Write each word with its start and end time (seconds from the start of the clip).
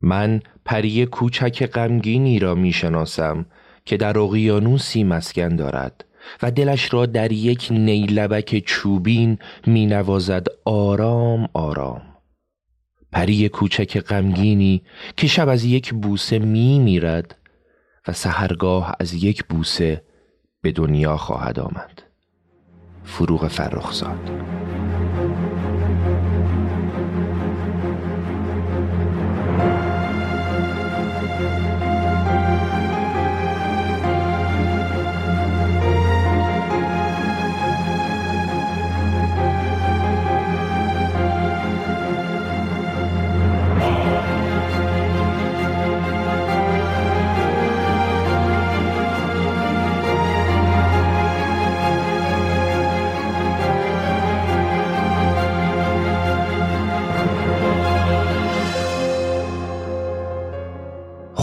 من 0.00 0.40
پری 0.64 1.06
کوچک 1.06 1.66
غمگینی 1.66 2.38
را 2.38 2.54
می 2.54 2.72
شناسم 2.72 3.46
که 3.84 3.96
در 3.96 4.18
اقیانوسی 4.18 5.04
مسکن 5.04 5.56
دارد 5.56 6.04
و 6.42 6.50
دلش 6.50 6.94
را 6.94 7.06
در 7.06 7.32
یک 7.32 7.68
نیلبک 7.70 8.58
چوبین 8.66 9.38
می 9.66 9.86
نوازد 9.86 10.46
آرام 10.64 11.48
آرام. 11.52 12.02
پری 13.12 13.48
کوچک 13.48 14.00
غمگینی 14.00 14.82
که 15.16 15.26
شب 15.26 15.48
از 15.48 15.64
یک 15.64 15.94
بوسه 15.94 16.38
می 16.38 16.78
میرد 16.78 17.36
و 18.08 18.12
سهرگاه 18.12 18.96
از 19.00 19.14
یک 19.14 19.44
بوسه 19.44 20.02
به 20.62 20.72
دنیا 20.72 21.16
خواهد 21.16 21.60
آمد. 21.60 22.02
فروغ 23.04 23.48
فرخزاد. 23.48 24.30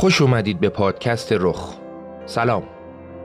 خوش 0.08 0.22
اومدید 0.22 0.60
به 0.60 0.70
پادکست 0.70 1.34
رخ. 1.40 1.74
سلام. 2.26 2.64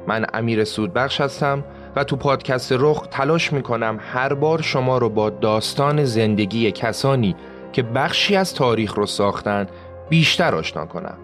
من 0.07 0.27
امیر 0.35 0.65
سودبخش 0.65 1.21
هستم 1.21 1.65
و 1.97 2.05
تو 2.05 2.17
پادکست 2.17 2.73
رخ 2.73 3.07
تلاش 3.11 3.53
می‌کنم 3.53 3.99
هر 4.13 4.35
بار 4.35 4.63
شما 4.63 4.99
رو 4.99 5.09
با 5.09 5.31
داستان 5.31 6.05
زندگی 6.05 6.73
کسانی 6.73 7.37
که 7.73 7.83
بخشی 7.83 8.37
از 8.37 8.55
تاریخ 8.55 8.95
رو 8.95 9.07
ساختن 9.07 9.67
بیشتر 10.09 10.55
آشنا 10.55 10.87
کنم. 10.87 11.19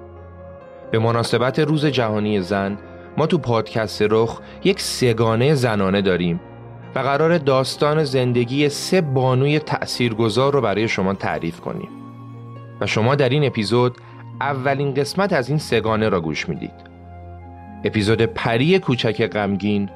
به 0.90 0.98
مناسبت 0.98 1.58
روز 1.58 1.86
جهانی 1.86 2.40
زن 2.40 2.78
ما 3.16 3.26
تو 3.26 3.38
پادکست 3.38 4.02
رخ 4.10 4.40
یک 4.64 4.80
سگانه 4.80 5.54
زنانه 5.54 6.02
داریم 6.02 6.40
و 6.94 6.98
قرار 6.98 7.38
داستان 7.38 8.04
زندگی 8.04 8.68
سه 8.68 9.00
بانوی 9.00 9.58
تأثیرگذار 9.58 10.52
رو 10.52 10.60
برای 10.60 10.88
شما 10.88 11.14
تعریف 11.14 11.60
کنیم. 11.60 11.88
و 12.80 12.86
شما 12.86 13.14
در 13.14 13.28
این 13.28 13.44
اپیزود 13.44 13.96
اولین 14.40 14.94
قسمت 14.94 15.32
از 15.32 15.48
این 15.48 15.58
سگانه 15.58 16.08
را 16.08 16.20
گوش 16.20 16.48
می‌دید. 16.48 16.88
اپیزود 17.84 18.22
پری 18.22 18.78
کوچک 18.78 19.26
غمگین 19.26 19.90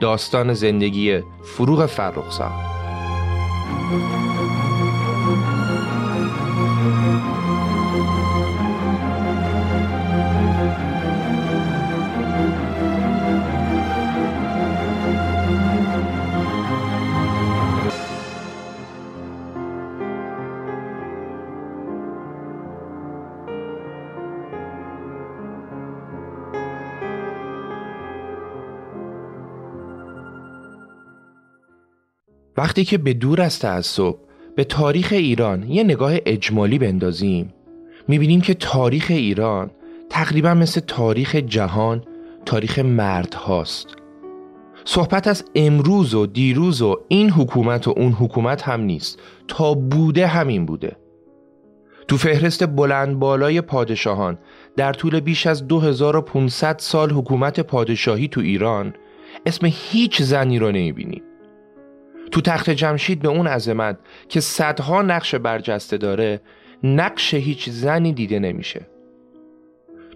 داستان 0.00 0.52
زندگی 0.52 1.20
فروغ 1.44 1.86
فرخزاد. 1.86 2.52
وقتی 32.60 32.84
که 32.84 32.98
به 32.98 33.12
دور 33.12 33.40
از 33.40 33.58
تعصب 33.58 34.14
به 34.56 34.64
تاریخ 34.64 35.08
ایران 35.12 35.70
یه 35.70 35.82
نگاه 35.84 36.12
اجمالی 36.26 36.78
بندازیم. 36.78 37.54
می‌بینیم 38.08 38.40
که 38.40 38.54
تاریخ 38.54 39.06
ایران 39.08 39.70
تقریبا 40.10 40.54
مثل 40.54 40.80
تاریخ 40.80 41.34
جهان 41.36 42.04
تاریخ 42.46 42.78
مرد 42.78 43.34
هاست. 43.34 43.86
صحبت 44.84 45.26
از 45.28 45.44
امروز 45.54 46.14
و 46.14 46.26
دیروز 46.26 46.82
و 46.82 46.96
این 47.08 47.30
حکومت 47.30 47.88
و 47.88 47.94
اون 47.96 48.12
حکومت 48.12 48.62
هم 48.62 48.80
نیست. 48.80 49.18
تا 49.48 49.74
بوده 49.74 50.26
همین 50.26 50.66
بوده. 50.66 50.96
تو 52.08 52.16
فهرست 52.16 52.66
بلند 52.66 53.18
بالای 53.18 53.60
پادشاهان 53.60 54.38
در 54.76 54.92
طول 54.92 55.20
بیش 55.20 55.46
از 55.46 55.68
2500 55.68 56.76
سال 56.78 57.10
حکومت 57.10 57.60
پادشاهی 57.60 58.28
تو 58.28 58.40
ایران 58.40 58.94
اسم 59.46 59.66
هیچ 59.70 60.22
زنی 60.22 60.58
رو 60.58 60.68
نمی‌بینیم. 60.68 61.22
تو 62.30 62.40
تخت 62.40 62.70
جمشید 62.70 63.22
به 63.22 63.28
اون 63.28 63.46
عظمت 63.46 63.98
که 64.28 64.40
صدها 64.40 65.02
نقش 65.02 65.34
برجسته 65.34 65.96
داره 65.96 66.40
نقش 66.84 67.34
هیچ 67.34 67.70
زنی 67.70 68.12
دیده 68.12 68.38
نمیشه. 68.38 68.86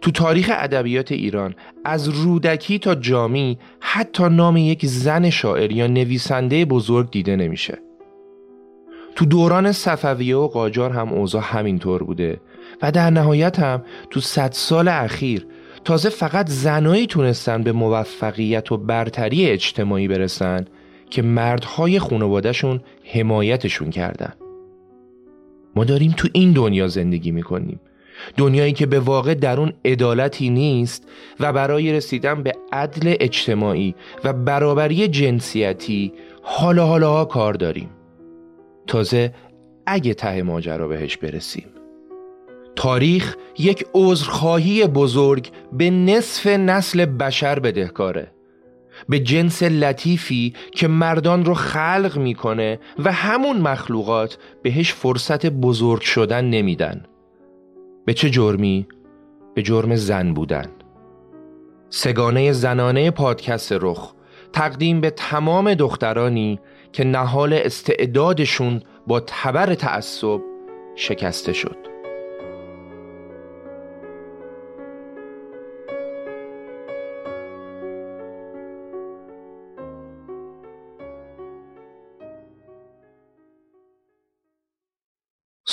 تو 0.00 0.11
تاریخ 0.11 0.50
ادبیات 0.55 1.12
ایران 1.12 1.55
از 1.85 2.09
رودکی 2.09 2.79
تا 2.79 2.94
جامی 2.94 3.59
حتی 3.81 4.29
نام 4.29 4.56
یک 4.56 4.87
زن 4.87 5.31
شاعر 5.31 5.73
یا 5.73 5.87
نویسنده 5.87 6.65
بزرگ 6.65 7.11
دیده 7.11 7.37
نمیشه. 7.37 7.79
تو 9.15 9.25
دوران 9.25 9.73
صفویه 9.73 10.37
و 10.37 10.49
قاجار 10.49 10.91
هم 10.91 11.12
اوضاع 11.12 11.43
همینطور 11.43 12.03
بوده 12.03 12.41
و 12.83 12.93
در 12.93 13.11
نهایت 13.11 13.59
هم 13.59 13.83
تو 14.11 14.21
صد 14.21 14.53
سال 14.53 14.89
اخیر 14.89 15.47
تازه 15.85 16.09
فقط 16.09 16.49
زنایی 16.49 17.06
تونستن 17.06 17.62
به 17.62 17.73
موفقیت 17.73 18.73
و 18.73 18.77
برتری 18.77 19.47
اجتماعی 19.47 20.09
برسن 20.09 20.65
که 21.15 21.23
مردهای 21.23 21.99
خانوادهشون 21.99 22.81
حمایتشون 23.05 23.91
کردن. 23.91 24.33
ما 25.77 25.85
داریم 25.85 26.15
تو 26.17 26.29
این 26.33 26.53
دنیا 26.53 26.89
زندگی 26.89 27.31
می‌کنیم. 27.31 27.81
دنیایی 28.37 28.73
که 28.73 28.87
به 28.87 29.01
واقع 29.01 29.35
در 29.35 29.61
اون 29.61 29.73
عدالتی 29.85 30.51
نیست 30.51 31.09
و 31.41 31.53
برای 31.53 31.93
رسیدن 31.93 32.43
به 32.43 32.53
عدل 32.73 33.15
اجتماعی 33.21 33.95
و 34.25 34.33
برابری 34.33 35.09
جنسیتی 35.09 36.13
حالا 36.43 36.87
حالا 36.87 37.11
ها 37.13 37.25
کار 37.25 37.55
داریم. 37.55 37.91
تازه 38.87 39.35
اگه 39.87 40.15
ته 40.15 40.43
ماجرا 40.43 40.89
بهش 40.89 41.17
برسیم. 41.17 41.67
تاریخ 42.77 43.37
یک 43.59 43.87
عذرخواهی 43.95 44.87
بزرگ 44.87 45.51
به 45.73 45.91
نصف 45.91 46.47
نسل 46.47 47.05
بشر 47.05 47.59
بدهکاره. 47.59 48.34
به 49.08 49.19
جنس 49.19 49.62
لطیفی 49.62 50.55
که 50.73 50.88
مردان 50.88 51.44
رو 51.44 51.55
خلق 51.55 52.19
می‌کنه 52.19 52.79
و 52.99 53.12
همون 53.12 53.56
مخلوقات 53.56 54.38
بهش 54.62 54.93
فرصت 54.93 55.46
بزرگ 55.46 56.00
شدن 56.00 56.44
نمیدن. 56.44 57.05
به 58.05 58.14
چه 58.14 58.31
جرمی؟ 58.31 58.87
به 59.55 59.62
جرم 59.62 59.96
زن 59.96 60.35
بودن. 60.35 60.67
سگانه 61.91 62.52
زنانه 62.52 63.11
پادکست 63.11 63.73
رخ 63.73 64.14
تقدیم 64.52 65.00
به 65.00 65.11
تمام 65.11 65.75
دخترانی 65.75 66.61
که 66.93 67.05
نهال 67.05 67.52
استعدادشون 67.52 68.82
با 69.06 69.20
تبر 69.20 69.75
تعصب 69.75 70.41
شکسته 70.96 71.52
شد. 71.52 71.94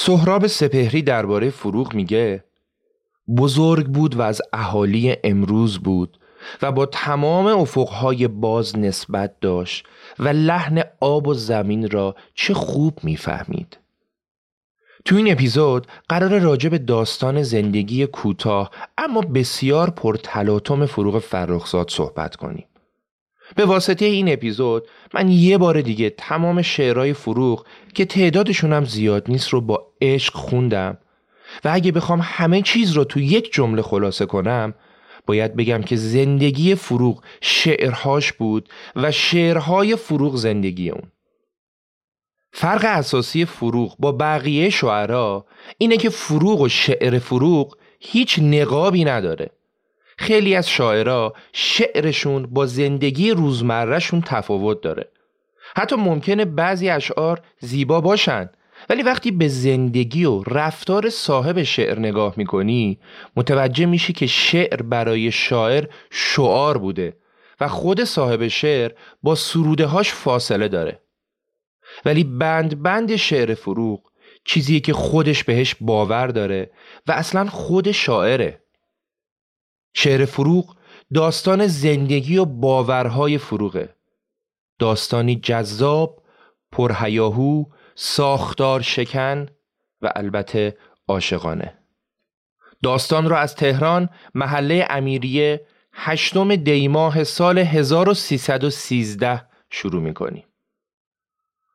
سهراب 0.06 0.48
سپهری 0.48 1.01
درباره 1.01 1.50
فروغ 1.50 1.94
میگه 1.94 2.44
بزرگ 3.38 3.86
بود 3.86 4.15
و 4.15 4.21
از 4.21 4.42
اهالی 4.53 5.15
امروز 5.24 5.80
بود 5.80 6.19
و 6.62 6.71
با 6.71 6.86
تمام 6.86 7.48
افقهای 7.48 8.27
باز 8.27 8.77
نسبت 8.77 9.39
داشت 9.42 9.86
و 10.19 10.27
لحن 10.27 10.83
آب 11.00 11.27
و 11.27 11.33
زمین 11.33 11.89
را 11.89 12.15
چه 12.33 12.53
خوب 12.53 13.00
می‌فهمید. 13.03 13.77
تو 15.06 15.15
این 15.15 15.31
اپیزود 15.31 15.88
قرار 16.09 16.39
راجع 16.39 16.69
به 16.69 16.77
داستان 16.77 17.44
زندگی 17.44 18.06
کوتاه 18.06 18.71
اما 18.97 19.21
بسیار 19.21 19.89
پرتلاطم 19.89 20.86
فروغ 20.86 21.19
فرخزاد 21.19 21.89
صحبت 21.89 22.36
کنیم. 22.36 22.65
به 23.56 23.65
واسطه 23.65 24.06
این 24.06 24.33
اپیزود 24.33 24.88
من 25.13 25.30
یه 25.30 25.57
بار 25.57 25.81
دیگه 25.81 26.09
تمام 26.09 26.62
شعرهای 26.62 27.13
فروغ 27.13 27.65
که 27.94 28.06
تعدادشون 28.06 28.74
هم 28.74 28.86
زیاد 28.86 29.25
نیست 29.27 29.50
رو 29.50 29.62
با 29.62 29.88
عشق 30.01 30.33
خوندم. 30.33 30.98
و 31.63 31.69
اگه 31.74 31.92
بخوام 31.92 32.19
همه 32.24 32.62
چیز 32.62 32.92
رو 32.92 33.03
تو 33.03 33.19
یک 33.19 33.53
جمله 33.53 33.81
خلاصه 33.81 34.25
کنم 34.25 34.74
باید 35.25 35.56
بگم 35.56 35.81
که 35.81 35.95
زندگی 35.95 36.75
فروغ 36.75 37.24
شعرهاش 37.42 38.33
بود 38.33 38.69
و 38.95 39.12
شعرهای 39.12 39.95
فروغ 39.95 40.36
زندگی 40.36 40.89
اون. 40.89 41.12
فرق 42.54 42.86
اساسی 42.86 43.45
فروغ 43.45 43.95
با 44.00 44.12
بقیه 44.12 44.69
شعرها 44.69 45.45
اینه 45.77 45.97
که 45.97 46.09
فروغ 46.09 46.62
و 46.62 46.69
شعر 46.69 47.19
فروغ 47.19 47.77
هیچ 48.00 48.39
نقابی 48.39 49.04
نداره. 49.06 49.50
خیلی 50.21 50.56
از 50.56 50.69
شاعرها 50.69 51.33
شعرشون 51.53 52.45
با 52.45 52.65
زندگی 52.65 53.31
روزمرهشون 53.31 54.21
تفاوت 54.21 54.81
داره. 54.81 55.12
حتی 55.75 55.95
ممکنه 55.95 56.45
بعضی 56.45 56.89
اشعار 56.89 57.41
زیبا 57.59 58.01
باشن 58.01 58.50
ولی 58.89 59.03
وقتی 59.03 59.31
به 59.31 59.47
زندگی 59.47 60.25
و 60.25 60.44
رفتار 60.44 61.09
صاحب 61.09 61.63
شعر 61.63 62.00
نگاه 62.00 62.33
می‌کنی 62.38 63.00
متوجه 63.35 63.85
میشی 63.85 64.13
که 64.13 64.27
شعر 64.27 64.81
برای 64.81 65.31
شاعر 65.31 65.85
شعار 66.12 66.77
بوده 66.77 67.18
و 67.59 67.68
خود 67.68 68.03
صاحب 68.03 68.47
شعر 68.47 68.91
با 69.23 69.35
سروده 69.35 69.85
هاش 69.85 70.13
فاصله 70.13 70.68
داره. 70.68 71.01
ولی 72.06 72.23
بند 72.23 72.81
بند 72.83 73.15
شعر 73.15 73.53
فروغ 73.53 74.00
چیزیه 74.45 74.79
که 74.79 74.94
خودش 74.94 75.44
بهش 75.44 75.75
باور 75.81 76.27
داره 76.27 76.71
و 77.07 77.12
اصلا 77.12 77.45
خود 77.45 77.91
شاعره. 77.91 78.61
شعر 79.94 80.26
فروغ 80.26 80.76
داستان 81.14 81.68
زندگی 81.68 82.38
و 82.38 82.46
باورهای 82.46 83.38
فروغه 83.38 83.96
داستانی 84.80 85.36
جذاب، 85.36 86.24
پرهیاهو، 86.72 87.66
ساختار 87.96 88.82
شکن 88.82 89.46
و 90.02 90.12
البته 90.16 90.78
عاشقانه 91.08 91.78
داستان 92.84 93.30
را 93.30 93.40
از 93.40 93.56
تهران 93.56 94.10
محله 94.36 94.88
امیریه 94.90 95.68
هشتم 95.94 96.56
دیماه 96.56 97.24
سال 97.24 97.58
1313 97.60 99.46
شروع 99.70 100.02
می 100.02 100.14
کنیم. 100.14 100.44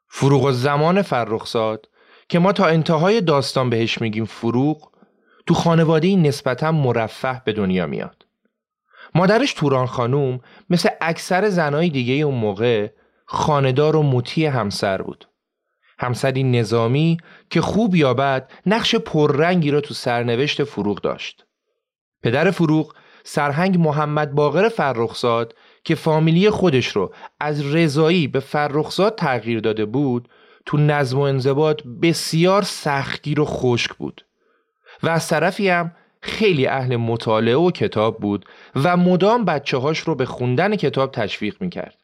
فروغ 0.08 0.44
و 0.44 0.52
زمان 0.52 1.02
فرخزاد 1.02 1.88
که 2.28 2.38
ما 2.38 2.52
تا 2.52 2.66
انتهای 2.66 3.20
داستان 3.20 3.70
بهش 3.70 4.00
میگیم 4.00 4.24
فروغ 4.24 4.95
تو 5.46 5.54
خانواده 5.54 6.16
نسبتا 6.16 6.72
مرفه 6.72 7.42
به 7.44 7.52
دنیا 7.52 7.86
میاد. 7.86 8.26
مادرش 9.14 9.52
توران 9.52 9.86
خانوم 9.86 10.40
مثل 10.70 10.88
اکثر 11.00 11.48
زنای 11.48 11.90
دیگه 11.90 12.14
اون 12.14 12.34
موقع 12.34 12.88
خاندار 13.24 13.96
و 13.96 14.02
مطیع 14.02 14.48
همسر 14.48 15.02
بود. 15.02 15.28
همسری 15.98 16.42
نظامی 16.42 17.16
که 17.50 17.60
خوب 17.60 17.94
یا 17.94 18.14
بد 18.14 18.50
نقش 18.66 18.94
پررنگی 18.94 19.70
را 19.70 19.80
تو 19.80 19.94
سرنوشت 19.94 20.64
فروغ 20.64 21.00
داشت. 21.00 21.46
پدر 22.22 22.50
فروغ 22.50 22.94
سرهنگ 23.24 23.78
محمد 23.78 24.32
باقر 24.34 24.68
فرخزاد 24.68 25.54
که 25.84 25.94
فامیلی 25.94 26.50
خودش 26.50 26.88
رو 26.88 27.14
از 27.40 27.74
رضایی 27.74 28.28
به 28.28 28.40
فرخزاد 28.40 29.14
تغییر 29.14 29.60
داده 29.60 29.84
بود 29.84 30.28
تو 30.66 30.76
نظم 30.76 31.18
و 31.18 31.20
انضباط 31.20 31.82
بسیار 32.02 32.62
سختگیر 32.62 33.40
و 33.40 33.44
خشک 33.44 33.94
بود 33.94 34.25
و 35.02 35.08
از 35.08 35.28
طرفی 35.28 35.68
هم 35.68 35.92
خیلی 36.20 36.66
اهل 36.66 36.96
مطالعه 36.96 37.56
و 37.56 37.70
کتاب 37.70 38.20
بود 38.20 38.46
و 38.74 38.96
مدام 38.96 39.44
بچه 39.44 39.76
هاش 39.76 39.98
رو 39.98 40.14
به 40.14 40.26
خوندن 40.26 40.76
کتاب 40.76 41.12
تشویق 41.12 41.56
می‌کرد. 41.60 41.96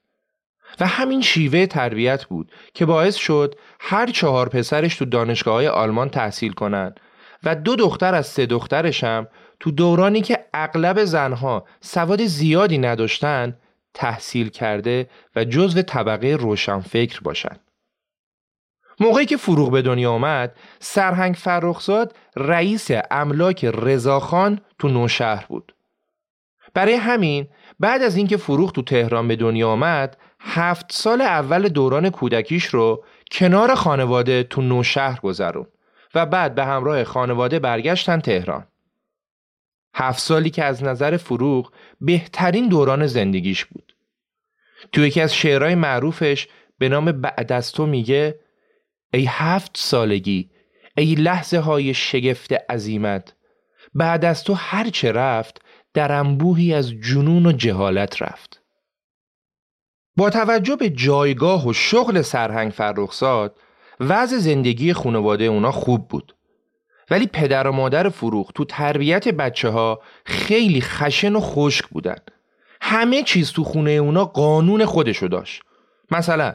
و 0.81 0.87
همین 0.87 1.21
شیوه 1.21 1.67
تربیت 1.67 2.25
بود 2.25 2.53
که 2.75 2.87
باعث 2.87 3.17
شد 3.17 3.55
هر 3.81 4.07
چهار 4.07 4.49
پسرش 4.49 4.97
تو 4.97 5.05
دانشگاه 5.05 5.55
های 5.55 5.69
آلمان 5.69 6.09
تحصیل 6.09 6.53
کنند 6.53 7.01
و 7.45 7.55
دو 7.55 7.77
دختر 7.77 8.15
از 8.15 8.27
سه 8.27 8.47
دخترش 8.47 9.05
هم 9.05 9.27
تو 9.61 9.71
دورانی 9.71 10.21
که 10.21 10.45
اغلب 10.55 11.05
زنها 11.05 11.67
سواد 11.81 12.25
زیادی 12.25 12.79
نداشتن 12.79 13.57
تحصیل 13.95 14.49
کرده 14.49 15.09
و 15.37 15.45
جزو 15.45 15.83
طبقه 15.83 16.37
روشنفکر 16.41 17.21
باشند. 17.21 17.61
موقعی 19.03 19.27
که 19.27 19.37
فروغ 19.37 19.71
به 19.71 19.83
دنیا 19.83 20.13
آمد 20.13 20.57
سرهنگ 20.79 21.35
فرخزاد 21.35 22.17
رئیس 22.37 22.91
املاک 23.11 23.65
رضاخان 23.65 24.61
تو 24.79 24.89
نوشهر 24.89 25.47
بود. 25.49 25.75
برای 26.75 26.95
همین 26.95 27.49
بعد 27.81 28.03
از 28.03 28.17
اینکه 28.17 28.37
فروغ 28.37 28.73
تو 28.73 28.83
تهران 28.83 29.29
به 29.29 29.37
دنیا 29.37 29.69
آمد 29.69 30.17
هفت 30.41 30.93
سال 30.93 31.21
اول 31.21 31.69
دوران 31.69 32.11
کودکیش 32.11 32.65
رو 32.65 33.05
کنار 33.31 33.75
خانواده 33.75 34.43
تو 34.43 34.63
نوشهر 34.63 35.21
گذرون 35.21 35.67
و 36.15 36.27
بعد 36.27 36.55
به 36.55 36.65
همراه 36.65 37.05
خانواده 37.05 37.59
برگشتن 37.59 38.21
تهران. 38.21 38.67
هفت 39.95 40.21
سالی 40.21 40.51
که 40.51 40.65
از 40.65 40.85
نظر 40.85 41.17
فروغ 41.17 41.73
بهترین 42.01 42.69
دوران 42.69 43.07
زندگیش 43.07 43.65
بود. 43.65 43.97
تو 44.93 45.01
یکی 45.01 45.21
از 45.21 45.35
شعرهای 45.35 45.75
معروفش 45.75 46.49
به 46.79 46.89
نام 46.89 47.13
بعد 47.13 47.53
از 47.53 47.73
تو 47.73 47.87
میگه 47.87 48.39
ای 49.13 49.25
هفت 49.29 49.71
سالگی 49.75 50.51
ای 50.97 51.15
لحظه 51.15 51.59
های 51.59 51.95
شگفت 51.95 52.53
عظیمت. 52.53 53.35
بعد 53.95 54.25
از 54.25 54.45
تو 54.45 54.55
هرچه 54.55 55.13
رفت 55.13 55.63
در 55.95 56.13
انبوهی 56.13 56.75
از 56.75 56.91
جنون 56.91 57.47
و 57.47 57.53
جهالت 57.53 58.23
رفت. 58.23 58.63
با 60.17 60.31
توجه 60.31 60.77
به 60.77 60.91
جایگاه 60.91 61.69
و 61.69 61.73
شغل 61.73 62.23
سرهنگ 62.23 62.73
فرخزاد 62.73 63.57
وضع 64.01 64.37
زندگی 64.37 64.93
خانواده 64.93 65.45
اونا 65.45 65.73
خوب 65.73 66.09
بود. 66.09 66.37
ولی 67.11 67.27
پدر 67.27 67.67
و 67.67 67.73
مادر 67.73 68.09
فروغ 68.09 68.53
تو 68.53 68.65
تربیت 68.65 69.29
بچه 69.29 69.69
ها 69.69 70.01
خیلی 70.25 70.81
خشن 70.81 71.37
و 71.37 71.41
خشک 71.41 71.87
بودن. 71.87 72.17
همه 72.81 73.23
چیز 73.23 73.53
تو 73.53 73.65
خونه 73.65 73.91
اونا 73.91 74.25
قانون 74.25 74.85
خودشو 74.85 75.27
داشت. 75.27 75.63
مثلا 76.11 76.53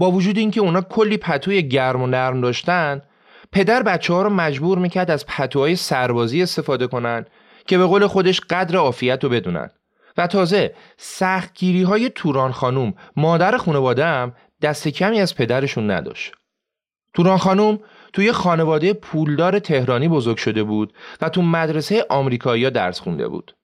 با 0.00 0.10
وجود 0.10 0.38
اینکه 0.38 0.60
اونا 0.60 0.80
کلی 0.80 1.16
پتوی 1.16 1.68
گرم 1.68 2.02
و 2.02 2.06
نرم 2.06 2.40
داشتن 2.40 3.02
پدر 3.52 3.82
بچه 3.82 4.14
ها 4.14 4.22
رو 4.22 4.30
مجبور 4.30 4.78
می‌کرد 4.78 5.10
از 5.10 5.26
پتوهای 5.26 5.76
سربازی 5.76 6.42
استفاده 6.42 6.86
کنن 6.86 7.26
که 7.66 7.78
به 7.78 7.86
قول 7.86 8.06
خودش 8.06 8.40
قدر 8.40 8.76
عافیت 8.76 9.24
رو 9.24 9.30
بدونن. 9.30 9.70
و 10.16 10.26
تازه 10.26 10.74
سختگیری 10.96 11.82
های 11.82 12.10
توران 12.10 12.52
خانوم 12.52 12.94
مادر 13.16 13.56
خانواده 13.56 14.04
هم 14.04 14.32
دست 14.62 14.88
کمی 14.88 15.20
از 15.20 15.34
پدرشون 15.34 15.90
نداشت. 15.90 16.32
توران 17.14 17.38
خانوم 17.38 17.78
توی 18.12 18.32
خانواده 18.32 18.92
پولدار 18.92 19.58
تهرانی 19.58 20.08
بزرگ 20.08 20.36
شده 20.36 20.62
بود 20.62 20.92
و 21.20 21.28
تو 21.28 21.42
مدرسه 21.42 22.06
آمریکایی 22.08 22.70
درس 22.70 23.00
خونده 23.00 23.28
بود. 23.28 23.56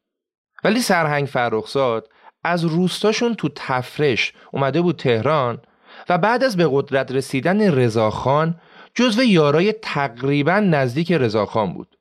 ولی 0.64 0.80
سرهنگ 0.80 1.26
فرخزاد 1.26 2.08
از 2.44 2.64
روستاشون 2.64 3.34
تو 3.34 3.48
تفرش 3.54 4.32
اومده 4.52 4.80
بود 4.80 4.96
تهران 4.96 5.60
و 6.08 6.18
بعد 6.18 6.44
از 6.44 6.56
به 6.56 6.68
قدرت 6.70 7.12
رسیدن 7.12 7.74
رضاخان 7.74 8.60
جزو 8.94 9.22
یارای 9.22 9.72
تقریبا 9.72 10.60
نزدیک 10.60 11.12
رضاخان 11.12 11.72
بود. 11.72 11.98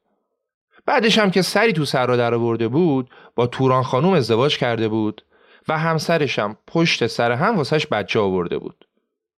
بعدش 0.86 1.20
هم 1.20 1.32
که 1.32 1.42
سری 1.42 1.74
تو 1.74 1.86
سر 1.86 2.08
در 2.08 2.34
آورده 2.34 2.68
بود 2.68 3.10
با 3.36 3.48
توران 3.48 3.84
خانوم 3.84 4.14
ازدواج 4.14 4.58
کرده 4.58 4.88
بود 4.88 5.26
و 5.68 5.78
همسرش 5.78 6.40
هم 6.40 6.58
پشت 6.68 7.08
سر 7.08 7.32
هم 7.32 7.58
واسش 7.58 7.88
بچه 7.88 8.20
آورده 8.20 8.58
بود. 8.58 8.88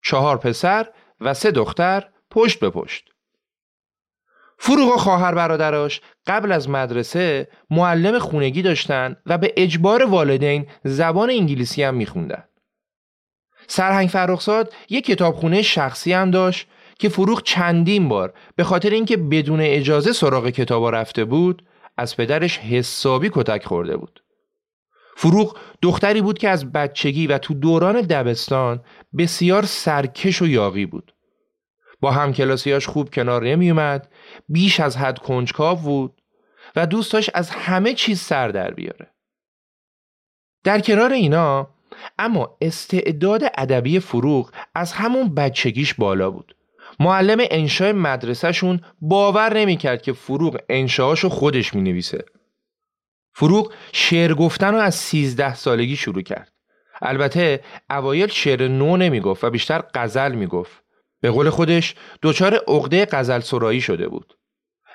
چهار 0.03 0.37
پسر 0.37 0.87
و 1.21 1.35
سه 1.35 1.51
دختر 1.51 2.09
پشت 2.31 2.61
به 2.61 2.71
پشت. 2.71 3.05
فروغ 4.59 4.95
و 4.95 4.97
خواهر 4.97 5.35
برادراش 5.35 6.01
قبل 6.27 6.53
از 6.53 6.69
مدرسه 6.69 7.49
معلم 7.71 8.19
خونگی 8.19 8.63
داشتن 8.63 9.17
و 9.27 9.39
به 9.39 9.53
اجبار 9.57 10.05
والدین 10.05 10.67
زبان 10.85 11.31
انگلیسی 11.31 11.83
هم 11.83 11.95
میخوندن. 11.95 12.45
سرهنگ 13.69 14.09
فرخزاد 14.09 14.75
یک 14.91 15.07
کتابخونه 15.07 15.63
شخصی 15.63 16.13
هم 16.13 16.31
داشت 16.31 16.69
که 16.99 17.09
فروغ 17.09 17.43
چندین 17.43 18.09
بار 18.09 18.35
به 18.57 18.65
خاطر 18.65 18.91
اینکه 18.91 19.17
بدون 19.17 19.61
اجازه 19.61 20.13
سراغ 20.13 20.49
کتابا 20.49 20.91
رفته 20.91 21.25
بود 21.25 21.63
از 21.97 22.17
پدرش 22.17 22.59
حسابی 22.59 23.31
کتک 23.33 23.65
خورده 23.65 23.97
بود. 23.97 24.23
فروغ 25.17 25.59
دختری 25.83 26.21
بود 26.21 26.39
که 26.39 26.49
از 26.49 26.73
بچگی 26.73 27.27
و 27.27 27.39
تو 27.39 27.55
دوران 27.55 28.01
دبستان 28.01 28.85
بسیار 29.19 29.65
سرکش 29.65 30.43
و 30.43 30.47
یاقی 30.47 30.87
بود. 30.87 31.15
با 32.01 32.11
همکلاسیاش 32.11 32.87
خوب 32.87 33.15
کنار 33.15 33.45
نمی 33.45 33.71
اومد، 33.71 34.09
بیش 34.49 34.81
از 34.81 34.97
حد 34.97 35.19
کنجکاو 35.19 35.79
بود 35.79 36.23
و 36.77 36.87
دوست 36.87 37.31
از 37.35 37.51
همه 37.51 37.95
چیز 37.95 38.21
سر 38.21 38.49
در 38.49 38.71
بیاره. 38.71 39.11
در 40.65 40.81
کنار 40.81 41.13
اینا 41.13 41.76
اما 42.19 42.57
استعداد 42.61 43.43
ادبی 43.59 44.01
فروغ 44.01 44.51
از 44.75 44.93
همون 44.93 45.35
بچگیش 45.35 45.95
بالا 45.95 46.31
بود. 46.31 46.57
معلم 47.01 47.39
انشای 47.51 47.93
مدرسهشون 47.93 48.81
باور 49.01 49.59
نمی‌کرد 49.59 50.03
که 50.03 50.13
فروغ 50.13 50.59
انشاهاشو 50.69 51.29
خودش 51.29 51.75
می 51.75 51.83
نویسه. 51.83 52.25
فروغ 53.35 53.73
شعر 53.93 54.35
گفتن 54.35 54.75
رو 54.75 54.81
از 54.81 54.95
سیزده 54.95 55.55
سالگی 55.55 55.97
شروع 55.97 56.23
کرد. 56.23 56.53
البته 57.03 57.61
اوایل 57.91 58.29
شعر 58.29 58.69
نو 58.69 58.97
نمی‌گفت 58.97 59.45
و 59.45 59.51
بیشتر 59.51 59.83
غزل 59.95 60.35
می‌گفت. 60.35 60.83
به 61.21 61.31
قول 61.31 61.51
خودش 61.51 61.95
دچار 62.23 62.55
عقده 62.69 63.07
غزل 63.13 63.41
سرایی 63.41 63.81
شده 63.81 64.09
بود. 64.09 64.39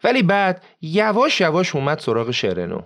ولی 0.03 0.23
بعد 0.23 0.63
یواش 0.81 1.41
یواش 1.41 1.75
اومد 1.75 1.99
سراغ 1.99 2.31
شعر 2.31 2.65
نو. 2.65 2.81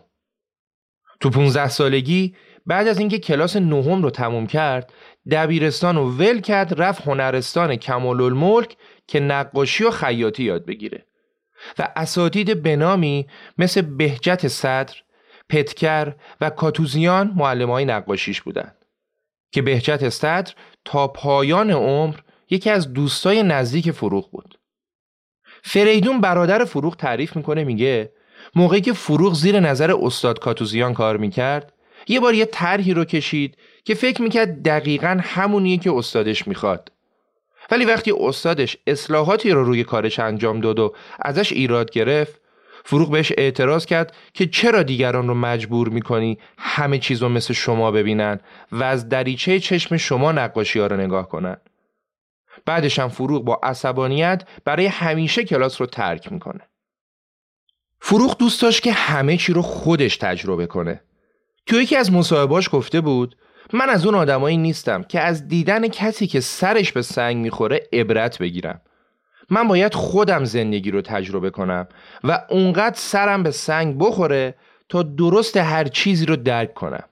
تو 1.19 1.29
15 1.29 1.69
سالگی 1.69 2.35
بعد 2.65 2.87
از 2.87 2.99
اینکه 2.99 3.19
کلاس 3.19 3.55
نهم 3.55 4.03
رو 4.03 4.09
تموم 4.09 4.47
کرد 4.47 4.93
دبیرستان 5.31 5.95
رو 5.95 6.11
ول 6.11 6.39
کرد 6.39 6.81
رفت 6.81 7.07
هنرستان 7.07 7.75
کمال 7.75 8.21
الملک 8.21 8.77
که 9.07 9.19
نقاشی 9.19 9.83
و 9.83 9.91
خیاطی 9.91 10.43
یاد 10.43 10.65
بگیره 10.65 11.05
و 11.79 11.87
اساتید 11.95 12.63
بنامی 12.63 13.27
مثل 13.57 13.81
بهجت 13.81 14.47
صدر، 14.47 14.95
پتکر 15.49 16.13
و 16.41 16.49
کاتوزیان 16.49 17.33
معلم 17.35 17.71
های 17.71 17.85
نقاشیش 17.85 18.41
بودند 18.41 18.85
که 19.51 19.61
بهجت 19.61 20.09
صدر 20.09 20.53
تا 20.85 21.07
پایان 21.07 21.71
عمر 21.71 22.15
یکی 22.49 22.69
از 22.69 22.93
دوستای 22.93 23.43
نزدیک 23.43 23.91
فروغ 23.91 24.31
بود. 24.31 24.59
فریدون 25.63 26.21
برادر 26.21 26.65
فروغ 26.65 26.95
تعریف 26.95 27.35
می‌کنه 27.35 27.63
میگه 27.63 28.11
موقعی 28.55 28.81
که 28.81 28.93
فروغ 28.93 29.33
زیر 29.33 29.59
نظر 29.59 29.95
استاد 30.01 30.39
کاتوزیان 30.39 30.93
کار 30.93 31.17
می‌کرد 31.17 31.73
یه 32.07 32.19
بار 32.19 32.33
یه 32.33 32.45
طرحی 32.45 32.93
رو 32.93 33.05
کشید 33.05 33.57
که 33.83 33.93
فکر 33.93 34.21
می‌کرد 34.21 34.63
دقیقا 34.63 35.19
همونیه 35.23 35.77
که 35.77 35.91
استادش 35.91 36.47
می‌خواد. 36.47 36.91
ولی 37.71 37.85
وقتی 37.85 38.13
استادش 38.19 38.77
اصلاحاتی 38.87 39.51
رو 39.51 39.63
روی 39.63 39.83
کارش 39.83 40.19
انجام 40.19 40.59
داد 40.59 40.79
و 40.79 40.93
ازش 41.19 41.51
ایراد 41.51 41.91
گرفت 41.91 42.41
فروغ 42.85 43.11
بهش 43.11 43.31
اعتراض 43.37 43.85
کرد 43.85 44.15
که 44.33 44.47
چرا 44.47 44.83
دیگران 44.83 45.27
رو 45.27 45.33
مجبور 45.33 45.89
می‌کنی 45.89 46.37
همه 46.57 46.99
چیز 46.99 47.21
رو 47.21 47.29
مثل 47.29 47.53
شما 47.53 47.91
ببینن 47.91 48.39
و 48.71 48.83
از 48.83 49.09
دریچه 49.09 49.59
چشم 49.59 49.97
شما 49.97 50.31
نقاشی 50.31 50.79
ها 50.79 50.87
رو 50.87 50.97
نگاه 50.97 51.29
کنن. 51.29 51.57
بعدش 52.65 52.99
هم 52.99 53.09
فروغ 53.09 53.43
با 53.43 53.59
عصبانیت 53.63 54.43
برای 54.65 54.85
همیشه 54.85 55.43
کلاس 55.43 55.81
رو 55.81 55.87
ترک 55.87 56.31
می‌کنه. 56.31 56.61
فروغ 57.99 58.37
دوست 58.37 58.61
داشت 58.61 58.83
که 58.83 58.91
همه 58.91 59.37
چی 59.37 59.53
رو 59.53 59.61
خودش 59.61 60.17
تجربه 60.17 60.67
کنه. 60.67 61.01
تو 61.65 61.81
یکی 61.81 61.95
از 61.95 62.11
مصاحبهاش 62.11 62.69
گفته 62.71 63.01
بود 63.01 63.35
من 63.73 63.89
از 63.89 64.05
اون 64.05 64.15
آدمایی 64.15 64.57
نیستم 64.57 65.03
که 65.03 65.19
از 65.19 65.47
دیدن 65.47 65.87
کسی 65.87 66.27
که 66.27 66.39
سرش 66.39 66.91
به 66.91 67.01
سنگ 67.01 67.37
می‌خوره 67.37 67.87
عبرت 67.93 68.37
بگیرم. 68.37 68.81
من 69.49 69.67
باید 69.67 69.93
خودم 69.93 70.43
زندگی 70.43 70.91
رو 70.91 71.01
تجربه 71.01 71.49
کنم 71.49 71.87
و 72.23 72.45
اونقدر 72.49 72.95
سرم 72.97 73.43
به 73.43 73.51
سنگ 73.51 73.97
بخوره 73.97 74.55
تا 74.89 75.03
درست 75.03 75.57
هر 75.57 75.83
چیزی 75.83 76.25
رو 76.25 76.35
درک 76.35 76.73
کنم. 76.73 77.03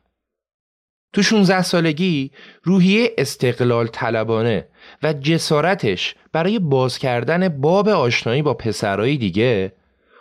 تو 1.13 1.23
16 1.23 1.61
سالگی 1.61 2.31
روحیه 2.63 3.13
استقلال 3.17 3.87
طلبانه 3.87 4.67
و 5.03 5.13
جسارتش 5.13 6.15
برای 6.31 6.59
باز 6.59 6.97
کردن 6.97 7.47
باب 7.47 7.89
آشنایی 7.89 8.41
با 8.41 8.53
پسرهای 8.53 9.17
دیگه 9.17 9.73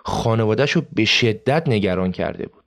خانوادهش 0.05 0.73
رو 0.73 0.83
به 0.93 1.05
شدت 1.05 1.69
نگران 1.69 2.13
کرده 2.13 2.47
بود. 2.47 2.62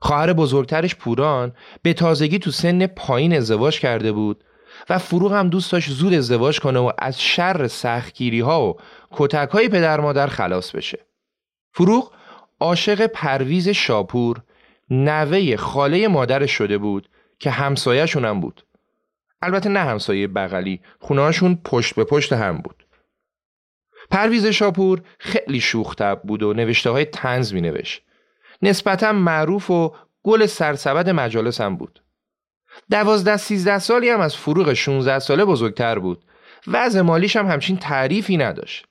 خواهر 0.00 0.32
بزرگترش 0.32 0.96
پوران 0.96 1.52
به 1.82 1.92
تازگی 1.92 2.38
تو 2.38 2.50
سن 2.50 2.86
پایین 2.86 3.36
ازدواج 3.36 3.80
کرده 3.80 4.12
بود 4.12 4.44
و 4.90 4.98
فروغ 4.98 5.32
هم 5.32 5.48
دوست 5.48 5.72
داشت 5.72 5.90
زود 5.90 6.14
ازدواج 6.14 6.60
کنه 6.60 6.78
و 6.78 6.92
از 6.98 7.22
شر 7.22 7.66
سختگیری 7.66 8.40
ها 8.40 8.68
و 8.68 8.76
کتک 9.10 9.48
های 9.48 9.68
پدر 9.68 10.00
مادر 10.00 10.26
خلاص 10.26 10.70
بشه. 10.70 10.98
فروغ 11.72 12.12
عاشق 12.60 13.06
پرویز 13.06 13.68
شاپور 13.68 14.42
نوه 14.90 15.56
خاله 15.56 16.08
مادرش 16.08 16.50
شده 16.52 16.78
بود 16.78 17.08
که 17.38 17.50
همسایهشون 17.50 18.24
هم 18.24 18.40
بود. 18.40 18.64
البته 19.42 19.68
نه 19.68 19.80
همسایه 19.80 20.28
بغلی 20.28 20.80
خونهاشون 21.00 21.58
پشت 21.64 21.94
به 21.94 22.04
پشت 22.04 22.32
هم 22.32 22.58
بود. 22.58 22.86
پرویز 24.10 24.46
شاپور 24.46 25.02
خیلی 25.18 25.60
شوخ 25.60 25.94
بود 26.24 26.42
و 26.42 26.52
نوشته 26.52 26.90
های 26.90 27.04
تنز 27.04 27.54
می 27.54 27.60
نوشت. 27.60 28.02
نسبتا 28.62 29.12
معروف 29.12 29.70
و 29.70 29.94
گل 30.22 30.46
سرسبد 30.46 31.10
مجالس 31.10 31.60
هم 31.60 31.76
بود. 31.76 32.02
دوازده 32.90 33.36
سیزده 33.36 33.78
سالی 33.78 34.08
هم 34.08 34.20
از 34.20 34.36
فروغ 34.36 34.72
16 34.72 35.18
ساله 35.18 35.44
بزرگتر 35.44 35.98
بود. 35.98 36.24
وضع 36.66 37.00
مالیش 37.00 37.36
هم 37.36 37.46
همچین 37.46 37.76
تعریفی 37.76 38.36
نداشت. 38.36 38.86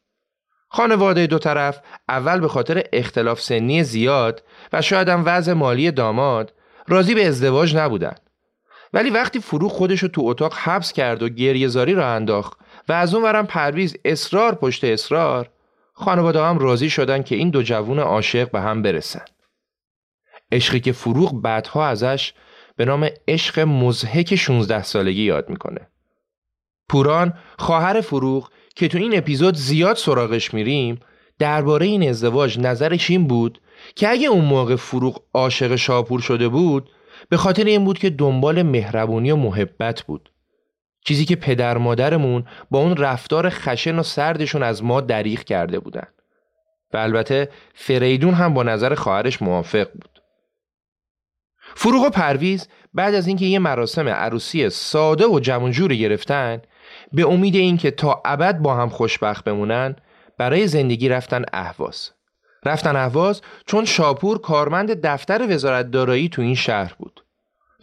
خانواده 0.69 1.27
دو 1.27 1.39
طرف 1.39 1.79
اول 2.09 2.39
به 2.39 2.47
خاطر 2.47 2.83
اختلاف 2.93 3.41
سنی 3.41 3.83
زیاد 3.83 4.43
و 4.73 4.81
شاید 4.81 5.09
هم 5.09 5.23
وضع 5.25 5.53
مالی 5.53 5.91
داماد 5.91 6.53
راضی 6.87 7.15
به 7.15 7.27
ازدواج 7.27 7.75
نبودن. 7.75 8.15
ولی 8.93 9.09
وقتی 9.09 9.39
فروغ 9.39 9.71
خودش 9.71 10.03
رو 10.03 10.07
تو 10.07 10.21
اتاق 10.25 10.53
حبس 10.53 10.93
کرد 10.93 11.23
و 11.23 11.29
گریهزاری 11.29 11.93
را 11.93 12.13
انداخت 12.13 12.57
و 12.89 12.93
از 12.93 13.15
اون 13.15 13.23
ورم 13.23 13.45
پرویز 13.45 13.97
اصرار 14.05 14.55
پشت 14.55 14.83
اصرار 14.83 15.49
خانواده 15.93 16.41
هم 16.41 16.59
راضی 16.59 16.89
شدن 16.89 17.23
که 17.23 17.35
این 17.35 17.49
دو 17.49 17.61
جوون 17.61 17.99
عاشق 17.99 18.51
به 18.51 18.61
هم 18.61 18.81
برسن. 18.81 19.25
عشقی 20.51 20.79
که 20.79 20.91
فروغ 20.91 21.41
بعدها 21.41 21.87
ازش 21.87 22.33
به 22.75 22.85
نام 22.85 23.09
عشق 23.27 23.59
مزهک 23.59 24.35
16 24.35 24.83
سالگی 24.83 25.23
یاد 25.23 25.49
می‌کنه. 25.49 25.87
پوران 26.89 27.33
خواهر 27.57 28.01
فروغ 28.01 28.49
که 28.75 28.87
تو 28.87 28.97
این 28.97 29.17
اپیزود 29.17 29.55
زیاد 29.55 29.95
سراغش 29.95 30.53
میریم 30.53 30.99
درباره 31.39 31.85
این 31.85 32.09
ازدواج 32.09 32.59
نظرش 32.59 33.09
این 33.09 33.27
بود 33.27 33.61
که 33.95 34.09
اگه 34.09 34.27
اون 34.27 34.45
موقع 34.45 34.75
فروغ 34.75 35.23
عاشق 35.33 35.75
شاپور 35.75 36.19
شده 36.19 36.47
بود 36.47 36.89
به 37.29 37.37
خاطر 37.37 37.63
این 37.63 37.85
بود 37.85 37.99
که 37.99 38.09
دنبال 38.09 38.63
مهربونی 38.63 39.31
و 39.31 39.35
محبت 39.35 40.01
بود. 40.01 40.31
چیزی 41.05 41.25
که 41.25 41.35
پدر 41.35 41.77
مادرمون 41.77 42.45
با 42.71 42.79
اون 42.79 42.97
رفتار 42.97 43.49
خشن 43.49 43.99
و 43.99 44.03
سردشون 44.03 44.63
از 44.63 44.83
ما 44.83 45.01
دریغ 45.01 45.43
کرده 45.43 45.79
بودن. 45.79 46.07
و 46.93 46.97
البته 46.97 47.49
فریدون 47.73 48.33
هم 48.33 48.53
با 48.53 48.63
نظر 48.63 48.95
خواهرش 48.95 49.41
موافق 49.41 49.91
بود. 49.91 50.16
فروغ 51.79 52.05
و 52.05 52.09
پرویز 52.09 52.67
بعد 52.93 53.15
از 53.15 53.27
اینکه 53.27 53.45
یه 53.45 53.59
مراسم 53.59 54.07
عروسی 54.09 54.69
ساده 54.69 55.27
و 55.27 55.39
جمونجوری 55.39 55.99
گرفتن 55.99 56.61
به 57.13 57.27
امید 57.27 57.55
اینکه 57.55 57.91
تا 57.91 58.21
ابد 58.25 58.57
با 58.57 58.75
هم 58.75 58.89
خوشبخت 58.89 59.43
بمونن 59.43 59.95
برای 60.37 60.67
زندگی 60.67 61.09
رفتن 61.09 61.45
اهواز. 61.53 62.11
رفتن 62.65 62.95
اهواز 62.95 63.41
چون 63.65 63.85
شاپور 63.85 64.41
کارمند 64.41 65.01
دفتر 65.01 65.53
وزارت 65.53 65.91
دارایی 65.91 66.29
تو 66.29 66.41
این 66.41 66.55
شهر 66.55 66.93
بود. 66.99 67.23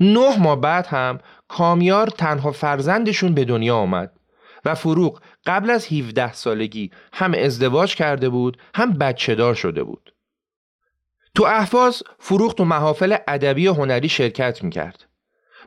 نه 0.00 0.38
ماه 0.38 0.60
بعد 0.60 0.86
هم 0.86 1.20
کامیار 1.48 2.06
تنها 2.06 2.52
فرزندشون 2.52 3.34
به 3.34 3.44
دنیا 3.44 3.76
آمد 3.76 4.12
و 4.64 4.74
فروغ 4.74 5.20
قبل 5.46 5.70
از 5.70 5.92
17 5.92 6.32
سالگی 6.32 6.90
هم 7.12 7.34
ازدواج 7.34 7.94
کرده 7.94 8.28
بود 8.28 8.58
هم 8.74 8.92
بچه 8.92 9.34
دار 9.34 9.54
شده 9.54 9.84
بود. 9.84 10.13
تو 11.34 11.44
احواز 11.44 12.02
فروخت 12.18 12.60
و 12.60 12.64
محافل 12.64 13.16
ادبی 13.28 13.68
و 13.68 13.72
هنری 13.72 14.08
شرکت 14.08 14.64
می‌کرد. 14.64 15.04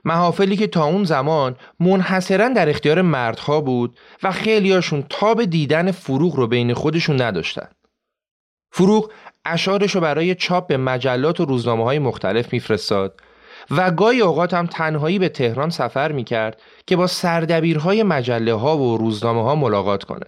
محافلی 0.06 0.58
که 0.58 0.68
تا 0.68 0.86
اون 0.86 1.04
زمان 1.04 1.56
منحصرا 1.80 2.50
در 2.50 2.70
اختیار 2.70 3.02
مردها 3.02 3.62
بود 3.62 4.00
و 4.24 4.32
خیلیاشون 4.32 5.04
تاب 5.10 5.46
دیدن 5.46 5.92
فروغ 5.92 6.36
رو 6.36 6.48
بین 6.48 6.74
خودشون 6.74 7.22
نداشتن. 7.22 7.68
فروغ 8.72 9.12
اشعارش 9.46 9.96
رو 9.96 10.02
برای 10.02 10.36
چاپ 10.36 10.68
به 10.68 10.78
مجلات 10.78 11.40
و 11.40 11.46
روزنامه 11.46 11.84
های 11.84 12.00
مختلف 12.00 12.54
میفرستاد 12.54 13.22
و 13.72 13.92
گاهی 13.92 14.22
اوقات 14.22 14.54
هم 14.54 14.66
تنهایی 14.66 15.20
به 15.20 15.30
تهران 15.30 15.70
سفر 15.70 16.12
می‌کرد 16.12 16.62
که 16.88 16.96
با 16.96 17.08
سردبیرهای 17.08 18.04
مجله 18.04 18.54
ها 18.54 18.78
و 18.78 18.98
روزنامه 18.98 19.44
ها 19.44 19.56
ملاقات 19.56 20.04
کنه. 20.04 20.26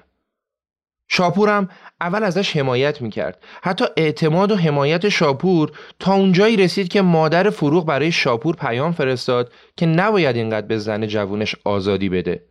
شاپور 1.09 1.49
هم 1.49 1.69
اول 2.01 2.23
ازش 2.23 2.57
حمایت 2.57 3.01
می‌کرد. 3.01 3.43
حتی 3.61 3.85
اعتماد 3.97 4.51
و 4.51 4.55
حمایت 4.55 5.09
شاپور 5.09 5.71
تا 5.99 6.13
اونجایی 6.13 6.57
رسید 6.57 6.87
که 6.87 7.01
مادر 7.01 7.49
فروغ 7.49 7.85
برای 7.85 8.11
شاپور 8.11 8.55
پیام 8.55 8.91
فرستاد 8.91 9.51
که 9.77 9.85
نباید 9.85 10.35
اینقدر 10.35 10.67
به 10.67 10.77
زن 10.77 11.07
جوونش 11.07 11.55
آزادی 11.63 12.09
بده. 12.09 12.43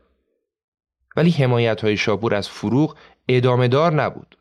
ولی 1.17 1.31
حمایت 1.31 1.81
های 1.81 1.97
شاپور 1.97 2.35
از 2.35 2.49
فروغ 2.49 2.97
ادامه 3.29 3.69
دار 3.69 3.95
نبود. 3.95 4.37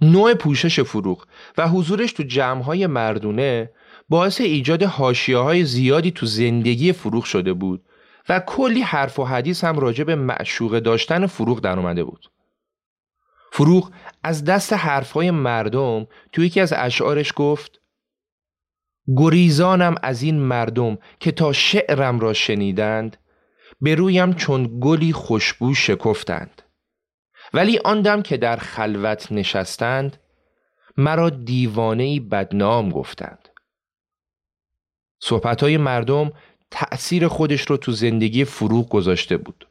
نوع 0.00 0.34
پوشش 0.34 0.80
فروغ 0.80 1.26
و 1.58 1.68
حضورش 1.68 2.12
تو 2.12 2.22
جمعهای 2.22 2.86
مردونه 2.86 3.70
باعث 4.08 4.40
ایجاد 4.40 4.82
حاشیه 4.82 5.38
های 5.38 5.64
زیادی 5.64 6.10
تو 6.10 6.26
زندگی 6.26 6.92
فروغ 6.92 7.24
شده 7.24 7.52
بود 7.52 7.84
و 8.28 8.40
کلی 8.40 8.80
حرف 8.80 9.18
و 9.18 9.24
حدیث 9.24 9.64
هم 9.64 9.78
راجع 9.78 10.04
به 10.04 10.14
معشوقه 10.14 10.80
داشتن 10.80 11.26
فروغ 11.26 11.60
در 11.60 11.78
اومده 11.78 12.04
بود. 12.04 12.31
فروغ 13.54 13.90
از 14.22 14.44
دست 14.44 14.72
حرفهای 14.72 15.30
مردم. 15.30 16.06
تو 16.32 16.44
یکی 16.44 16.60
از 16.60 16.72
اشعارش 16.76 17.32
گفت 17.36 17.80
گریزانم 19.16 19.94
از 20.02 20.22
این 20.22 20.40
مردم 20.40 20.98
که 21.20 21.32
تا 21.32 21.52
شعرم 21.52 22.20
را 22.20 22.32
شنیدند 22.32 23.16
به 23.80 23.94
رویم 23.94 24.32
چون 24.32 24.78
گلی 24.80 25.12
خوشبو 25.12 25.74
شکفتند. 25.74 26.62
ولی 27.54 27.78
آندم 27.84 28.22
که 28.22 28.36
در 28.36 28.56
خلوت 28.56 29.32
نشستند 29.32 30.16
مرا 30.96 31.30
دیوانه 31.30 32.20
بدنام 32.20 32.90
گفتند. 32.90 33.48
صحبتهای 35.20 35.76
مردم 35.76 36.32
تأثیر 36.70 37.28
خودش 37.28 37.60
رو 37.60 37.76
تو 37.76 37.92
زندگی 37.92 38.44
فروغ 38.44 38.88
گذاشته 38.88 39.36
بود. 39.36 39.66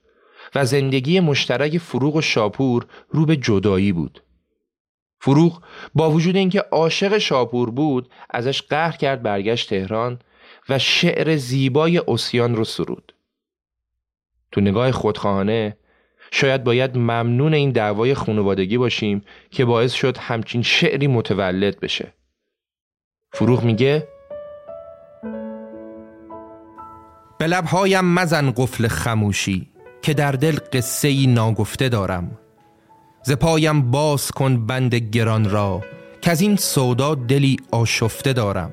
و 0.55 0.65
زندگی 0.65 1.19
مشترک 1.19 1.77
فروغ 1.77 2.15
و 2.15 2.21
شاپور 2.21 2.85
رو 3.09 3.25
به 3.25 3.35
جدایی 3.35 3.91
بود. 3.91 4.23
فروغ 5.19 5.61
با 5.95 6.11
وجود 6.11 6.35
اینکه 6.35 6.59
عاشق 6.59 7.17
شاپور 7.17 7.71
بود 7.71 8.09
ازش 8.29 8.61
قهر 8.61 8.97
کرد 8.97 9.23
برگشت 9.23 9.69
تهران 9.69 10.19
و 10.69 10.79
شعر 10.79 11.35
زیبای 11.35 11.97
اوسیان 11.97 12.55
رو 12.55 12.63
سرود. 12.63 13.13
تو 14.51 14.61
نگاه 14.61 14.91
خودخواهانه 14.91 15.77
شاید 16.31 16.63
باید 16.63 16.97
ممنون 16.97 17.53
این 17.53 17.71
دعوای 17.71 18.13
خانوادگی 18.13 18.77
باشیم 18.77 19.21
که 19.51 19.65
باعث 19.65 19.93
شد 19.93 20.17
همچین 20.17 20.61
شعری 20.61 21.07
متولد 21.07 21.79
بشه. 21.79 22.13
فروغ 23.33 23.63
میگه 23.63 24.07
به 27.39 27.47
لبهایم 27.47 28.05
مزن 28.05 28.51
قفل 28.51 28.87
خموشی 28.87 29.70
که 30.01 30.13
در 30.13 30.31
دل 30.31 30.57
قصه 30.73 31.07
ای 31.07 31.27
ناگفته 31.27 31.89
دارم. 31.89 32.31
ز 33.23 33.31
پایم 33.31 33.91
باز 33.91 34.31
کن 34.31 34.65
بند 34.65 34.95
گران 34.95 35.49
را 35.49 35.81
که 36.21 36.31
از 36.31 36.41
این 36.41 36.55
سودا 36.55 37.15
دلی 37.15 37.57
آشفته 37.71 38.33
دارم. 38.33 38.71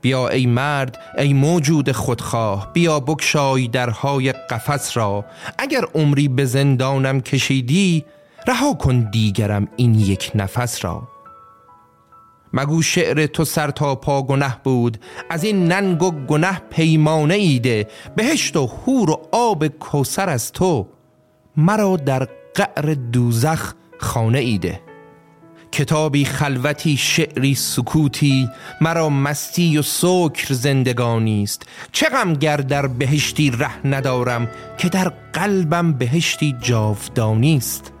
بیا 0.00 0.28
ای 0.28 0.46
مرد 0.46 0.98
ای 1.18 1.32
موجود 1.32 1.92
خودخواه 1.92 2.72
بیا 2.72 3.00
بکشای 3.00 3.68
درهای 3.68 4.32
قفس 4.32 4.96
را. 4.96 5.24
اگر 5.58 5.84
عمری 5.94 6.28
به 6.28 6.44
زندانم 6.44 7.20
کشیدی 7.20 8.04
رها 8.46 8.74
کن 8.74 9.10
دیگرم 9.10 9.68
این 9.76 9.94
یک 9.94 10.32
نفس 10.34 10.84
را. 10.84 11.08
مگو 12.56 12.82
شعر 12.82 13.26
تو 13.26 13.44
سر 13.44 13.70
تا 13.70 13.94
پا 13.94 14.22
گنه 14.22 14.56
بود؟ 14.64 14.98
از 15.30 15.44
این 15.44 15.72
ننگ 15.72 16.02
و 16.02 16.10
گنه 16.10 16.62
پیمانه 16.70 17.34
ایده 17.34 17.88
بهشت 18.16 18.56
و 18.56 18.66
هور 18.66 19.10
و 19.10 19.28
آب 19.32 19.66
کوسر 19.66 20.28
از 20.28 20.52
تو 20.52 20.86
مرا 21.56 21.96
در 21.96 22.28
قعر 22.54 22.94
دوزخ 22.94 23.74
خانه 23.98 24.38
ایده 24.38 24.80
کتابی 25.72 26.24
خلوتی 26.24 26.96
شعری 26.96 27.54
سکوتی 27.54 28.48
مرا 28.80 29.08
مستی 29.08 29.78
و 29.78 29.82
سکر 29.82 30.54
زندگانی 30.54 31.42
است. 31.42 31.62
چه 31.92 32.06
گر 32.40 32.56
در 32.56 32.86
بهشتی 32.86 33.50
ره 33.50 33.86
ندارم 33.86 34.48
که 34.78 34.88
در 34.88 35.12
قلبم 35.32 35.92
بهشتی 35.92 36.56
جاودانی 36.62 37.56
است. 37.56 37.92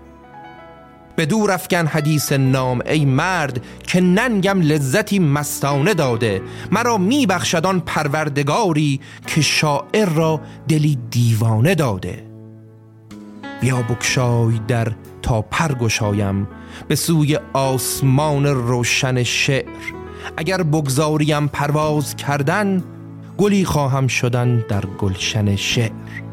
به 1.16 1.26
دور 1.26 1.50
افکن 1.50 1.86
حدیث 1.86 2.32
نام 2.32 2.82
ای 2.86 3.04
مرد 3.04 3.64
که 3.86 4.00
ننگم 4.00 4.60
لذتی 4.60 5.18
مستانه 5.18 5.94
داده 5.94 6.42
مرا 6.70 6.98
میبخشد 6.98 7.66
آن 7.66 7.80
پروردگاری 7.80 9.00
که 9.26 9.40
شاعر 9.40 10.08
را 10.08 10.40
دلی 10.68 10.98
دیوانه 11.10 11.74
داده. 11.74 12.26
بیا 13.60 13.82
بکشای 13.82 14.60
در 14.68 14.92
تا 15.22 15.42
پرگشایم 15.42 16.48
به 16.88 16.94
سوی 16.94 17.38
آسمان 17.52 18.46
روشن 18.46 19.22
شعر. 19.22 19.66
اگر 20.36 20.62
بگذاریم 20.62 21.48
پرواز 21.48 22.16
کردن 22.16 22.84
گلی 23.38 23.64
خواهم 23.64 24.06
شدن 24.06 24.64
در 24.68 24.86
گلشن 24.86 25.56
شعر. 25.56 26.25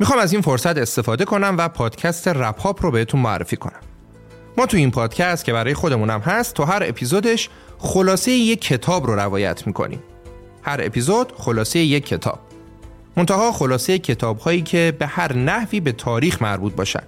می‌خوام 0.00 0.18
از 0.18 0.32
این 0.32 0.42
فرصت 0.42 0.78
استفاده 0.78 1.24
کنم 1.24 1.54
و 1.58 1.68
پادکست 1.68 2.28
رپ 2.28 2.84
رو 2.84 2.90
بهتون 2.90 3.20
معرفی 3.20 3.56
کنم. 3.56 3.80
ما 4.58 4.66
تو 4.66 4.76
این 4.76 4.90
پادکست 4.90 5.44
که 5.44 5.52
برای 5.52 5.74
خودمونم 5.74 6.20
هست 6.20 6.54
تو 6.54 6.64
هر 6.64 6.82
اپیزودش 6.86 7.48
خلاصه 7.78 8.32
یک 8.32 8.60
کتاب 8.60 9.06
رو 9.06 9.14
روایت 9.14 9.66
می‌کنیم. 9.66 10.02
هر 10.62 10.80
اپیزود 10.82 11.32
خلاصه 11.36 11.78
یک 11.78 12.06
کتاب. 12.06 12.38
منتها 13.16 13.52
خلاصه 13.52 13.98
کتاب 13.98 14.38
هایی 14.38 14.62
که 14.62 14.96
به 14.98 15.06
هر 15.06 15.36
نحوی 15.36 15.80
به 15.80 15.92
تاریخ 15.92 16.42
مربوط 16.42 16.74
باشن. 16.74 17.02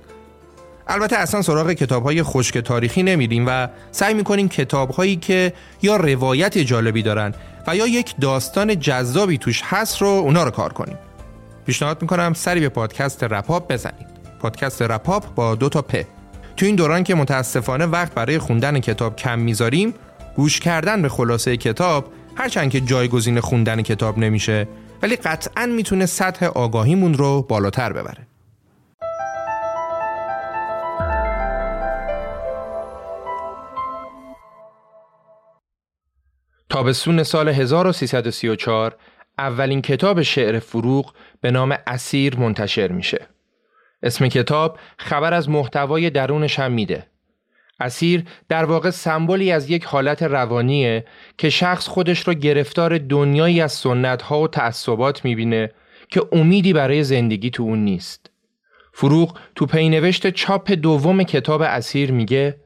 البته 0.88 1.16
اصلا 1.16 1.42
سراغ 1.42 1.72
کتاب 1.72 2.02
های 2.02 2.22
خشک 2.22 2.58
تاریخی 2.58 3.02
نمیریم 3.02 3.44
و 3.48 3.68
سعی 3.90 4.14
می‌کنیم 4.14 4.48
کتاب 4.48 4.90
هایی 4.90 5.16
که 5.16 5.52
یا 5.82 5.96
روایت 5.96 6.58
جالبی 6.58 7.02
دارن 7.02 7.34
و 7.66 7.76
یا 7.76 7.86
یک 7.86 8.14
داستان 8.20 8.80
جذابی 8.80 9.38
توش 9.38 9.62
هست 9.64 10.02
رو 10.02 10.08
اونا 10.08 10.44
رو 10.44 10.50
کار 10.50 10.72
کنیم. 10.72 10.98
پیشنهاد 11.66 12.02
می‌کنم 12.02 12.32
سری 12.34 12.60
به 12.60 12.68
پادکست 12.68 13.24
رپاپ 13.24 13.72
بزنید. 13.72 14.06
پادکست 14.40 14.82
رپاپ 14.82 15.34
با 15.34 15.54
دو 15.54 15.68
تا 15.68 15.82
پ. 15.82 16.04
تو 16.56 16.66
این 16.66 16.76
دوران 16.76 17.04
که 17.04 17.14
متاسفانه 17.14 17.86
وقت 17.86 18.14
برای 18.14 18.38
خوندن 18.38 18.80
کتاب 18.80 19.16
کم 19.16 19.38
می‌ذاریم 19.38 19.94
گوش 20.36 20.60
کردن 20.60 21.02
به 21.02 21.08
خلاصه 21.08 21.56
کتاب 21.56 22.12
هرچند 22.36 22.70
که 22.70 22.80
جایگزین 22.80 23.40
خوندن 23.40 23.82
کتاب 23.82 24.18
نمیشه 24.18 24.68
ولی 25.02 25.16
قطعا 25.16 25.66
می‌تونه 25.66 26.06
سطح 26.06 26.46
آگاهیمون 26.46 27.14
رو 27.14 27.42
بالاتر 27.42 27.92
ببره. 27.92 28.26
تابستون 36.68 37.22
سال 37.22 37.48
1334 37.48 38.96
اولین 39.42 39.82
کتاب 39.82 40.22
شعر 40.22 40.58
فروغ 40.58 41.14
به 41.40 41.50
نام 41.50 41.76
اسیر 41.86 42.36
منتشر 42.36 42.92
میشه. 42.92 43.26
اسم 44.02 44.28
کتاب 44.28 44.78
خبر 44.98 45.34
از 45.34 45.48
محتوای 45.48 46.10
درونش 46.10 46.58
هم 46.58 46.72
میده. 46.72 47.06
اسیر 47.80 48.24
در 48.48 48.64
واقع 48.64 48.90
سمبولی 48.90 49.52
از 49.52 49.70
یک 49.70 49.84
حالت 49.84 50.22
روانیه 50.22 51.04
که 51.38 51.50
شخص 51.50 51.88
خودش 51.88 52.20
رو 52.28 52.34
گرفتار 52.34 52.98
دنیایی 52.98 53.60
از 53.60 53.72
سنت 53.72 54.22
ها 54.22 54.40
و 54.40 54.48
تعصبات 54.48 55.24
می‌بینه 55.24 55.72
که 56.08 56.22
امیدی 56.32 56.72
برای 56.72 57.04
زندگی 57.04 57.50
تو 57.50 57.62
اون 57.62 57.78
نیست. 57.84 58.30
فروغ 58.94 59.38
تو 59.54 59.66
پینوشت 59.66 60.30
چاپ 60.30 60.72
دوم 60.72 61.22
کتاب 61.22 61.62
اسیر 61.62 62.12
میگه 62.12 62.60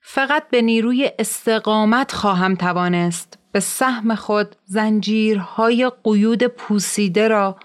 فقط 0.00 0.50
به 0.50 0.62
نیروی 0.62 1.10
استقامت 1.18 2.12
خواهم 2.12 2.54
توانست 2.54 3.37
به 3.52 3.60
سهم 3.60 4.14
خود 4.14 4.56
زنجیرهای 4.64 5.92
قیود 6.04 6.44
پوسیده 6.44 7.28
را 7.28 7.56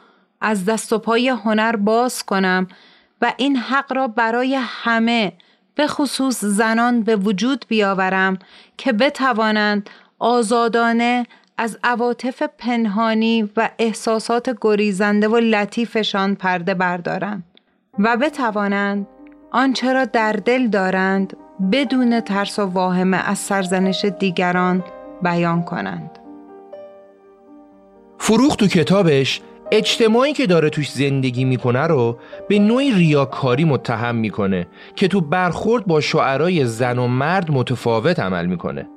از 0.41 0.65
دست 0.65 0.93
و 0.93 0.97
پای 0.97 1.29
هنر 1.29 1.75
باز 1.75 2.23
کنم 2.23 2.67
و 3.21 3.33
این 3.37 3.55
حق 3.55 3.93
را 3.93 4.07
برای 4.07 4.55
همه 4.55 5.33
به 5.75 5.87
خصوص 5.87 6.45
زنان 6.45 7.01
به 7.01 7.15
وجود 7.15 7.65
بیاورم 7.67 8.39
که 8.77 8.93
بتوانند 8.93 9.89
آزادانه 10.19 11.27
از 11.57 11.77
عواطف 11.83 12.43
پنهانی 12.57 13.49
و 13.57 13.69
احساسات 13.79 14.57
گریزنده 14.61 15.27
و 15.27 15.35
لطیفشان 15.37 16.35
پرده 16.35 16.73
بردارند 16.73 17.43
و 17.99 18.17
بتوانند 18.17 19.07
آنچه 19.51 19.93
را 19.93 20.05
در 20.05 20.31
دل 20.31 20.67
دارند 20.67 21.37
بدون 21.71 22.21
ترس 22.21 22.59
و 22.59 22.65
واهمه 22.65 23.17
از 23.17 23.37
سرزنش 23.37 24.05
دیگران 24.05 24.83
بیان 25.23 25.63
کنند. 25.63 26.19
فروخ 28.17 28.55
تو 28.55 28.67
کتابش 28.67 29.41
اجتماعی 29.71 30.33
که 30.33 30.47
داره 30.47 30.69
توش 30.69 30.91
زندگی 30.91 31.45
می‌کنه 31.45 31.87
رو 31.87 32.17
به 32.49 32.59
نوعی 32.59 32.91
ریاکاری 32.91 33.63
متهم 33.63 34.15
می‌کنه 34.15 34.67
که 34.95 35.07
تو 35.07 35.21
برخورد 35.21 35.85
با 35.85 36.01
شعرای 36.01 36.65
زن 36.65 36.99
و 36.99 37.07
مرد 37.07 37.51
متفاوت 37.51 38.19
عمل 38.19 38.45
می‌کنه. 38.45 38.87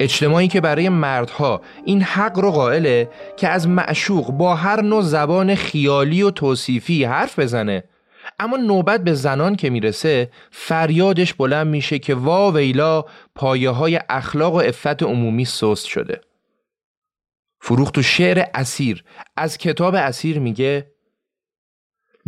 اجتماعی 0.00 0.48
که 0.48 0.60
برای 0.60 0.88
مردها 0.88 1.60
این 1.84 2.02
حق 2.02 2.38
رو 2.38 2.50
قائله 2.50 3.10
که 3.36 3.48
از 3.48 3.68
معشوق 3.68 4.30
با 4.30 4.54
هر 4.54 4.82
نوع 4.82 5.02
زبان 5.02 5.54
خیالی 5.54 6.22
و 6.22 6.30
توصیفی 6.30 7.04
حرف 7.04 7.38
بزنه 7.38 7.84
اما 8.38 8.56
نوبت 8.56 9.04
به 9.04 9.14
زنان 9.14 9.56
که 9.56 9.70
می‌رسه 9.70 10.30
فریادش 10.50 11.34
بلند 11.34 11.66
میشه 11.66 11.98
که 11.98 12.14
وا 12.14 12.50
ویلا 12.50 13.04
پایه 13.34 13.70
های 13.70 14.00
اخلاق 14.08 14.54
و 14.54 14.56
افت 14.56 15.02
عمومی 15.02 15.44
سست 15.44 15.86
شده. 15.86 16.20
فروخ 17.60 17.90
تو 17.90 18.02
شعر 18.02 18.44
اسیر. 18.54 19.04
از 19.36 19.58
کتاب 19.58 19.94
اسیر 19.94 20.38
میگه 20.38 20.92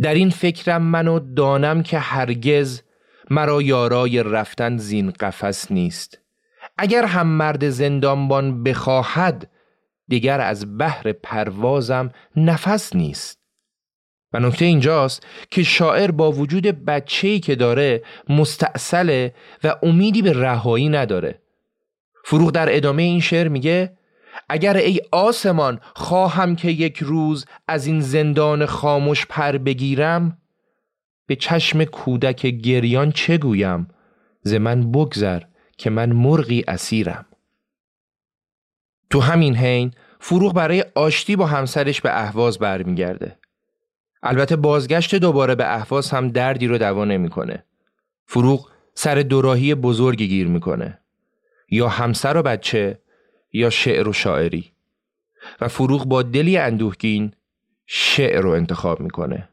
در 0.01 0.13
این 0.13 0.29
فکرم 0.29 0.81
منو 0.81 1.19
دانم 1.19 1.83
که 1.83 1.99
هرگز 1.99 2.81
مرا 3.29 3.61
یارای 3.61 4.23
رفتن 4.23 4.77
زین 4.77 5.11
قفس 5.11 5.71
نیست. 5.71 6.17
اگر 6.77 7.05
هم 7.05 7.27
مرد 7.27 7.69
زندانبان 7.69 8.63
بخواهد 8.63 9.51
دیگر 10.07 10.41
از 10.41 10.77
بحر 10.77 11.11
پروازم 11.11 12.11
نفس 12.35 12.95
نیست. 12.95 13.38
و 14.33 14.39
نکته 14.39 14.65
اینجاست 14.65 15.27
که 15.51 15.63
شاعر 15.63 16.11
با 16.11 16.31
وجود 16.31 16.63
بچه‌ای 16.63 17.39
که 17.39 17.55
داره 17.55 18.03
مستاصله 18.29 19.33
و 19.63 19.75
امیدی 19.83 20.21
به 20.21 20.33
رهایی 20.33 20.89
نداره. 20.89 21.41
فروغ 22.25 22.51
در 22.51 22.75
ادامه 22.75 23.03
این 23.03 23.19
شعر 23.19 23.47
میگه 23.47 23.97
اگر 24.49 24.77
ای 24.77 25.01
آسمان 25.11 25.79
خواهم 25.95 26.55
که 26.55 26.67
یک 26.69 26.97
روز 26.97 27.45
از 27.67 27.85
این 27.85 28.01
زندان 28.01 28.65
خاموش 28.65 29.25
پر 29.25 29.57
بگیرم 29.57 30.37
به 31.27 31.35
چشم 31.35 31.83
کودک 31.83 32.45
گریان 32.45 33.11
چه 33.11 33.37
گویم؟ 33.37 33.87
ز 34.41 34.53
من 34.53 34.91
بگذر 34.91 35.41
که 35.77 35.89
من 35.89 36.11
مرغی 36.11 36.63
اسیرم. 36.67 37.25
تو 39.09 39.19
همین 39.19 39.55
حین 39.55 39.91
فروغ 40.19 40.53
برای 40.53 40.85
آشتی 40.95 41.35
با 41.35 41.45
همسرش 41.45 42.01
به 42.01 42.21
اهواز 42.21 42.59
برمیگرده. 42.59 43.39
البته 44.23 44.55
بازگشت 44.55 45.15
دوباره 45.15 45.55
به 45.55 45.75
اهواز 45.75 46.11
هم 46.11 46.27
دردی 46.27 46.67
رو 46.67 46.77
دوا 46.77 47.05
نمی‌کنه. 47.05 47.63
فروغ 48.25 48.69
سر 48.93 49.15
دوراهی 49.15 49.75
بزرگی 49.75 50.27
گیر 50.27 50.47
می‌کنه. 50.47 50.99
یا 51.69 51.87
همسر 51.87 52.37
و 52.37 52.41
بچه 52.41 52.99
یا 53.53 53.69
شعر 53.69 54.07
و 54.07 54.13
شاعری. 54.13 54.71
و 55.61 55.67
فروغ 55.67 56.05
با 56.05 56.21
دلی 56.21 56.57
اندوهگین 56.57 57.31
شعر 57.85 58.41
رو 58.41 58.49
انتخاب 58.49 58.99
می‌کنه. 58.99 59.49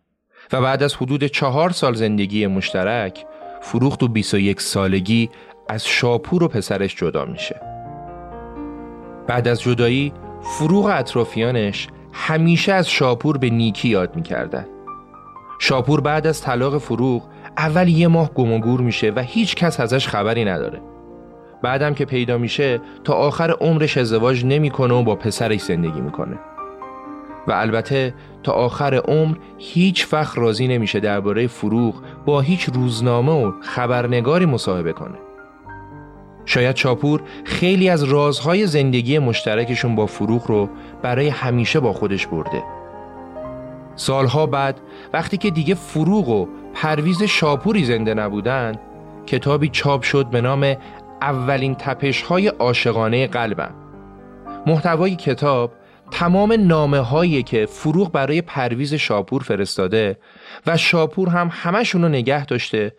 و 0.52 0.60
بعد 0.60 0.82
از 0.82 0.94
حدود 0.94 1.24
چهار 1.24 1.70
سال 1.70 1.94
زندگی 1.94 2.46
مشترک 2.46 3.26
فروغ 3.60 3.96
تو 3.96 4.08
21 4.08 4.60
سالگی 4.60 5.30
از 5.68 5.86
شاپور 5.86 6.42
و 6.42 6.48
پسرش 6.48 6.96
جدا 6.96 7.24
میشه. 7.24 7.60
بعد 9.26 9.48
از 9.48 9.60
جدایی 9.60 10.12
فروغ 10.42 10.86
اطرافیانش 10.86 11.88
همیشه 12.18 12.72
از 12.72 12.90
شاپور 12.90 13.38
به 13.38 13.50
نیکی 13.50 13.88
یاد 13.88 14.16
می‌کردن. 14.16 14.66
شاپور 15.58 16.00
بعد 16.00 16.26
از 16.26 16.42
طلاق 16.42 16.78
فروغ 16.78 17.22
اول 17.58 17.88
یه 17.88 18.08
ماه 18.08 18.30
گم 18.34 18.52
و 18.52 18.58
گور 18.58 18.80
میشه 18.80 19.12
و 19.16 19.20
هیچ 19.20 19.54
کس 19.54 19.80
ازش 19.80 20.08
خبری 20.08 20.44
نداره. 20.44 20.80
بعدم 21.62 21.94
که 21.94 22.04
پیدا 22.04 22.38
میشه 22.38 22.80
تا 23.04 23.14
آخر 23.14 23.50
عمرش 23.50 23.98
ازدواج 23.98 24.44
نمی‌کنه 24.44 24.94
و 24.94 25.02
با 25.02 25.14
پسرش 25.14 25.60
زندگی 25.60 26.00
می‌کنه. 26.00 26.38
و 27.48 27.52
البته 27.52 28.14
تا 28.42 28.52
آخر 28.52 28.94
عمر 28.94 29.36
هیچ 29.58 30.12
وقت 30.12 30.38
راضی 30.38 30.68
نمیشه 30.68 31.00
درباره 31.00 31.46
فروغ 31.46 31.94
با 32.26 32.40
هیچ 32.40 32.64
روزنامه 32.64 33.32
و 33.32 33.52
خبرنگاری 33.60 34.46
مصاحبه 34.46 34.92
کنه. 34.92 35.18
شاید 36.46 36.74
چاپور 36.74 37.22
خیلی 37.44 37.88
از 37.88 38.02
رازهای 38.02 38.66
زندگی 38.66 39.18
مشترکشون 39.18 39.94
با 39.94 40.06
فروغ 40.06 40.46
رو 40.46 40.68
برای 41.02 41.28
همیشه 41.28 41.80
با 41.80 41.92
خودش 41.92 42.26
برده. 42.26 42.62
سالها 43.96 44.46
بعد 44.46 44.80
وقتی 45.12 45.36
که 45.36 45.50
دیگه 45.50 45.74
فروغ 45.74 46.28
و 46.28 46.46
پرویز 46.74 47.22
شاپوری 47.22 47.84
زنده 47.84 48.14
نبودن 48.14 48.74
کتابی 49.26 49.68
چاپ 49.68 50.02
شد 50.02 50.26
به 50.26 50.40
نام 50.40 50.76
اولین 51.22 51.74
تپش 51.74 52.22
های 52.22 52.48
عاشقانه 52.48 53.26
قلبم. 53.26 53.74
محتوای 54.66 55.16
کتاب 55.16 55.72
تمام 56.10 56.52
نامه 56.52 56.98
هایی 56.98 57.42
که 57.42 57.66
فروغ 57.66 58.12
برای 58.12 58.42
پرویز 58.42 58.94
شاپور 58.94 59.42
فرستاده 59.42 60.18
و 60.66 60.76
شاپور 60.76 61.28
هم 61.28 61.50
همشون 61.52 62.02
رو 62.02 62.08
نگه 62.08 62.46
داشته 62.46 62.92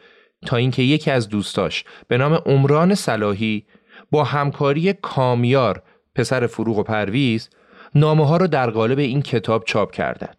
تا 0.45 0.57
اینکه 0.57 0.81
یکی 0.81 1.11
از 1.11 1.29
دوستاش 1.29 1.83
به 2.07 2.17
نام 2.17 2.33
عمران 2.33 2.95
صلاحی 2.95 3.65
با 4.11 4.23
همکاری 4.23 4.93
کامیار 4.93 5.83
پسر 6.15 6.47
فروغ 6.47 6.77
و 6.77 6.83
پرویز 6.83 7.49
نامه 7.95 8.27
ها 8.27 8.37
رو 8.37 8.47
در 8.47 8.69
قالب 8.69 8.99
این 8.99 9.21
کتاب 9.21 9.63
چاپ 9.63 9.91
کردن. 9.91 10.33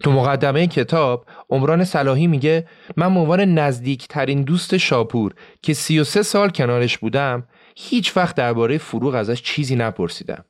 تو 0.00 0.12
مقدمه 0.12 0.66
کتاب 0.66 1.26
عمران 1.50 1.84
صلاحی 1.84 2.26
میگه 2.26 2.66
من 2.96 3.16
عنوان 3.16 3.40
نزدیکترین 3.40 4.42
دوست 4.42 4.76
شاپور 4.76 5.34
که 5.62 5.74
33 5.74 6.22
سال 6.22 6.50
کنارش 6.50 6.98
بودم 6.98 7.48
هیچ 7.76 8.16
وقت 8.16 8.34
درباره 8.36 8.78
فروغ 8.78 9.14
ازش 9.14 9.42
چیزی 9.42 9.76
نپرسیدم 9.76 10.44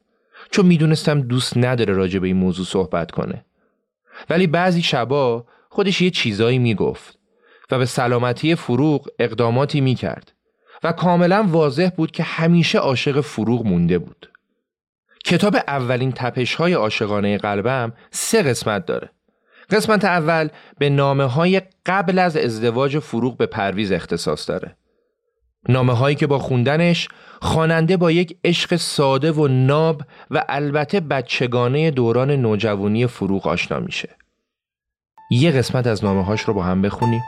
چون 0.51 0.67
می‌دونستم 0.67 1.21
دوست 1.21 1.57
نداره 1.57 1.95
راجع 1.95 2.19
به 2.19 2.27
این 2.27 2.37
موضوع 2.37 2.67
صحبت 2.67 3.11
کنه 3.11 3.45
ولی 4.31 4.47
بعضی 4.47 4.83
شبا 4.83 5.47
خودش 5.69 6.03
یه 6.03 6.11
چیزایی 6.11 6.59
می‌گفت 6.59 7.18
و 7.71 7.79
به 7.79 7.87
سلامتی 7.87 8.55
فروغ 8.55 9.09
اقداماتی 9.19 9.81
می‌کرد 9.81 10.33
و 10.83 10.93
کاملا 10.93 11.47
واضح 11.49 11.91
بود 11.97 12.11
که 12.11 12.23
همیشه 12.23 12.79
عاشق 12.79 13.21
فروغ 13.21 13.67
مونده 13.67 13.99
بود 13.99 14.31
کتاب 15.25 15.57
اولین 15.57 16.13
تپش 16.13 16.55
های 16.55 16.73
عاشقانه 16.73 17.39
قلبم 17.39 17.93
سه 18.11 18.43
قسمت 18.43 18.87
داره 18.87 19.11
قسمت 19.71 20.05
اول 20.05 20.49
به 20.79 20.91
نامه 20.91 21.25
های 21.25 21.63
قبل 21.87 22.19
از 22.19 22.37
ازدواج 22.37 22.99
فروغ 22.99 23.37
به 23.37 23.47
پرویز 23.47 23.93
اختصاص 23.93 24.49
داره. 24.49 24.77
نامه 25.69 25.93
هایی 25.93 26.17
که 26.17 26.27
با 26.27 26.39
خوندنش 26.39 27.09
خواننده 27.43 27.97
با 27.97 28.11
یک 28.11 28.39
عشق 28.45 28.77
ساده 28.77 29.33
و 29.33 29.49
ناب 29.49 30.03
و 30.31 30.45
البته 30.49 31.01
بچگانه 31.01 31.91
دوران 31.91 32.31
نوجوانی 32.31 33.07
فروغ 33.07 33.47
آشنا 33.47 33.81
میشه. 33.81 34.09
یه 35.31 35.51
قسمت 35.51 35.87
از 35.87 36.05
نامه 36.05 36.25
هاش 36.25 36.41
رو 36.41 36.55
با 36.55 36.63
هم 36.63 36.83
بخونیم. 36.83 37.23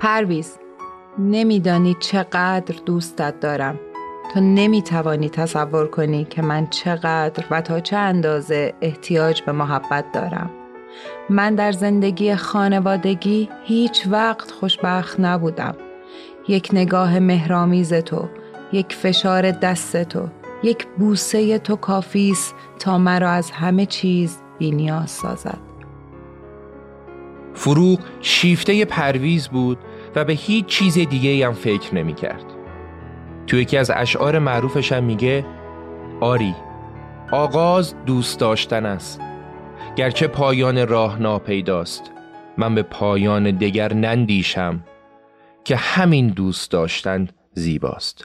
پرویز 0.00 0.58
نمیدانی 1.18 1.96
چقدر 2.00 2.74
دوستت 2.86 3.40
دارم. 3.40 3.80
تو 4.34 4.40
نمی‌توانی 4.40 5.28
تصور 5.28 5.86
کنی 5.86 6.24
که 6.24 6.42
من 6.42 6.66
چقدر 6.66 7.44
و 7.50 7.60
تا 7.60 7.80
چه 7.80 7.96
اندازه 7.96 8.74
احتیاج 8.80 9.42
به 9.42 9.52
محبت 9.52 10.12
دارم. 10.12 10.50
من 11.30 11.54
در 11.54 11.72
زندگی 11.72 12.34
خانوادگی 12.34 13.48
هیچ 13.64 14.06
وقت 14.10 14.50
خوشبخت 14.50 15.20
نبودم. 15.20 15.74
یک 16.48 16.70
نگاه 16.72 17.18
مهرامیز 17.18 17.94
تو 17.94 18.28
یک 18.72 18.94
فشار 18.94 19.50
دست 19.50 20.02
تو 20.02 20.28
یک 20.62 20.86
بوسه 20.98 21.58
تو 21.58 21.76
کافیست 21.76 22.54
تا 22.78 22.98
مرا 22.98 23.30
از 23.30 23.50
همه 23.50 23.86
چیز 23.86 24.38
بینیاز 24.58 25.10
سازد. 25.10 25.58
فروغ 27.54 27.98
شیفته 28.20 28.84
پرویز 28.84 29.48
بود 29.48 29.78
و 30.18 30.24
به 30.24 30.32
هیچ 30.32 30.66
چیز 30.66 30.98
دیگه 30.98 31.46
هم 31.46 31.52
فکر 31.52 31.94
نمی 31.94 32.14
کرد. 32.14 32.44
تو 33.46 33.56
یکی 33.56 33.76
از 33.76 33.90
اشعار 33.94 34.38
معروفش 34.38 34.92
هم 34.92 35.04
میگه 35.04 35.46
آری 36.20 36.54
آغاز 37.32 37.94
دوست 38.06 38.40
داشتن 38.40 38.86
است. 38.86 39.20
گرچه 39.96 40.26
پایان 40.26 40.88
راه 40.88 41.18
ناپیداست 41.18 42.10
من 42.56 42.74
به 42.74 42.82
پایان 42.82 43.50
دگر 43.50 43.92
نندیشم 43.92 44.84
که 45.64 45.76
همین 45.76 46.28
دوست 46.28 46.70
داشتن 46.70 47.28
زیباست. 47.52 48.24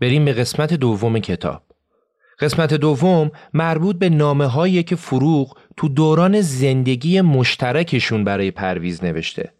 بریم 0.00 0.24
به 0.24 0.32
قسمت 0.32 0.74
دوم 0.74 1.18
کتاب. 1.18 1.62
قسمت 2.40 2.74
دوم 2.74 3.30
مربوط 3.54 3.96
به 3.96 4.08
نامه 4.08 4.46
هایی 4.46 4.82
که 4.82 4.96
فروغ 4.96 5.58
تو 5.76 5.88
دوران 5.88 6.40
زندگی 6.40 7.20
مشترکشون 7.20 8.24
برای 8.24 8.50
پرویز 8.50 9.04
نوشته. 9.04 9.57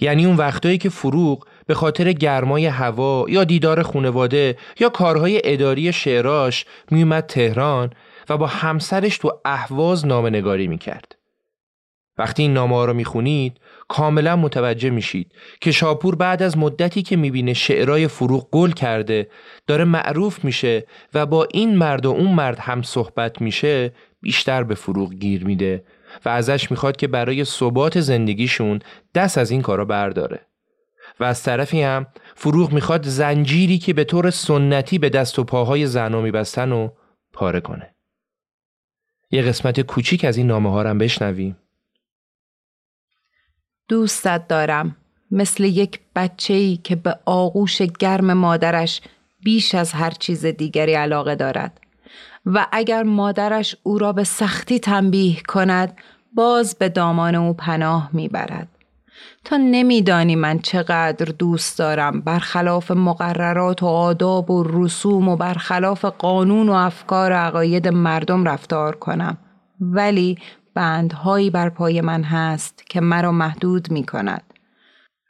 یعنی 0.00 0.26
اون 0.26 0.36
وقتایی 0.36 0.78
که 0.78 0.88
فروغ 0.88 1.46
به 1.66 1.74
خاطر 1.74 2.12
گرمای 2.12 2.66
هوا 2.66 3.26
یا 3.28 3.44
دیدار 3.44 3.82
خونواده 3.82 4.56
یا 4.80 4.88
کارهای 4.88 5.40
اداری 5.44 5.92
شعراش 5.92 6.64
میومد 6.90 7.26
تهران 7.26 7.90
و 8.28 8.36
با 8.36 8.46
همسرش 8.46 9.18
تو 9.18 9.40
اهواز 9.44 10.06
نامه 10.06 10.30
نگاری 10.30 10.68
می‌کرد. 10.68 11.16
وقتی 12.18 12.42
این 12.42 12.52
نامه 12.52 12.86
رو 12.86 12.94
می‌خونید 12.94 13.60
کاملا 13.88 14.36
متوجه 14.36 14.90
میشید 14.90 15.32
که 15.60 15.72
شاپور 15.72 16.14
بعد 16.14 16.42
از 16.42 16.58
مدتی 16.58 17.02
که 17.02 17.16
می‌بینه 17.16 17.54
شعرهای 17.54 18.08
فروغ 18.08 18.50
گل 18.50 18.70
کرده 18.70 19.28
داره 19.66 19.84
معروف 19.84 20.44
میشه 20.44 20.86
و 21.14 21.26
با 21.26 21.48
این 21.52 21.76
مرد 21.76 22.06
و 22.06 22.10
اون 22.10 22.32
مرد 22.32 22.58
هم 22.58 22.82
صحبت 22.82 23.40
میشه 23.40 23.92
بیشتر 24.20 24.62
به 24.62 24.74
فروغ 24.74 25.14
گیر 25.14 25.44
میده 25.44 25.84
و 26.24 26.28
ازش 26.28 26.70
می‌خواد 26.70 26.96
که 26.96 27.08
برای 27.08 27.44
ثبات 27.44 28.00
زندگیشون 28.00 28.80
دست 29.14 29.38
از 29.38 29.50
این 29.50 29.62
کارا 29.62 29.84
برداره. 29.84 30.46
و 31.20 31.24
از 31.24 31.42
طرفی 31.42 31.82
هم 31.82 32.06
فروغ 32.34 32.72
می‌خواد 32.72 33.06
زنجیری 33.06 33.78
که 33.78 33.92
به 33.92 34.04
طور 34.04 34.30
سنتی 34.30 34.98
به 34.98 35.08
دست 35.08 35.38
و 35.38 35.44
پاهای 35.44 35.86
زنا 35.86 36.20
میبستن 36.20 36.72
و 36.72 36.88
پاره 37.32 37.60
کنه. 37.60 37.94
یه 39.30 39.42
قسمت 39.42 39.80
کوچیک 39.80 40.24
از 40.24 40.36
این 40.36 40.46
نامه 40.46 40.70
ها 40.70 40.82
هم 40.82 40.98
بشنویم. 40.98 41.56
دوستت 43.88 44.48
دارم. 44.48 44.96
مثل 45.30 45.64
یک 45.64 46.00
بچه‌ای 46.16 46.76
که 46.76 46.96
به 46.96 47.18
آغوش 47.24 47.82
گرم 47.82 48.32
مادرش 48.32 49.00
بیش 49.42 49.74
از 49.74 49.92
هر 49.92 50.10
چیز 50.10 50.46
دیگری 50.46 50.94
علاقه 50.94 51.34
دارد. 51.34 51.80
و 52.46 52.66
اگر 52.72 53.02
مادرش 53.02 53.76
او 53.82 53.98
را 53.98 54.12
به 54.12 54.24
سختی 54.24 54.78
تنبیه 54.78 55.36
کند 55.48 55.96
باز 56.34 56.76
به 56.78 56.88
دامان 56.88 57.34
او 57.34 57.54
پناه 57.54 58.10
می‌برد. 58.12 58.68
تا 59.44 59.56
نمیدانی 59.56 60.36
من 60.36 60.58
چقدر 60.58 61.24
دوست 61.24 61.78
دارم. 61.78 62.20
برخلاف 62.20 62.90
مقررات 62.90 63.82
و 63.82 63.86
آداب 63.86 64.50
و 64.50 64.64
رسوم 64.66 65.28
و 65.28 65.36
برخلاف 65.36 66.04
قانون 66.04 66.68
و 66.68 66.72
افکار 66.72 67.32
و 67.32 67.34
عقاید 67.34 67.88
مردم 67.88 68.44
رفتار 68.44 68.96
کنم. 68.96 69.38
ولی 69.80 70.38
بندهایی 70.74 71.50
بر 71.50 71.68
پای 71.68 72.00
من 72.00 72.22
هست 72.22 72.82
که 72.86 73.00
مرا 73.00 73.32
محدود 73.32 73.90
می 73.90 74.04
کند. 74.04 74.42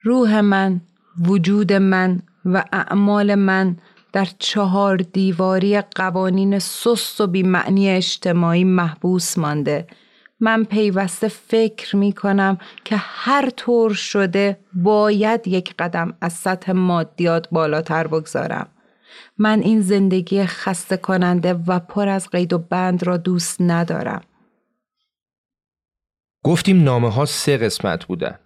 روح 0.02 0.40
من، 0.40 0.80
وجود 1.26 1.72
من 1.72 2.22
و 2.44 2.64
اعمال 2.72 3.34
من 3.34 3.76
در 4.14 4.28
چهار 4.38 4.96
دیواری 4.96 5.80
قوانین 5.80 6.58
سست 6.58 7.20
و 7.20 7.26
بیمعنی 7.26 7.90
اجتماعی 7.90 8.64
محبوس 8.64 9.38
مانده. 9.38 9.86
من 10.40 10.64
پیوسته 10.64 11.28
فکر 11.28 11.96
می 11.96 12.12
کنم 12.12 12.58
که 12.84 12.96
هر 12.98 13.50
طور 13.50 13.94
شده 13.94 14.58
باید 14.74 15.48
یک 15.48 15.74
قدم 15.78 16.14
از 16.20 16.32
سطح 16.32 16.72
مادیات 16.72 17.48
بالاتر 17.50 18.06
بگذارم. 18.06 18.68
من 19.38 19.60
این 19.60 19.80
زندگی 19.80 20.46
خسته 20.46 20.96
کننده 20.96 21.54
و 21.66 21.78
پر 21.78 22.08
از 22.08 22.28
قید 22.28 22.52
و 22.52 22.58
بند 22.58 23.06
را 23.06 23.16
دوست 23.16 23.56
ندارم. 23.60 24.20
گفتیم 26.44 26.82
نامه 26.84 27.10
ها 27.10 27.24
سه 27.24 27.56
قسمت 27.56 28.04
بودن. 28.04 28.38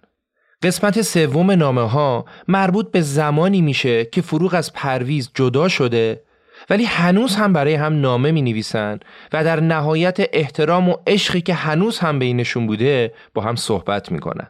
قسمت 0.63 1.01
سوم 1.01 1.51
نامه 1.51 1.89
ها 1.89 2.25
مربوط 2.47 2.91
به 2.91 3.01
زمانی 3.01 3.61
میشه 3.61 4.05
که 4.05 4.21
فروغ 4.21 4.53
از 4.53 4.73
پرویز 4.73 5.31
جدا 5.33 5.67
شده 5.67 6.23
ولی 6.69 6.85
هنوز 6.85 7.35
هم 7.35 7.53
برای 7.53 7.73
هم 7.73 8.01
نامه 8.01 8.31
می 8.31 8.41
نویسن 8.41 8.99
و 9.33 9.43
در 9.43 9.59
نهایت 9.59 10.17
احترام 10.33 10.89
و 10.89 10.95
عشقی 11.07 11.41
که 11.41 11.53
هنوز 11.53 11.99
هم 11.99 12.19
بینشون 12.19 12.67
بوده 12.67 13.13
با 13.33 13.41
هم 13.41 13.55
صحبت 13.55 14.11
می‌کنن. 14.11 14.47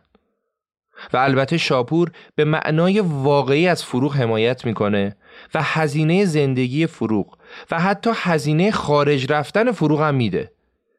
و 1.14 1.18
البته 1.18 1.58
شاپور 1.58 2.12
به 2.36 2.46
معنای 2.46 3.00
واقعی 3.00 3.68
از 3.68 3.84
فروغ 3.84 4.16
حمایت 4.16 4.66
می‌کنه 4.66 5.16
و 5.54 5.60
هزینه 5.64 6.26
زندگی 6.26 6.88
فروغ 6.88 7.38
و 7.72 7.80
حتی 7.80 8.10
هزینه 8.16 8.72
خارج 8.72 9.32
رفتن 9.32 9.72
فروغ 9.72 10.02
هم 10.02 10.16
میده. 10.16 10.52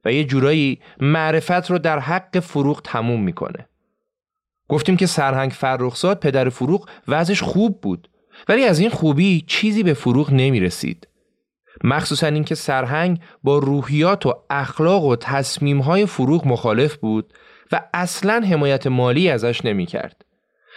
و 0.05 0.13
یه 0.13 0.25
جورایی 0.25 0.81
معرفت 1.01 1.71
رو 1.71 1.79
در 1.79 1.99
حق 1.99 2.39
فروغ 2.39 2.83
تموم 2.83 3.23
می‌کنه. 3.23 3.70
گفتیم 4.71 4.97
که 4.97 5.07
سرهنگ 5.07 5.51
فرخزاد 5.51 6.21
پدر 6.21 6.49
فروغ 6.49 6.89
وضعش 7.09 7.43
خوب 7.43 7.81
بود 7.81 8.09
ولی 8.49 8.65
از 8.65 8.79
این 8.79 8.91
خوبی 8.91 9.45
چیزی 9.47 9.83
به 9.83 9.95
فروغ 9.95 10.33
نمی 10.33 10.61
رسید. 10.61 11.09
مخصوصا 11.85 12.27
اینکه 12.27 12.55
سرهنگ 12.55 13.21
با 13.43 13.59
روحیات 13.59 14.27
و 14.27 14.35
اخلاق 14.51 15.05
و 15.05 15.17
تصمیمهای 15.17 16.07
فروغ 16.07 16.47
مخالف 16.47 16.97
بود 16.97 17.33
و 17.73 17.81
اصلا 17.95 18.47
حمایت 18.51 18.87
مالی 18.87 19.31
ازش 19.31 19.65
نمی 19.65 19.87
کرد. 19.87 20.25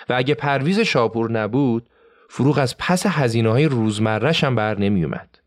و 0.10 0.14
اگه 0.14 0.34
پرویز 0.34 0.80
شاپور 0.80 1.32
نبود 1.32 1.90
فروغ 2.30 2.58
از 2.58 2.78
پس 2.78 3.06
هزینه 3.06 3.50
های 3.50 3.66
روزمرش 3.66 4.44
هم 4.44 4.56
بر 4.56 4.80
نمی 4.80 5.04
اومد. 5.04 5.40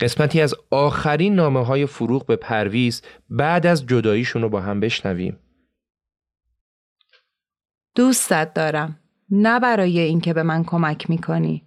قسمتی 0.00 0.40
از 0.40 0.54
آخرین 0.70 1.34
نامه 1.34 1.64
های 1.64 1.86
فروغ 1.86 2.26
به 2.26 2.36
پرویز 2.36 3.02
بعد 3.30 3.66
از 3.66 3.86
جداییشون 3.86 4.42
رو 4.42 4.48
با 4.48 4.60
هم 4.60 4.80
بشنویم. 4.80 5.38
دوستت 7.94 8.54
دارم. 8.54 8.98
نه 9.30 9.60
برای 9.60 9.98
اینکه 9.98 10.32
به 10.34 10.42
من 10.42 10.64
کمک 10.64 11.10
می‌کنی. 11.10 11.62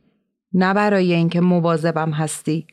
نه 0.53 0.73
برای 0.73 1.13
اینکه 1.13 1.41
مواظبم 1.41 2.11
هستی. 2.11 2.67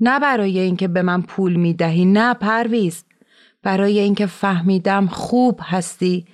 نه 0.00 0.20
برای 0.20 0.58
اینکه 0.58 0.88
به 0.88 1.02
من 1.02 1.22
پول 1.22 1.56
می‌دهی. 1.56 2.04
نه 2.04 2.34
پرویز. 2.34 3.04
برای 3.62 3.98
اینکه 3.98 4.26
فهمیدم 4.26 5.06
خوب 5.06 5.60
هستی 5.62 6.26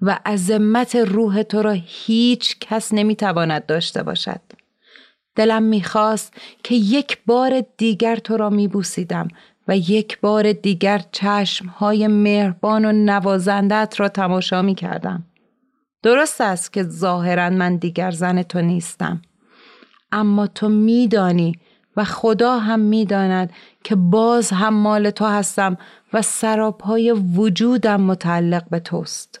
و 0.00 0.18
عظمت 0.26 0.96
روح 0.96 1.42
تو 1.42 1.62
را 1.62 1.76
هیچ 1.84 2.58
کس 2.60 2.94
نمی‌تواند 2.94 3.66
داشته 3.66 4.02
باشد. 4.02 4.40
دلم 5.36 5.62
می‌خواست 5.62 6.34
که 6.62 6.74
یک 6.74 7.18
بار 7.26 7.64
دیگر 7.76 8.16
تو 8.16 8.36
را 8.36 8.50
میبوسیدم 8.50 9.28
و 9.68 9.76
یک 9.76 10.20
بار 10.20 10.52
دیگر 10.52 11.00
چشمهای 11.12 12.06
مهربان 12.06 12.84
و 12.84 12.92
نوازندت 12.92 13.94
را 14.00 14.08
تماشا 14.08 14.62
می‌کردم. 14.62 15.24
درست 16.04 16.40
است 16.40 16.72
که 16.72 16.82
ظاهرا 16.82 17.50
من 17.50 17.76
دیگر 17.76 18.10
زن 18.10 18.42
تو 18.42 18.60
نیستم. 18.60 19.22
اما 20.12 20.46
تو 20.46 20.68
میدانی 20.68 21.58
و 21.96 22.04
خدا 22.04 22.58
هم 22.58 22.80
می‌داند 22.80 23.52
که 23.84 23.94
باز 23.94 24.50
هم 24.50 24.74
مال 24.74 25.10
تو 25.10 25.24
هستم 25.24 25.76
و 26.12 26.22
سراپای 26.22 27.12
وجودم 27.12 28.00
متعلق 28.00 28.68
به 28.70 28.80
توست. 28.80 29.40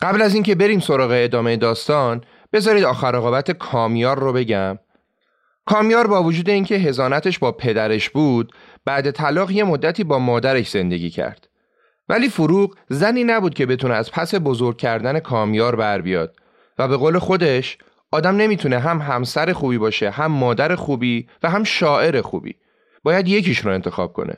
قبل 0.00 0.22
از 0.22 0.34
اینکه 0.34 0.54
بریم 0.54 0.80
سراغ 0.80 1.10
ادامه 1.14 1.56
داستان 1.56 2.24
بذارید 2.52 2.84
آخر 2.84 3.12
رقابت 3.12 3.50
کامیار 3.50 4.18
رو 4.18 4.32
بگم 4.32 4.78
کامیار 5.66 6.06
با 6.06 6.22
وجود 6.22 6.50
اینکه 6.50 6.74
هزانتش 6.74 7.38
با 7.38 7.52
پدرش 7.52 8.10
بود 8.10 8.52
بعد 8.90 9.10
طلاق 9.10 9.50
یه 9.50 9.64
مدتی 9.64 10.04
با 10.04 10.18
مادرش 10.18 10.70
زندگی 10.70 11.10
کرد. 11.10 11.48
ولی 12.08 12.28
فروغ 12.28 12.74
زنی 12.88 13.24
نبود 13.24 13.54
که 13.54 13.66
بتونه 13.66 13.94
از 13.94 14.10
پس 14.10 14.34
بزرگ 14.34 14.76
کردن 14.76 15.18
کامیار 15.18 15.76
بر 15.76 16.00
بیاد. 16.00 16.36
و 16.78 16.88
به 16.88 16.96
قول 16.96 17.18
خودش 17.18 17.78
آدم 18.12 18.36
نمی‌تونه 18.36 18.78
هم 18.78 18.98
همسر 18.98 19.52
خوبی 19.52 19.78
باشه 19.78 20.10
هم 20.10 20.32
مادر 20.32 20.74
خوبی 20.74 21.28
و 21.42 21.50
هم 21.50 21.64
شاعر 21.64 22.20
خوبی. 22.20 22.56
باید 23.02 23.28
یکیش 23.28 23.58
رو 23.58 23.72
انتخاب 23.72 24.12
کنه. 24.12 24.34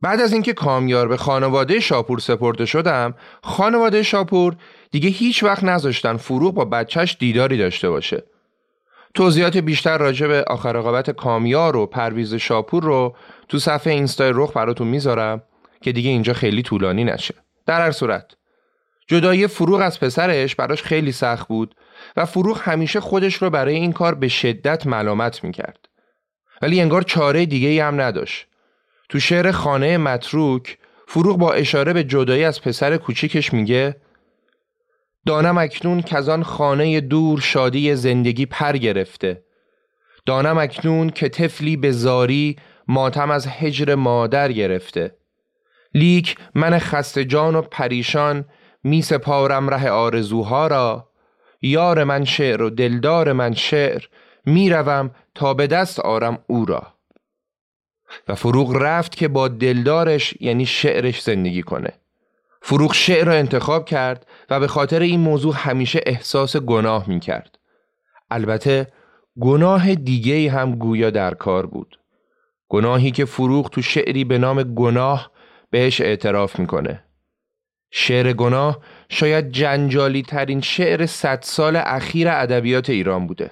بعد 0.00 0.20
از 0.20 0.32
اینکه 0.32 0.52
کامیار 0.52 1.08
به 1.08 1.16
خانواده 1.16 1.80
شاپور 1.80 2.18
سپرده 2.18 2.66
شدم 2.66 3.14
خانواده 3.42 4.02
شاپور 4.02 4.56
دیگه 4.90 5.08
هیچ 5.08 5.42
وقت 5.44 5.64
نذاشتن 5.64 6.16
فروغ 6.16 6.54
با 6.54 6.64
بچهش 6.64 7.16
دیداری 7.20 7.58
داشته 7.58 7.90
باشه. 7.90 8.22
توضیحات 9.14 9.56
بیشتر 9.56 9.98
راجع 9.98 10.26
به 10.26 10.44
آخر 10.46 10.72
رقابت 10.72 11.10
کامیار 11.10 11.76
و 11.76 11.86
پرویز 11.86 12.34
شاپور 12.34 12.82
رو 12.82 13.16
تو 13.52 13.58
صفحه 13.58 13.92
اینستای 13.92 14.32
رخ 14.34 14.56
براتون 14.56 14.88
می‌ذارم 14.88 15.42
که 15.80 15.92
دیگه 15.92 16.10
اینجا 16.10 16.32
خیلی 16.32 16.62
طولانی 16.62 17.04
نشه. 17.04 17.34
در 17.66 17.80
هر 17.80 17.90
صورت 17.90 18.36
جدایی 19.06 19.46
فروغ 19.46 19.80
از 19.80 20.00
پسرش 20.00 20.54
براش 20.54 20.82
خیلی 20.82 21.12
سخت 21.12 21.48
بود 21.48 21.74
و 22.16 22.26
فروغ 22.26 22.60
همیشه 22.62 23.00
خودش 23.00 23.34
رو 23.34 23.50
برای 23.50 23.74
این 23.74 23.92
کار 23.92 24.14
به 24.14 24.28
شدت 24.28 24.86
ملامت 24.86 25.44
می‌کرد. 25.44 25.88
ولی 26.62 26.80
انگار 26.80 27.02
چاره 27.02 27.46
دیگه 27.46 27.68
ای 27.68 27.78
هم 27.78 28.00
نداشت. 28.00 28.46
تو 29.08 29.20
شعر 29.20 29.50
خانه 29.50 29.98
متروک 29.98 30.78
فروغ 31.08 31.38
با 31.38 31.52
اشاره 31.52 31.92
به 31.92 32.04
جدایی 32.04 32.44
از 32.44 32.62
پسر 32.62 32.96
کوچیکش 32.96 33.52
میگه 33.52 33.96
دانم 35.26 35.58
اکنون 35.58 36.02
کزان 36.02 36.42
خانه 36.42 37.00
دور 37.00 37.40
شادی 37.40 37.96
زندگی 37.96 38.46
پر 38.46 38.76
گرفته. 38.76 39.44
دانم 40.26 40.58
اکنون 40.58 41.10
که 41.10 41.28
طفلی 41.28 41.76
به 41.76 41.92
زاری 41.92 42.56
ماتم 42.88 43.30
از 43.30 43.46
هجر 43.46 43.94
مادر 43.94 44.52
گرفته 44.52 45.16
لیک 45.94 46.36
من 46.54 46.78
خسته 46.78 47.24
جان 47.24 47.54
و 47.54 47.62
پریشان 47.62 48.44
می 48.84 49.02
سپارم 49.02 49.70
ره 49.70 49.90
آرزوها 49.90 50.66
را 50.66 51.08
یار 51.62 52.04
من 52.04 52.24
شعر 52.24 52.62
و 52.62 52.70
دلدار 52.70 53.32
من 53.32 53.54
شعر 53.54 54.04
می‌روم 54.46 55.10
تا 55.34 55.54
به 55.54 55.66
دست 55.66 56.00
آرم 56.00 56.38
او 56.46 56.64
را 56.64 56.86
و 58.28 58.34
فروغ 58.34 58.76
رفت 58.76 59.16
که 59.16 59.28
با 59.28 59.48
دلدارش 59.48 60.34
یعنی 60.40 60.66
شعرش 60.66 61.22
زندگی 61.22 61.62
کنه 61.62 61.92
فروغ 62.62 62.94
شعر 62.94 63.24
را 63.24 63.32
انتخاب 63.34 63.84
کرد 63.84 64.26
و 64.50 64.60
به 64.60 64.66
خاطر 64.66 65.00
این 65.00 65.20
موضوع 65.20 65.54
همیشه 65.56 66.00
احساس 66.06 66.56
گناه 66.56 67.08
می 67.08 67.20
کرد. 67.20 67.58
البته 68.30 68.92
گناه 69.40 69.94
دیگه 69.94 70.50
هم 70.50 70.74
گویا 70.74 71.10
در 71.10 71.34
کار 71.34 71.66
بود. 71.66 71.98
گناهی 72.72 73.10
که 73.10 73.24
فروغ 73.24 73.70
تو 73.70 73.82
شعری 73.82 74.24
به 74.24 74.38
نام 74.38 74.62
گناه 74.62 75.30
بهش 75.70 76.00
اعتراف 76.00 76.58
می‌کنه 76.58 77.04
شعر 77.90 78.32
گناه 78.32 78.78
شاید 79.08 79.50
جنجالی 79.50 80.22
ترین 80.22 80.60
شعر 80.60 81.06
صد 81.06 81.38
سال 81.42 81.76
اخیر 81.76 82.28
ادبیات 82.28 82.90
ایران 82.90 83.26
بوده 83.26 83.50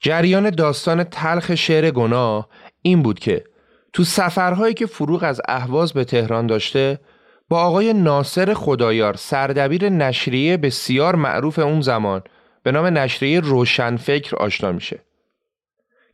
جریان 0.00 0.50
داستان 0.50 1.04
تلخ 1.04 1.54
شعر 1.54 1.90
گناه 1.90 2.48
این 2.82 3.02
بود 3.02 3.18
که 3.18 3.44
تو 3.92 4.04
سفرهایی 4.04 4.74
که 4.74 4.86
فروغ 4.86 5.22
از 5.22 5.40
اهواز 5.48 5.92
به 5.92 6.04
تهران 6.04 6.46
داشته 6.46 7.00
با 7.48 7.62
آقای 7.62 7.92
ناصر 7.92 8.54
خدایار 8.54 9.14
سردبیر 9.14 9.88
نشریه 9.88 10.56
بسیار 10.56 11.14
معروف 11.16 11.58
اون 11.58 11.80
زمان 11.80 12.22
به 12.62 12.72
نام 12.72 12.86
نشریه 12.86 13.40
روشنفکر 13.40 14.36
آشنا 14.36 14.72
میشه. 14.72 15.11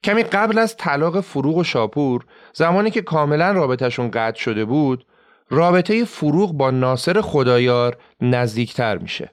کمی 0.04 0.22
قبل 0.22 0.58
از 0.58 0.76
طلاق 0.76 1.20
فروغ 1.20 1.56
و 1.56 1.64
شاپور 1.64 2.24
زمانی 2.52 2.90
که 2.90 3.02
کاملا 3.02 3.52
رابطهشون 3.52 4.11
قطع 4.11 4.40
شده 4.40 4.64
بود 4.64 5.06
رابطه 5.50 6.04
فروغ 6.04 6.52
با 6.52 6.70
ناصر 6.70 7.20
خدایار 7.20 7.96
نزدیکتر 8.20 8.98
میشه. 8.98 9.30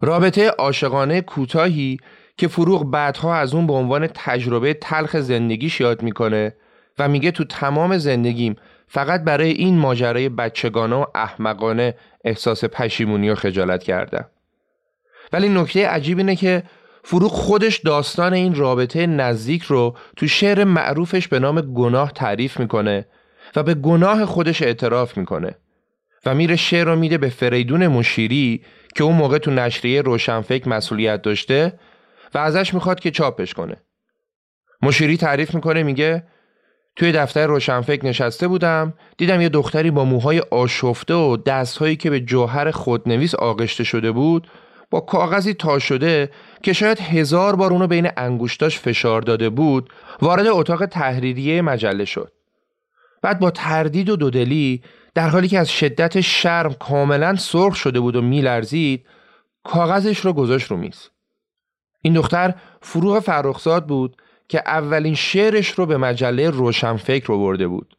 رابطه 0.00 0.48
عاشقانه 0.48 1.20
کوتاهی 1.20 1.98
که 2.36 2.48
فروغ 2.48 2.90
بعدها 2.90 3.34
از 3.34 3.54
اون 3.54 3.66
به 3.66 3.72
عنوان 3.72 4.06
تجربه 4.14 4.74
تلخ 4.74 5.16
زندگیش 5.16 5.80
یاد 5.80 6.02
می‌کنه 6.02 6.54
و 6.98 7.08
میگه 7.08 7.30
تو 7.30 7.44
تمام 7.44 7.98
زندگیم 7.98 8.56
فقط 8.88 9.24
برای 9.24 9.50
این 9.50 9.78
ماجرای 9.78 10.28
بچگانه 10.28 10.96
و 10.96 11.04
احمقانه 11.14 11.94
احساس 12.24 12.64
پشیمونی 12.64 13.30
و 13.30 13.34
خجالت 13.34 13.82
کردم 13.82 14.24
ولی 15.32 15.48
نکته 15.48 15.88
عجیب 15.88 16.18
اینه 16.18 16.36
که 16.36 16.62
فروغ 17.04 17.32
خودش 17.32 17.78
داستان 17.78 18.32
این 18.32 18.54
رابطه 18.54 19.06
نزدیک 19.06 19.62
رو 19.62 19.96
تو 20.16 20.28
شعر 20.28 20.64
معروفش 20.64 21.28
به 21.28 21.38
نام 21.38 21.60
گناه 21.60 22.12
تعریف 22.12 22.60
می‌کنه 22.60 23.06
و 23.56 23.62
به 23.62 23.74
گناه 23.74 24.24
خودش 24.24 24.62
اعتراف 24.62 25.16
می‌کنه 25.16 25.54
و 26.26 26.34
میره 26.34 26.56
شعر 26.56 26.86
رو 26.86 26.96
میده 26.96 27.18
به 27.18 27.28
فریدون 27.28 27.86
مشیری 27.86 28.64
که 28.96 29.04
اون 29.04 29.16
موقع 29.16 29.38
تو 29.38 29.50
نشریه 29.50 30.02
روشنفکر 30.02 30.68
مسئولیت 30.68 31.22
داشته 31.22 31.78
و 32.34 32.38
ازش 32.38 32.74
می‌خواد 32.74 33.00
که 33.00 33.10
چاپش 33.10 33.54
کنه. 33.54 33.76
مشیری 34.82 35.16
تعریف 35.16 35.54
می‌کنه 35.54 35.82
میگه 35.82 36.22
توی 36.96 37.12
دفتر 37.12 37.46
روشنفکر 37.46 38.06
نشسته 38.06 38.48
بودم 38.48 38.94
دیدم 39.16 39.40
یه 39.40 39.48
دختری 39.48 39.90
با 39.90 40.04
موهای 40.04 40.40
آشفته 40.40 41.14
و 41.14 41.36
دستهایی 41.36 41.96
که 41.96 42.10
به 42.10 42.20
جوهر 42.20 42.70
خودنویس 42.70 43.34
آغشته 43.34 43.84
شده 43.84 44.12
بود 44.12 44.48
با 44.90 45.00
کاغذی 45.00 45.54
تا 45.54 45.78
شده 45.78 46.30
که 46.62 46.72
شاید 46.72 47.00
هزار 47.00 47.56
بار 47.56 47.72
اونو 47.72 47.86
بین 47.86 48.08
انگوشتاش 48.16 48.78
فشار 48.78 49.22
داده 49.22 49.50
بود 49.50 49.90
وارد 50.22 50.46
اتاق 50.46 50.86
تحریریه 50.86 51.62
مجله 51.62 52.04
شد 52.04 52.32
بعد 53.22 53.38
با 53.38 53.50
تردید 53.50 54.10
و 54.10 54.16
دودلی 54.16 54.82
در 55.14 55.28
حالی 55.28 55.48
که 55.48 55.58
از 55.58 55.70
شدت 55.70 56.20
شرم 56.20 56.72
کاملا 56.72 57.36
سرخ 57.36 57.74
شده 57.74 58.00
بود 58.00 58.16
و 58.16 58.22
میلرزید 58.22 59.06
کاغذش 59.64 60.18
رو 60.18 60.32
گذاشت 60.32 60.70
رو 60.70 60.76
میز 60.76 61.08
این 62.02 62.14
دختر 62.14 62.54
فروغ 62.80 63.18
فرخزاد 63.18 63.86
بود 63.86 64.16
که 64.48 64.62
اولین 64.66 65.14
شعرش 65.14 65.70
رو 65.70 65.86
به 65.86 65.96
مجله 65.96 66.50
روشنفکر 66.50 67.26
رو 67.26 67.38
برده 67.38 67.68
بود. 67.68 67.96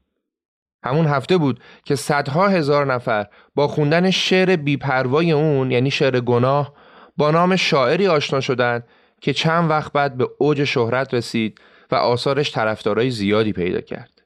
همون 0.84 1.06
هفته 1.06 1.38
بود 1.38 1.60
که 1.84 1.95
صدها 1.95 2.47
هزار 2.47 2.93
نفر 2.93 3.28
با 3.56 3.67
خوندن 3.67 4.12
شعر 4.12 4.56
بیپروای 4.56 5.32
اون 5.32 5.71
یعنی 5.71 5.91
شعر 5.91 6.19
گناه 6.19 6.73
با 7.17 7.32
نام 7.32 7.56
شاعری 7.56 8.08
آشنا 8.08 8.41
شدند 8.41 8.88
که 9.21 9.34
چند 9.34 9.69
وقت 9.69 9.91
بعد 9.91 10.17
به 10.17 10.30
اوج 10.38 10.63
شهرت 10.63 11.13
رسید 11.13 11.62
و 11.91 11.95
آثارش 11.95 12.52
طرفدارای 12.52 13.12
زیادی 13.12 13.54
پیدا 13.54 13.82
کرد. 13.82 14.21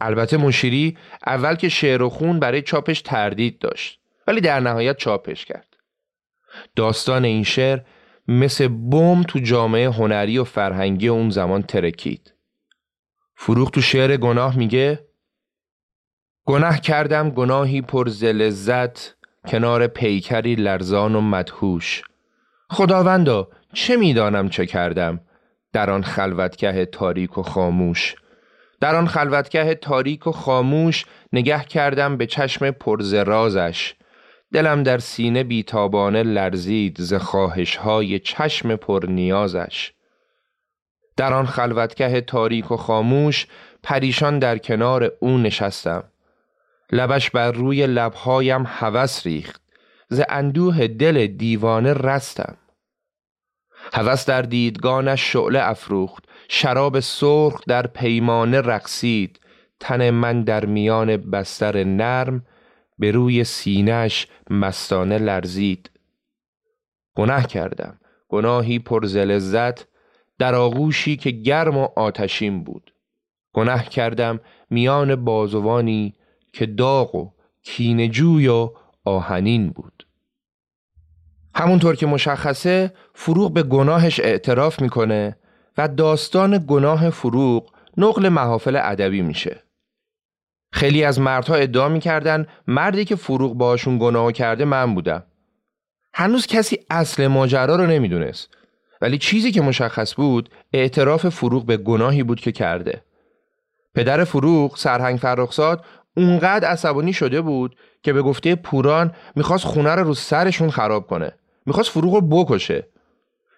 البته 0.00 0.36
مشیری 0.36 0.98
اول 1.26 1.54
که 1.54 1.68
شعر 1.68 2.02
و 2.02 2.08
خون 2.08 2.38
برای 2.38 2.62
چاپش 2.62 3.02
تردید 3.02 3.58
داشت 3.58 4.00
ولی 4.26 4.40
در 4.40 4.60
نهایت 4.60 4.96
چاپش 4.96 5.44
کرد. 5.44 5.76
داستان 6.76 7.24
این 7.24 7.44
شعر 7.44 7.80
مثل 8.28 8.68
بم 8.68 9.22
تو 9.22 9.38
جامعه 9.38 9.90
هنری 9.90 10.38
و 10.38 10.44
فرهنگی 10.44 11.08
اون 11.08 11.30
زمان 11.30 11.62
ترکید. 11.62 12.34
فروغ 13.36 13.70
تو 13.70 13.80
شعر 13.80 14.16
گناه 14.16 14.56
میگه 14.56 15.04
گناه 16.44 16.80
کردم 16.80 17.30
گناهی 17.30 17.82
پر 17.82 18.08
لذت 18.08 19.16
کنار 19.48 19.86
پیکری 19.86 20.54
لرزان 20.54 21.14
و 21.14 21.20
مدهوش. 21.20 22.02
خداوندا 22.70 23.48
چه 23.72 23.96
می‌دانم 23.96 24.48
چه 24.48 24.66
کردم؟ 24.66 25.20
در 25.72 25.90
آن 25.90 26.02
خلوتگه 26.02 26.84
تاریک 26.84 27.38
و 27.38 27.42
خاموش. 27.42 28.14
در 28.80 28.96
آن 28.96 29.06
خلوتگه 29.06 29.74
تاریک 29.74 30.26
و 30.26 30.32
خاموش 30.32 31.04
نگه 31.32 31.64
کردم 31.64 32.16
به 32.16 32.26
چشم 32.26 32.70
پرزرازش 32.70 33.94
دلم 34.52 34.82
در 34.82 34.98
سینه 34.98 35.44
بیتابانه 35.44 36.22
لرزید 36.22 36.96
ز 37.00 37.12
های 37.78 38.18
چشم 38.18 38.76
پر 38.76 39.04
نیازش. 39.08 39.92
در 41.16 41.32
آن 41.32 41.46
خلوتگه 41.46 42.20
تاریک 42.20 42.70
و 42.70 42.76
خاموش 42.76 43.46
پریشان 43.82 44.38
در 44.38 44.58
کنار 44.58 45.12
او 45.20 45.38
نشستم. 45.38 46.04
لبش 46.94 47.30
بر 47.30 47.52
روی 47.52 47.86
لبهایم 47.86 48.64
هوس 48.66 49.26
ریخت. 49.26 49.62
ز 50.08 50.20
اندوه 50.28 50.86
دل 50.86 51.26
دیوانه 51.26 51.92
رستم. 51.92 52.56
هوس 53.92 54.26
در 54.26 54.42
دیدگانش 54.42 55.32
شعله 55.32 55.58
افروخت. 55.62 56.24
شراب 56.48 57.00
سرخ 57.00 57.64
در 57.66 57.86
پیمانه 57.86 58.60
رقصید. 58.60 59.40
تن 59.80 60.10
من 60.10 60.42
در 60.42 60.64
میان 60.64 61.16
بستر 61.16 61.84
نرم 61.84 62.46
به 62.98 63.10
روی 63.10 63.44
سینهش 63.44 64.26
مستانه 64.50 65.18
لرزید. 65.18 65.90
گناه 67.16 67.46
کردم. 67.46 68.00
گناهی 68.28 68.78
پر 68.78 69.04
لذت 69.04 69.86
در 70.38 70.54
آغوشی 70.54 71.16
که 71.16 71.30
گرم 71.30 71.76
و 71.76 71.88
آتشین 71.96 72.64
بود. 72.64 72.94
گناه 73.52 73.88
کردم 73.88 74.40
میان 74.70 75.24
بازوانی 75.24 76.14
که 76.54 76.66
داغ 76.66 77.14
و 77.14 77.30
کینجوی 77.62 78.48
و 78.48 78.70
آهنین 79.04 79.70
بود 79.70 80.06
همونطور 81.54 81.96
که 81.96 82.06
مشخصه 82.06 82.92
فروغ 83.14 83.52
به 83.52 83.62
گناهش 83.62 84.20
اعتراف 84.20 84.82
می‌کنه 84.82 85.36
و 85.78 85.88
داستان 85.88 86.64
گناه 86.68 87.10
فروغ 87.10 87.70
نقل 87.96 88.28
محافل 88.28 88.76
ادبی 88.76 89.22
میشه 89.22 89.62
خیلی 90.72 91.04
از 91.04 91.20
مردها 91.20 91.54
ادعا 91.54 91.88
می‌کردن 91.88 92.46
مردی 92.66 93.04
که 93.04 93.16
فروغ 93.16 93.54
باشون 93.54 93.98
گناه 93.98 94.32
کرده 94.32 94.64
من 94.64 94.94
بودم. 94.94 95.22
هنوز 96.14 96.46
کسی 96.46 96.78
اصل 96.90 97.26
ماجرا 97.26 97.76
رو 97.76 97.86
نمی‌دونست. 97.86 98.48
ولی 99.00 99.18
چیزی 99.18 99.52
که 99.52 99.60
مشخص 99.60 100.14
بود 100.14 100.50
اعتراف 100.72 101.28
فروغ 101.28 101.66
به 101.66 101.76
گناهی 101.76 102.22
بود 102.22 102.40
که 102.40 102.52
کرده. 102.52 103.02
پدر 103.94 104.24
فروغ 104.24 104.76
سرهنگ 104.76 105.18
فرخزاد 105.18 105.84
اونقدر 106.16 106.68
عصبانی 106.68 107.12
شده 107.12 107.40
بود 107.40 107.76
که 108.02 108.12
به 108.12 108.22
گفته 108.22 108.54
پوران 108.54 109.12
می‌خواست 109.36 109.64
خونه 109.64 109.90
رو 109.94 110.04
رو 110.04 110.14
سرشون 110.14 110.70
خراب 110.70 111.06
کنه. 111.06 111.32
می‌خواست 111.66 111.90
فروغ 111.90 112.14
رو 112.14 112.20
بکشه. 112.20 112.86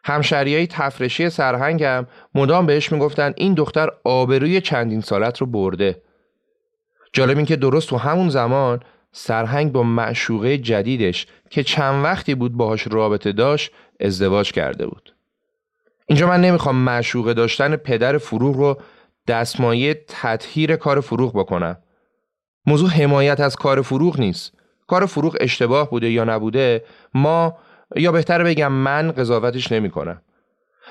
همشریای 0.04 0.66
تفرشی 0.66 1.30
سرهنگم 1.30 2.06
مدام 2.34 2.66
بهش 2.66 2.92
می‌گفتن 2.92 3.32
این 3.36 3.54
دختر 3.54 3.88
آبروی 4.04 4.60
چندین 4.60 5.00
سالت 5.00 5.38
رو 5.38 5.46
برده. 5.46 6.02
جالب 7.12 7.36
این 7.36 7.46
که 7.46 7.56
درست 7.56 7.88
تو 7.88 7.96
همون 7.96 8.28
زمان 8.28 8.80
سرهنگ 9.12 9.72
با 9.72 9.82
معشوقه 9.82 10.58
جدیدش 10.58 11.26
که 11.50 11.62
چند 11.62 12.04
وقتی 12.04 12.34
بود 12.34 12.52
باهاش 12.52 12.86
رابطه 12.90 13.32
داشت 13.32 13.72
ازدواج 14.00 14.52
کرده 14.52 14.86
بود. 14.86 15.14
اینجا 16.06 16.26
من 16.26 16.40
نمی‌خوام 16.40 16.76
معشوقه 16.76 17.34
داشتن 17.34 17.76
پدر 17.76 18.18
فروغ 18.18 18.56
رو 18.56 18.80
دستمایه 19.26 20.04
تطهیر 20.08 20.76
کار 20.76 21.00
فروغ 21.00 21.38
بکنم. 21.38 21.76
موضوع 22.66 22.90
حمایت 22.90 23.40
از 23.40 23.56
کار 23.56 23.82
فروغ 23.82 24.20
نیست. 24.20 24.52
کار 24.86 25.06
فروغ 25.06 25.36
اشتباه 25.40 25.90
بوده 25.90 26.10
یا 26.10 26.24
نبوده 26.24 26.84
ما 27.14 27.58
یا 27.96 28.12
بهتر 28.12 28.44
بگم 28.44 28.72
من 28.72 29.12
قضاوتش 29.12 29.72
نمی 29.72 29.90
کنم. 29.90 30.22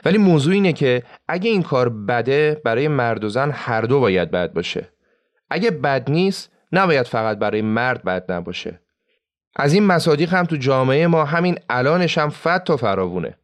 ولی 0.05 0.17
موضوع 0.17 0.53
اینه 0.53 0.73
که 0.73 1.03
اگه 1.27 1.49
این 1.49 1.63
کار 1.63 1.89
بده 1.89 2.61
برای 2.65 2.87
مرد 2.87 3.23
و 3.23 3.29
زن 3.29 3.51
هر 3.51 3.81
دو 3.81 3.99
باید 3.99 4.31
بد 4.31 4.53
باشه. 4.53 4.89
اگه 5.49 5.71
بد 5.71 6.11
نیست 6.11 6.51
نباید 6.71 7.07
فقط 7.07 7.37
برای 7.37 7.61
مرد 7.61 8.03
بد 8.03 8.31
نباشه 8.31 8.81
از 9.55 9.73
این 9.73 9.83
مصادیق 9.83 10.33
هم 10.33 10.45
تو 10.45 10.55
جامعه 10.55 11.07
ما 11.07 11.25
همین 11.25 11.59
الانش 11.69 12.17
هم 12.17 12.29
فت 12.29 12.69
و 12.69 12.77
فراوونه 12.77 13.37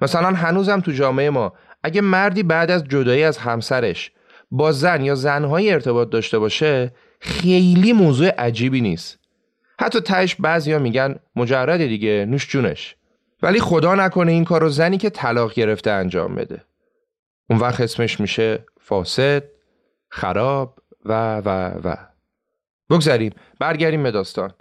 مثلا 0.00 0.28
هنوزم 0.28 0.80
تو 0.80 0.92
جامعه 0.92 1.30
ما 1.30 1.52
اگه 1.82 2.00
مردی 2.00 2.42
بعد 2.42 2.70
از 2.70 2.84
جدایی 2.84 3.24
از 3.24 3.38
همسرش 3.38 4.12
با 4.50 4.72
زن 4.72 5.04
یا 5.04 5.14
زنهای 5.14 5.72
ارتباط 5.72 6.10
داشته 6.10 6.38
باشه 6.38 6.92
خیلی 7.24 7.92
موضوع 7.92 8.28
عجیبی 8.28 8.80
نیست. 8.80 9.18
حتی 9.80 10.00
تش 10.00 10.34
بعضیا 10.34 10.78
میگن 10.78 11.16
مجرد 11.36 11.86
دیگه 11.86 12.26
نوش 12.28 12.48
جونش. 12.48 12.96
ولی 13.42 13.60
خدا 13.60 13.94
نکنه 13.94 14.32
این 14.32 14.44
کارو 14.44 14.68
زنی 14.68 14.98
که 14.98 15.10
طلاق 15.10 15.54
گرفته 15.54 15.90
انجام 15.90 16.34
بده. 16.34 16.64
اون 17.50 17.58
وقت 17.58 17.80
اسمش 17.80 18.20
میشه 18.20 18.64
فاسد 18.80 19.44
خراب 20.08 20.78
و 21.04 21.38
و 21.38 21.48
و. 21.84 21.96
بگذریم 22.90 23.32
برگردیم 23.58 24.02
به 24.02 24.10
داستان. 24.10 24.52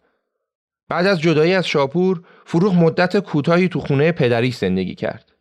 بعد 0.90 1.08
از 1.08 1.22
جدایی 1.22 1.54
از 1.54 1.68
شاپور 1.68 2.22
فروغ 2.46 2.74
مدت 2.74 3.20
کوتاهی 3.20 3.68
تو 3.68 3.80
خونه 3.80 4.12
پدریش 4.12 4.56
زندگی 4.56 4.96
کرد. 4.96 5.32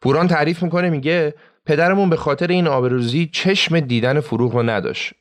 پوران 0.00 0.28
تعریف 0.28 0.62
می‌کنه 0.62 0.90
میگه 0.90 1.34
پدرمون 1.66 2.10
به 2.10 2.16
خاطر 2.16 2.46
این 2.46 2.66
آبروزی 2.66 3.30
چشم 3.32 3.80
دیدن 3.80 4.20
فروغ 4.20 4.52
رو 4.52 4.62
نداشت. 4.62 5.14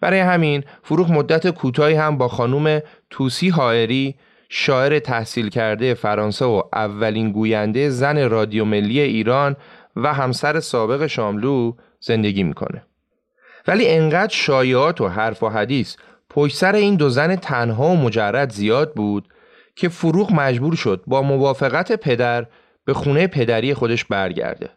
برای 0.00 0.20
همین 0.20 0.64
فروغ 0.82 1.10
مدت 1.10 1.50
کوتاهی 1.50 1.94
هم 1.94 2.18
با 2.18 2.28
خانوم 2.28 2.80
توسی 3.10 3.48
هائری 3.48 4.14
شاعر 4.48 4.98
تحصیل 4.98 5.48
کرده 5.48 5.94
فرانسه 5.94 6.44
و 6.44 6.62
اولین 6.72 7.32
گوینده 7.32 7.90
زن 7.90 8.28
رادیو 8.28 8.64
ملی 8.64 9.00
ایران 9.00 9.56
و 9.96 10.14
همسر 10.14 10.60
سابق 10.60 11.06
شاملو 11.06 11.72
زندگی 12.00 12.42
می‌کنه 12.42 12.86
ولی 13.66 13.88
انقدر 13.88 14.34
شایعات 14.34 15.00
و 15.00 15.08
حرف 15.08 15.42
و 15.42 15.48
حدیث 15.48 15.96
پشت 16.30 16.56
سر 16.56 16.74
این 16.74 16.96
دو 16.96 17.08
زن 17.08 17.36
تنها 17.36 17.88
و 17.88 17.96
مجرد 17.96 18.52
زیاد 18.52 18.94
بود 18.94 19.28
که 19.76 19.88
فروغ 19.88 20.32
مجبور 20.32 20.74
شد 20.76 21.02
با 21.06 21.22
موافقت 21.22 21.92
پدر 21.92 22.46
به 22.84 22.94
خونه 22.94 23.26
پدری 23.26 23.74
خودش 23.74 24.04
برگرده. 24.04 24.70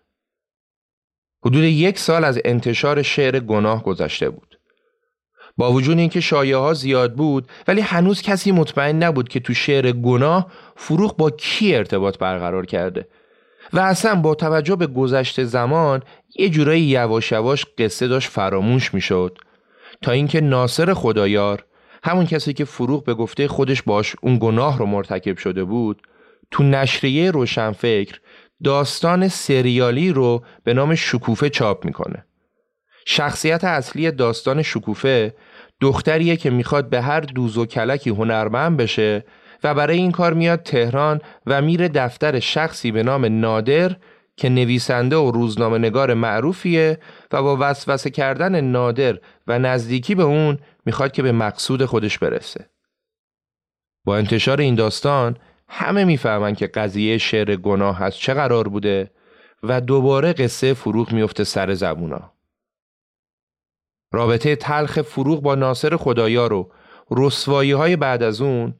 حدود 1.45 1.63
یک 1.63 1.99
سال 1.99 2.23
از 2.23 2.39
انتشار 2.45 3.01
شعر 3.01 3.39
گناه 3.39 3.83
گذشته 3.83 4.29
بود. 4.29 4.48
با 5.57 5.71
وجود 5.71 5.97
اینکه 5.97 6.19
شایعه 6.19 6.57
ها 6.57 6.73
زیاد 6.73 7.13
بود 7.13 7.47
ولی 7.67 7.81
هنوز 7.81 8.21
کسی 8.21 8.51
مطمئن 8.51 9.03
نبود 9.03 9.29
که 9.29 9.39
تو 9.39 9.53
شعر 9.53 9.91
گناه 9.91 10.47
فروغ 10.75 11.17
با 11.17 11.29
کی 11.29 11.75
ارتباط 11.75 12.17
برقرار 12.17 12.65
کرده. 12.65 13.07
و 13.73 13.79
اصلا 13.79 14.15
با 14.15 14.35
توجه 14.35 14.75
به 14.75 14.87
گذشته 14.87 15.43
زمان 15.43 16.03
یه 16.35 16.49
جورایی 16.49 16.81
یواش 16.81 17.31
یواش 17.31 17.65
قصه 17.77 18.07
داشت 18.07 18.29
فراموش 18.29 18.93
می‌شد. 18.93 19.37
تا 20.01 20.11
اینکه 20.11 20.41
ناصر 20.41 20.93
خدایار 20.93 21.65
همون 22.03 22.25
کسی 22.25 22.53
که 22.53 22.65
فروغ 22.65 23.03
به 23.03 23.13
گفته 23.13 23.47
خودش 23.47 23.81
باش 23.81 24.15
اون 24.21 24.37
گناه 24.41 24.77
رو 24.77 24.85
مرتکب 24.85 25.37
شده 25.37 25.63
بود 25.63 26.01
تو 26.51 26.63
نشریه 26.63 27.31
روشنفکر 27.31 28.19
داستان 28.63 29.27
سریالی 29.27 30.11
رو 30.11 30.43
به 30.63 30.73
نام 30.73 30.95
شکوفه 30.95 31.49
چاپ 31.49 31.85
می‌کنه. 31.85 32.25
شخصیت 33.05 33.63
اصلی 33.63 34.11
داستان 34.11 34.61
شکوفه 34.61 35.33
دختریه 35.81 36.37
که 36.37 36.49
می‌خواد 36.49 36.89
به 36.89 37.01
هر 37.01 37.19
دوز 37.19 37.57
و 37.57 37.65
کلکی 37.65 38.09
هنرمند 38.09 38.77
بشه 38.77 39.25
و 39.63 39.73
برای 39.73 39.97
این 39.97 40.11
کار 40.11 40.33
میاد 40.33 40.63
تهران 40.63 41.21
و 41.45 41.61
میره 41.61 41.87
دفتر 41.87 42.39
شخصی 42.39 42.91
به 42.91 43.03
نام 43.03 43.25
نادر 43.25 43.95
که 44.37 44.49
نویسنده 44.49 45.15
و 45.15 45.31
روزنامه 45.31 45.77
نگار 45.77 46.13
معروفیه 46.13 46.99
و 47.31 47.43
با 47.43 47.57
وسوسه 47.59 48.09
کردن 48.09 48.61
نادر 48.61 49.17
و 49.47 49.59
نزدیکی 49.59 50.15
به 50.15 50.23
اون 50.23 50.59
می‌خواد 50.85 51.11
که 51.11 51.23
به 51.23 51.31
مقصود 51.31 51.85
خودش 51.85 52.17
برسه. 52.17 52.69
با 54.05 54.17
انتشار 54.17 54.61
این 54.61 54.75
داستان 54.75 55.37
همه 55.67 56.03
می‌فهمن 56.05 56.55
که 56.55 56.67
قضیه 56.67 57.17
شعر 57.17 57.55
گناه 57.55 58.03
از 58.03 58.17
چه 58.17 58.33
قرار 58.33 58.67
بوده 58.67 59.11
و 59.63 59.81
دوباره 59.81 60.33
قصه 60.33 60.73
فروغ 60.73 61.11
میفته 61.11 61.43
سر 61.43 61.73
زبونا. 61.73 62.31
رابطه 64.11 64.55
تلخ 64.55 65.01
فروغ 65.01 65.41
با 65.41 65.55
ناصر 65.55 65.95
خدایار 65.95 66.53
و 66.53 66.71
رسوایی 67.11 67.71
های 67.71 67.95
بعد 67.95 68.23
از 68.23 68.41
اون 68.41 68.73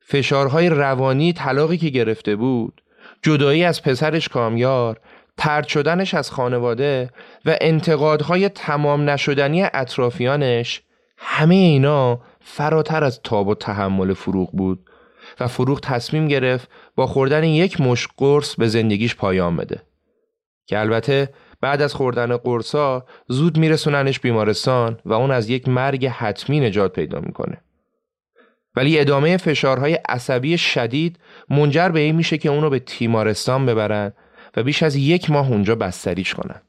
فشارهای 0.00 0.68
روانی 0.68 1.32
طلاقی 1.32 1.76
که 1.76 1.88
گرفته 1.88 2.36
بود 2.36 2.82
جدایی 3.22 3.64
از 3.64 3.82
پسرش 3.82 4.28
کامیار 4.28 5.00
ترد 5.36 5.68
شدنش 5.68 6.14
از 6.14 6.30
خانواده 6.30 7.10
و 7.44 7.56
انتقادهای 7.60 8.48
تمام 8.48 9.10
نشدنی 9.10 9.62
اطرافیانش 9.62 10.82
همه 11.16 11.54
اینا 11.54 12.20
فراتر 12.40 13.04
از 13.04 13.20
تاب 13.24 13.48
و 13.48 13.54
تحمل 13.54 14.12
فروغ 14.12 14.50
بود 14.52 14.90
و 15.40 15.48
فروغ 15.48 15.80
تصمیم 15.80 16.28
گرفت 16.28 16.68
با 16.96 17.06
خوردن 17.06 17.44
یک 17.44 17.80
مش 17.80 18.08
قرص 18.16 18.54
به 18.54 18.68
زندگیش 18.68 19.16
پایان 19.16 19.56
بده. 19.56 19.82
که 20.66 20.78
البته 20.80 21.28
بعد 21.64 21.82
از 21.82 21.94
خوردن 21.94 22.36
قرصا 22.36 23.04
زود 23.28 23.58
میرسوننش 23.58 24.20
بیمارستان 24.20 24.98
و 25.04 25.12
اون 25.12 25.30
از 25.30 25.50
یک 25.50 25.68
مرگ 25.68 26.06
حتمی 26.06 26.60
نجات 26.60 26.92
پیدا 26.92 27.20
می‌کنه 27.20 27.60
ولی 28.76 28.98
ادامه 28.98 29.36
فشارهای 29.36 29.94
عصبی 29.94 30.58
شدید 30.58 31.18
منجر 31.50 31.88
به 31.88 32.00
این 32.00 32.16
میشه 32.16 32.38
که 32.38 32.48
اونو 32.48 32.70
به 32.70 32.78
تیمارستان 32.78 33.66
ببرن 33.66 34.12
و 34.56 34.62
بیش 34.62 34.82
از 34.82 34.96
یک 34.96 35.30
ماه 35.30 35.50
اونجا 35.50 35.74
بستریش 35.74 36.34
کنن. 36.34 36.60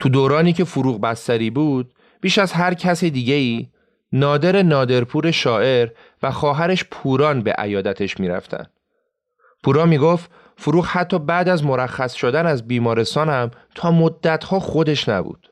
تو 0.00 0.08
دورانی 0.08 0.52
که 0.52 0.64
فروغ 0.64 1.00
بستری 1.00 1.50
بود 1.50 1.92
بیش 2.20 2.38
از 2.38 2.52
هر 2.52 2.74
کس 2.74 3.04
دیگه 3.04 3.34
ای 3.34 3.68
نادر 4.12 4.62
نادرپور 4.62 5.30
شاعر 5.30 5.88
و 6.22 6.30
خواهرش 6.30 6.84
پوران 6.90 7.42
به 7.42 7.52
عیادتش 7.52 8.20
می‌رفتن. 8.20 8.66
پوران 9.64 9.88
می‌گفت 9.88 10.30
فروغ 10.62 10.86
حتی 10.86 11.18
بعد 11.18 11.48
از 11.48 11.64
مرخص 11.64 12.14
شدن 12.14 12.46
از 12.46 12.68
بیمارستان 12.68 13.28
هم 13.28 13.50
تا 13.74 13.90
مدتها 13.90 14.60
خودش 14.60 15.08
نبود. 15.08 15.50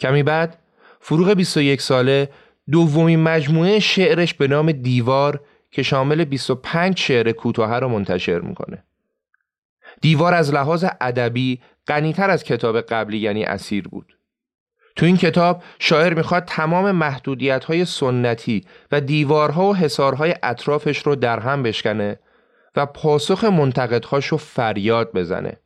کمی 0.00 0.22
بعد 0.22 0.58
فروغ 1.00 1.30
21 1.34 1.82
ساله 1.82 2.28
دومین 2.70 3.20
مجموعه 3.20 3.78
شعرش 3.78 4.34
به 4.34 4.48
نام 4.48 4.72
دیوار 4.72 5.40
که 5.70 5.82
شامل 5.82 6.24
25 6.24 6.98
شعر 6.98 7.32
کوتاه 7.32 7.78
را 7.78 7.88
منتشر 7.88 8.38
می‌کنه. 8.38 8.84
دیوار 10.00 10.34
از 10.34 10.54
لحاظ 10.54 10.84
ادبی 11.00 11.60
غنیتر 11.86 12.30
از 12.30 12.44
کتاب 12.44 12.80
قبلی 12.80 13.18
یعنی 13.18 13.44
اسیر 13.44 13.88
بود. 13.88 14.16
تو 14.96 15.06
این 15.06 15.16
کتاب 15.16 15.62
شاعر 15.78 16.14
می‌خواد 16.14 16.44
تمام 16.44 16.90
محدودیت 16.90 17.64
های 17.64 17.84
سنتی 17.84 18.64
و 18.92 19.00
دیوارها 19.00 19.64
و 19.64 19.76
حسارهای 19.76 20.34
اطرافش 20.42 20.98
رو 20.98 21.14
در 21.16 21.40
هم 21.40 21.62
بشکنه 21.62 22.18
و 22.76 22.86
پاسخ 22.86 23.44
منتقدهاش 23.44 24.26
رو 24.26 24.38
فریاد 24.38 25.12
بزنه. 25.12 25.60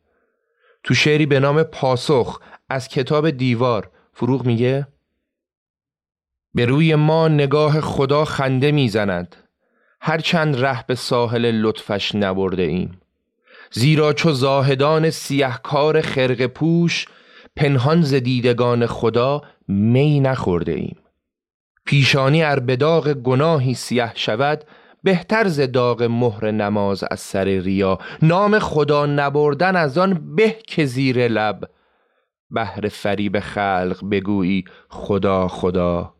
تو 0.83 0.93
شعری 0.93 1.25
به 1.25 1.39
نام 1.39 1.63
پاسخ 1.63 2.39
از 2.69 2.87
کتاب 2.87 3.29
دیوار 3.29 3.91
فروغ 4.13 4.45
میگه؟ 4.45 4.87
به 6.53 6.65
روی 6.65 6.95
ما 6.95 7.27
نگاه 7.27 7.81
خدا 7.81 8.25
خنده 8.25 8.71
می‌زند. 8.71 9.35
هرچند 10.01 10.65
ره 10.65 10.85
به 10.87 10.95
ساحل 10.95 11.51
لطفش 11.51 12.15
نبرده 12.15 12.63
ایم. 12.63 13.01
زیرا 13.71 14.13
چو 14.13 14.31
زاهدان 14.31 15.09
سیهکار 15.09 16.01
خرق 16.01 16.45
پوش 16.45 17.05
پنهان 17.55 18.01
ز 18.01 18.13
دیدگان 18.13 18.85
خدا 18.85 19.41
می 19.67 20.19
نخورده 20.19 20.71
ایم. 20.71 20.97
پیشانی 21.85 22.43
ار 22.43 22.59
به 22.59 22.75
داغ 22.75 23.13
گناهی 23.13 23.73
سیه 23.73 24.11
شود 24.15 24.63
بهتر 25.03 25.47
ز 25.47 25.59
داغ 25.59 26.03
مهر 26.03 26.51
نماز 26.51 27.03
از 27.11 27.19
سر 27.19 27.43
ریا. 27.43 27.97
نام 28.21 28.59
خدا 28.59 29.05
نبردن 29.05 29.75
از 29.75 29.97
آن 29.97 30.35
به 30.35 30.55
که 30.67 30.85
زیر 30.85 31.27
لب. 31.27 31.69
بهر 32.51 32.87
فریب 32.87 33.39
خلق 33.39 34.09
بگویی 34.11 34.65
خدا 34.89 35.47
خدا. 35.47 36.13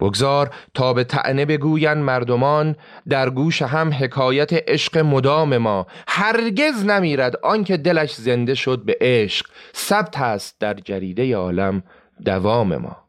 بگذار 0.00 0.50
تا 0.74 0.92
به 0.92 1.04
تعنه 1.04 1.44
بگوین 1.44 1.92
مردمان 1.92 2.76
در 3.08 3.30
گوش 3.30 3.62
هم 3.62 3.92
حکایت 3.92 4.52
عشق 4.52 4.98
مدام 4.98 5.56
ما. 5.56 5.86
هرگز 6.08 6.84
نمیرد 6.84 7.36
آنکه 7.36 7.76
دلش 7.76 8.14
زنده 8.14 8.54
شد 8.54 8.82
به 8.84 8.96
عشق. 9.00 9.46
ثبت 9.76 10.20
است 10.20 10.60
در 10.60 10.74
جریده 10.74 11.36
عالم 11.36 11.82
دوام 12.24 12.76
ما. 12.76 13.08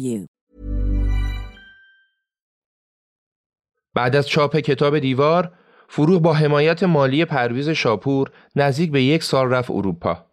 you. 0.01 0.27
بعد 3.93 4.15
از 4.15 4.27
چاپ 4.27 4.57
کتاب 4.57 4.99
دیوار 4.99 5.51
فروغ 5.89 6.21
با 6.21 6.33
حمایت 6.33 6.83
مالی 6.83 7.25
پرویز 7.25 7.69
شاپور 7.69 8.31
نزدیک 8.55 8.91
به 8.91 9.03
یک 9.03 9.23
سال 9.23 9.49
رفت 9.49 9.71
اروپا. 9.71 10.25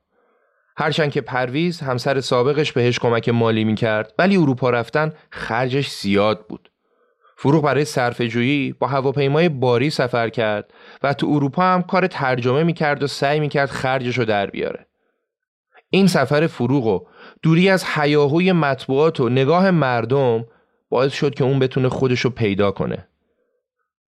هرچند 0.76 1.10
که 1.10 1.20
پرویز 1.20 1.80
همسر 1.80 2.20
سابقش 2.20 2.72
بهش 2.72 2.98
کمک 2.98 3.28
مالی 3.28 3.64
می‌کرد 3.64 4.14
ولی 4.18 4.36
اروپا 4.36 4.70
رفتن 4.70 5.12
خرجش 5.30 5.90
زیاد 5.90 6.46
بود. 6.46 6.70
فروغ 7.36 7.64
برای 7.64 7.84
صرفه 7.84 8.74
با 8.78 8.86
هواپیمای 8.86 9.48
باری 9.48 9.90
سفر 9.90 10.28
کرد 10.28 10.72
و 11.02 11.14
تو 11.14 11.26
اروپا 11.26 11.62
هم 11.62 11.82
کار 11.82 12.06
ترجمه 12.06 12.62
می‌کرد 12.62 13.02
و 13.02 13.06
سعی 13.06 13.40
می‌کرد 13.40 13.70
خرجش 13.70 14.18
رو 14.18 14.24
در 14.24 14.46
بیاره. 14.46 14.86
این 15.90 16.06
سفر 16.06 16.46
فروغ 16.46 16.86
و 16.86 17.06
دوری 17.42 17.68
از 17.68 17.84
حیاهوی 17.84 18.52
مطبوعات 18.52 19.20
و 19.20 19.28
نگاه 19.28 19.70
مردم 19.70 20.44
باعث 20.88 21.12
شد 21.12 21.34
که 21.34 21.44
اون 21.44 21.58
بتونه 21.58 21.88
خودش 21.88 22.20
رو 22.20 22.30
پیدا 22.30 22.70
کنه. 22.70 23.08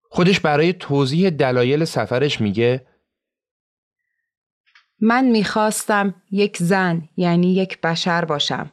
خودش 0.10 0.40
برای 0.40 0.74
توضیح 0.74 1.30
دلایل 1.30 1.86
سفرش 1.86 2.42
میگه 2.42 2.86
من 5.02 5.26
می‌خواستم 5.26 6.14
یک 6.32 6.58
زن 6.58 7.02
یعنی 7.18 7.54
یک 7.54 7.82
بشر 7.82 8.26
باشم. 8.26 8.72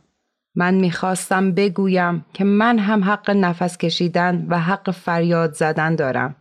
من 0.54 0.74
می‌خواستم 0.74 1.52
بگویم 1.52 2.24
که 2.34 2.44
من 2.44 2.78
هم 2.78 3.04
حق 3.04 3.30
نفس 3.30 3.78
کشیدن 3.78 4.46
و 4.48 4.59
حق 4.59 4.90
فریاد 4.90 5.54
زدن 5.54 5.94
دارم. 5.94 6.36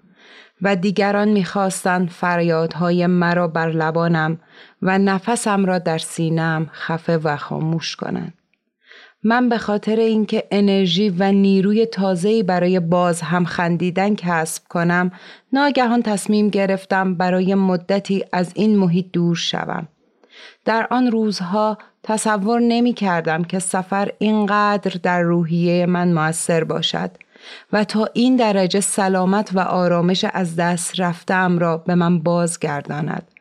و 0.61 0.75
دیگران 0.75 1.27
می‌خواستند 1.27 2.09
فریادهای 2.09 3.07
مرا 3.07 3.47
بر 3.47 3.69
لبانم 3.71 4.39
و 4.85 4.97
نفسم 4.97 5.65
را 5.65 5.79
در 5.79 5.97
سینم 5.97 6.69
خفه 6.73 7.17
و 7.17 7.37
خاموش 7.37 7.95
کنند. 7.95 8.33
من 9.23 9.49
به 9.49 9.57
خاطر 9.57 9.95
اینکه 9.95 10.43
انرژی 10.51 11.09
و 11.09 11.31
نیروی 11.31 11.85
تازه‌ای 11.85 12.43
برای 12.43 12.79
باز 12.79 13.21
هم 13.21 13.45
خندیدن 13.45 14.15
کسب 14.15 14.63
کنم 14.69 15.11
ناگهان 15.53 16.01
تصمیم 16.01 16.49
گرفتم 16.49 17.15
برای 17.15 17.55
مدتی 17.55 18.25
از 18.31 18.51
این 18.55 18.77
محیط 18.77 19.05
دور 19.13 19.35
شوم. 19.35 19.87
در 20.65 20.87
آن 20.91 21.11
روزها 21.11 21.77
تصور 22.03 22.59
نمی 22.59 22.93
کردم 22.93 23.43
که 23.43 23.59
سفر 23.59 24.11
اینقدر 24.19 24.99
در 25.03 25.21
روحیه 25.21 25.85
من 25.85 26.13
موثر 26.13 26.63
باشد 26.63 27.11
و 27.73 27.83
تا 27.83 28.09
این 28.13 28.35
درجه 28.35 28.79
سلامت 28.79 29.49
و 29.53 29.59
آرامش 29.59 30.25
از 30.33 30.55
دست 30.55 30.99
رفتم 30.99 31.59
را 31.59 31.77
به 31.77 31.95
من 31.95 32.19
بازگرداند. 32.19 33.34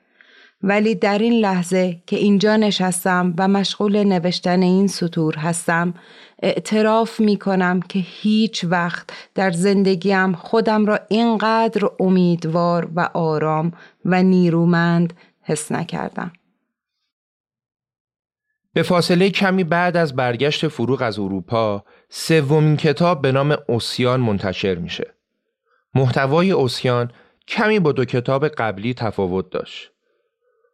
ولی 0.67 0.95
در 0.95 1.19
این 1.19 1.33
لحظه 1.33 2.03
که 2.07 2.17
اینجا 2.17 2.57
نشستم 2.57 3.35
و 3.39 3.49
مشغول 3.49 4.05
نوشتن 4.05 4.63
این 4.63 4.87
سطور 4.87 5.37
هستم 5.37 5.95
اعتراف 6.43 7.21
می 7.21 7.37
کنم 7.37 7.81
که 7.81 7.99
هیچ 7.99 8.65
وقت 8.65 9.11
در 9.35 9.51
زندگیم 9.51 10.33
خودم 10.33 10.87
را 10.87 11.01
اینقدر 11.09 11.89
امیدوار 12.01 12.89
و 12.95 13.11
آرام 13.15 13.73
و 14.05 14.23
نیرومند 14.23 15.13
حس 15.43 15.73
نکردم. 15.73 16.33
به 18.73 18.83
فاصله 18.83 19.31
کمی 19.31 19.65
بعد 19.65 19.97
از 19.97 20.17
برگشت 20.17 20.69
فروغ 20.69 21.03
از 21.03 21.19
اروپا 21.19 21.85
سومین 22.09 22.77
کتاب 22.77 23.23
به 23.23 23.33
نام 23.33 23.57
اوسیان 23.69 24.21
منتشر 24.21 24.75
میشه. 24.75 25.15
محتوای 25.95 26.51
اوسیان 26.51 27.11
کمی 27.49 27.79
با 27.79 27.93
دو 27.93 28.05
کتاب 28.05 28.49
قبلی 28.49 28.95
تفاوت 28.95 29.51
داشت. 29.51 29.94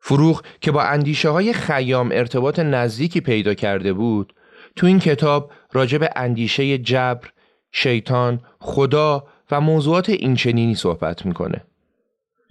فروغ 0.01 0.43
که 0.61 0.73
با 0.73 0.83
اندیشه 0.83 1.29
های 1.29 1.53
خیام 1.53 2.09
ارتباط 2.13 2.59
نزدیکی 2.59 3.21
پیدا 3.21 3.55
کرده 3.55 3.93
بود 3.93 4.35
تو 4.77 4.87
این 4.87 4.99
کتاب 4.99 5.53
راجع 5.73 5.99
به 5.99 6.11
اندیشه 6.17 6.79
جبر، 6.79 7.29
شیطان، 7.73 8.41
خدا 8.59 9.27
و 9.51 9.61
موضوعات 9.61 10.09
اینچنینی 10.09 10.75
صحبت 10.75 11.27
می‌کنه. 11.27 11.65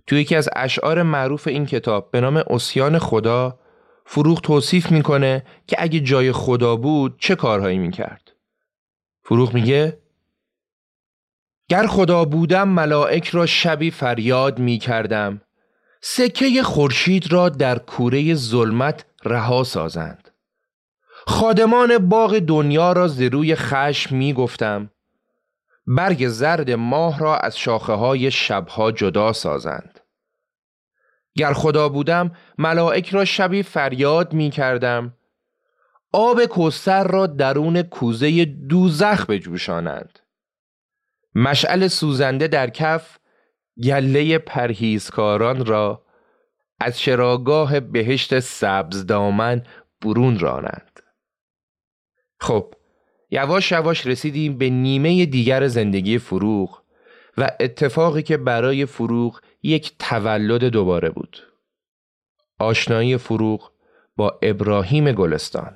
تو 0.08 0.16
یکی 0.16 0.36
از 0.36 0.50
اشعار 0.56 1.04
معروف 1.04 1.48
این 1.48 1.66
کتاب 1.66 2.12
به 2.12 2.22
نام 2.22 2.44
اوسیان 2.48 3.00
خدا 3.00 3.60
فروغ 4.06 4.42
توصیف 4.42 4.92
می‌کنه 4.92 5.44
که 5.68 5.76
اگه 5.80 6.00
جای 6.00 6.32
خدا 6.32 6.76
بود 6.76 7.16
چه 7.20 7.36
کارهایی 7.36 7.78
می‌کرد. 7.78 8.32
فروغ 9.24 9.54
میگه 9.54 9.98
گر 11.68 11.88
خدا 11.88 12.26
بودم 12.26 12.68
ملائک 12.70 13.28
را 13.28 13.46
شبی 13.46 13.92
فریاد 13.92 14.60
می‌کردم 14.60 15.42
سکه 16.02 16.64
خورشید 16.64 17.32
را 17.32 17.50
در 17.50 17.80
کوره 17.80 18.34
ظلمت 18.34 19.06
رها 19.26 19.64
سازند. 19.64 20.30
خادمان 21.28 21.98
باغ 21.98 22.40
دنیا 22.40 22.94
را 22.94 23.08
ز 23.08 23.22
روی 23.22 23.56
خشم 23.56 24.16
می 24.16 24.34
گفتم. 24.34 24.90
برگ 25.88 26.28
زرد 26.28 26.72
ماه 26.72 27.20
را 27.20 27.38
از 27.38 27.58
شاخه 27.58 27.94
های 27.94 28.32
شبها 28.32 28.92
جدا 28.92 29.34
سازند. 29.34 30.00
گر 31.36 31.54
خدا 31.54 31.90
بودم 31.90 32.32
ملائک 32.58 33.10
را 33.10 33.26
شبی 33.26 33.64
فریاد 33.64 34.34
می 34.34 34.50
کردم. 34.50 35.14
آب 36.14 36.46
کوسر 36.46 37.04
را 37.04 37.28
درون 37.28 37.82
کوزه 37.82 38.46
دوزخ 38.46 39.26
بجوشانند. 39.26 40.20
مشعل 41.36 41.88
سوزنده 41.88 42.48
در 42.48 42.70
کف 42.70 43.19
گله 43.84 44.38
پرهیزکاران 44.38 45.66
را 45.66 46.06
از 46.80 47.02
شراگاه 47.02 47.80
بهشت 47.80 48.40
سبز 48.40 49.06
دامن 49.06 49.64
برون 50.02 50.40
رانند. 50.40 51.00
خب 52.40 52.74
یواش 53.32 53.72
یواش 53.72 54.08
رسیدیم 54.08 54.58
به 54.58 54.70
نیمه 54.70 55.26
دیگر 55.26 55.68
زندگی 55.68 56.18
فروغ 56.18 56.82
و 57.38 57.52
اتفاقی 57.60 58.24
که 58.24 58.38
برای 58.38 58.86
فروغ 58.86 59.42
یک 59.64 59.94
تولد 60.00 60.64
دوباره 60.64 61.10
بود. 61.10 61.38
آشنایی 62.60 63.18
فروغ 63.18 63.72
با 64.16 64.40
ابراهیم 64.42 65.12
گلستان. 65.12 65.76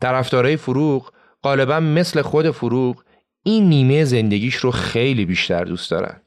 طرفدارای 0.00 0.56
فروغ 0.56 1.12
غالبا 1.42 1.80
مثل 1.80 2.22
خود 2.22 2.50
فروغ 2.50 3.04
این 3.42 3.68
نیمه 3.68 4.04
زندگیش 4.04 4.54
رو 4.54 4.70
خیلی 4.70 5.26
بیشتر 5.26 5.64
دوست 5.64 5.90
دارن. 5.90 6.22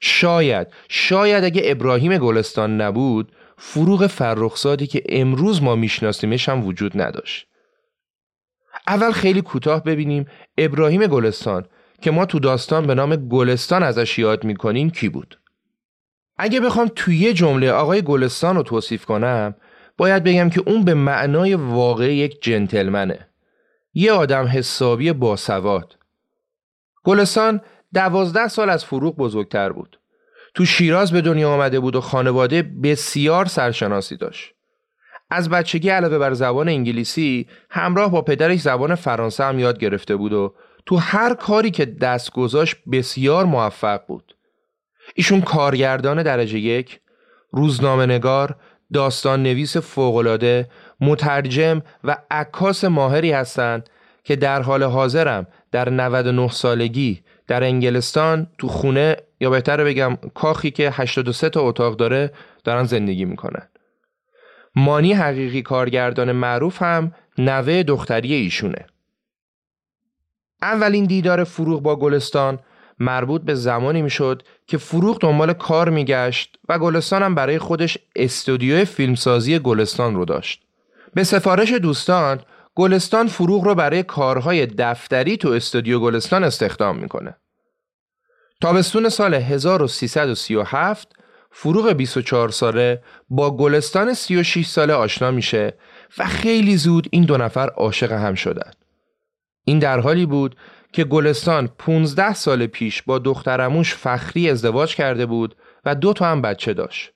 شاید 0.00 0.66
شاید 0.88 1.44
اگه 1.44 1.62
ابراهیم 1.64 2.18
گلستان 2.18 2.80
نبود 2.80 3.32
فروغ 3.58 4.06
فرخزادی 4.06 4.86
که 4.86 5.02
امروز 5.08 5.62
ما 5.62 5.74
میشناسیمش 5.74 6.48
هم 6.48 6.66
وجود 6.66 7.00
نداشت. 7.00 7.46
اول 8.86 9.12
خیلی 9.12 9.42
کوتاه 9.42 9.84
ببینیم 9.84 10.26
ابراهیم 10.58 11.06
گلستان 11.06 11.66
که 12.02 12.10
ما 12.10 12.26
تو 12.26 12.38
داستان 12.38 12.86
به 12.86 12.94
نام 12.94 13.16
گلستان 13.16 13.82
ازش 13.82 14.18
یاد 14.18 14.44
می‌کنیم 14.44 14.90
کی 14.90 15.08
بود. 15.08 15.38
اگه 16.36 16.60
بخوام 16.60 16.90
توی 16.96 17.16
یه 17.16 17.32
جمله 17.32 17.70
آقای 17.70 18.02
گلستان 18.02 18.56
رو 18.56 18.62
توصیف 18.62 19.04
کنم 19.04 19.54
باید 19.96 20.24
بگم 20.24 20.50
که 20.50 20.62
اون 20.66 20.84
به 20.84 20.94
معنای 20.94 21.54
واقعی 21.54 22.16
یک 22.16 22.42
جنتلمنه. 22.42 23.28
یه 23.94 24.12
آدم 24.12 24.46
حسابی 24.46 25.12
باسواد 25.12 25.96
گلستان 27.04 27.60
دوازده 27.94 28.48
سال 28.48 28.70
از 28.70 28.84
فروغ 28.84 29.16
بزرگتر 29.16 29.72
بود. 29.72 30.00
تو 30.54 30.64
شیراز 30.64 31.12
به 31.12 31.20
دنیا 31.20 31.50
آمده 31.50 31.80
بود 31.80 31.96
و 31.96 32.00
خانواده 32.00 32.62
بسیار 32.62 33.46
سرشناسی 33.46 34.16
داشت. 34.16 34.54
از 35.30 35.48
بچگی 35.48 35.88
علاوه 35.88 36.18
بر 36.18 36.34
زبان 36.34 36.68
انگلیسی 36.68 37.46
همراه 37.70 38.10
با 38.10 38.22
پدرش 38.22 38.60
زبان 38.60 38.94
فرانسه 38.94 39.44
هم 39.44 39.58
یاد 39.58 39.78
گرفته 39.78 40.16
بود 40.16 40.32
و 40.32 40.54
تو 40.86 40.96
هر 40.96 41.34
کاری 41.34 41.70
که 41.70 41.84
دست 41.84 42.32
گذاشت 42.32 42.76
بسیار 42.92 43.44
موفق 43.44 44.06
بود. 44.06 44.36
ایشون 45.14 45.40
کارگردان 45.40 46.22
درجه 46.22 46.58
یک، 46.58 47.00
روزنامه 47.52 48.06
نگار، 48.06 48.56
داستان 48.92 49.42
نویس 49.42 49.76
فوقلاده، 49.76 50.68
مترجم 51.00 51.82
و 52.04 52.16
عکاس 52.30 52.84
ماهری 52.84 53.32
هستند 53.32 53.90
که 54.24 54.36
در 54.36 54.62
حال 54.62 54.82
حاضرم 54.82 55.46
در 55.72 55.90
99 55.90 56.48
سالگی 56.48 57.22
در 57.48 57.64
انگلستان 57.64 58.46
تو 58.58 58.68
خونه 58.68 59.16
یا 59.40 59.50
بهتر 59.50 59.84
بگم 59.84 60.16
کاخی 60.34 60.70
که 60.70 60.90
83 60.90 61.48
تا 61.48 61.60
اتاق 61.60 61.96
داره 61.96 62.32
دارن 62.64 62.84
زندگی 62.84 63.24
می‌کنن. 63.24 63.68
مانی 64.74 65.12
حقیقی 65.12 65.62
کارگردان 65.62 66.32
معروف 66.32 66.82
هم 66.82 67.12
نوه 67.38 67.82
دختری 67.82 68.34
ایشونه. 68.34 68.86
اولین 70.62 71.04
دیدار 71.04 71.44
فروغ 71.44 71.82
با 71.82 71.96
گلستان 71.96 72.58
مربوط 72.98 73.42
به 73.42 73.54
زمانی 73.54 74.02
می‌شد 74.02 74.42
که 74.66 74.78
فروغ 74.78 75.20
دنبال 75.20 75.52
کار 75.52 75.90
میگشت 75.90 76.58
و 76.68 76.78
گلستان 76.78 77.22
هم 77.22 77.34
برای 77.34 77.58
خودش 77.58 77.98
استودیو 78.16 78.84
فیلمسازی 78.84 79.58
گلستان 79.58 80.14
رو 80.14 80.24
داشت. 80.24 80.64
به 81.14 81.24
سفارش 81.24 81.72
دوستان 81.72 82.40
گلستان 82.78 83.26
فروغ 83.26 83.64
رو 83.64 83.74
برای 83.74 84.02
کارهای 84.02 84.66
دفتری 84.66 85.36
تو 85.36 85.48
استودیو 85.48 86.00
گلستان 86.00 86.44
استخدام 86.44 86.98
می‌کنه. 86.98 87.36
تابستون 88.60 89.08
سال 89.08 89.34
1337 89.34 91.12
فروغ 91.50 91.92
24 91.92 92.48
ساله 92.48 93.02
با 93.28 93.56
گلستان 93.56 94.14
36 94.14 94.66
ساله 94.66 94.94
آشنا 94.94 95.30
میشه 95.30 95.74
و 96.18 96.24
خیلی 96.24 96.76
زود 96.76 97.08
این 97.10 97.24
دو 97.24 97.36
نفر 97.36 97.68
عاشق 97.68 98.12
هم 98.12 98.34
شدن. 98.34 98.70
این 99.64 99.78
در 99.78 100.00
حالی 100.00 100.26
بود 100.26 100.56
که 100.92 101.04
گلستان 101.04 101.68
15 101.78 102.34
سال 102.34 102.66
پیش 102.66 103.02
با 103.02 103.18
دخترموش 103.18 103.94
فخری 103.94 104.50
ازدواج 104.50 104.94
کرده 104.94 105.26
بود 105.26 105.56
و 105.84 105.94
دو 105.94 106.12
تا 106.12 106.26
هم 106.26 106.42
بچه 106.42 106.74
داشت. 106.74 107.12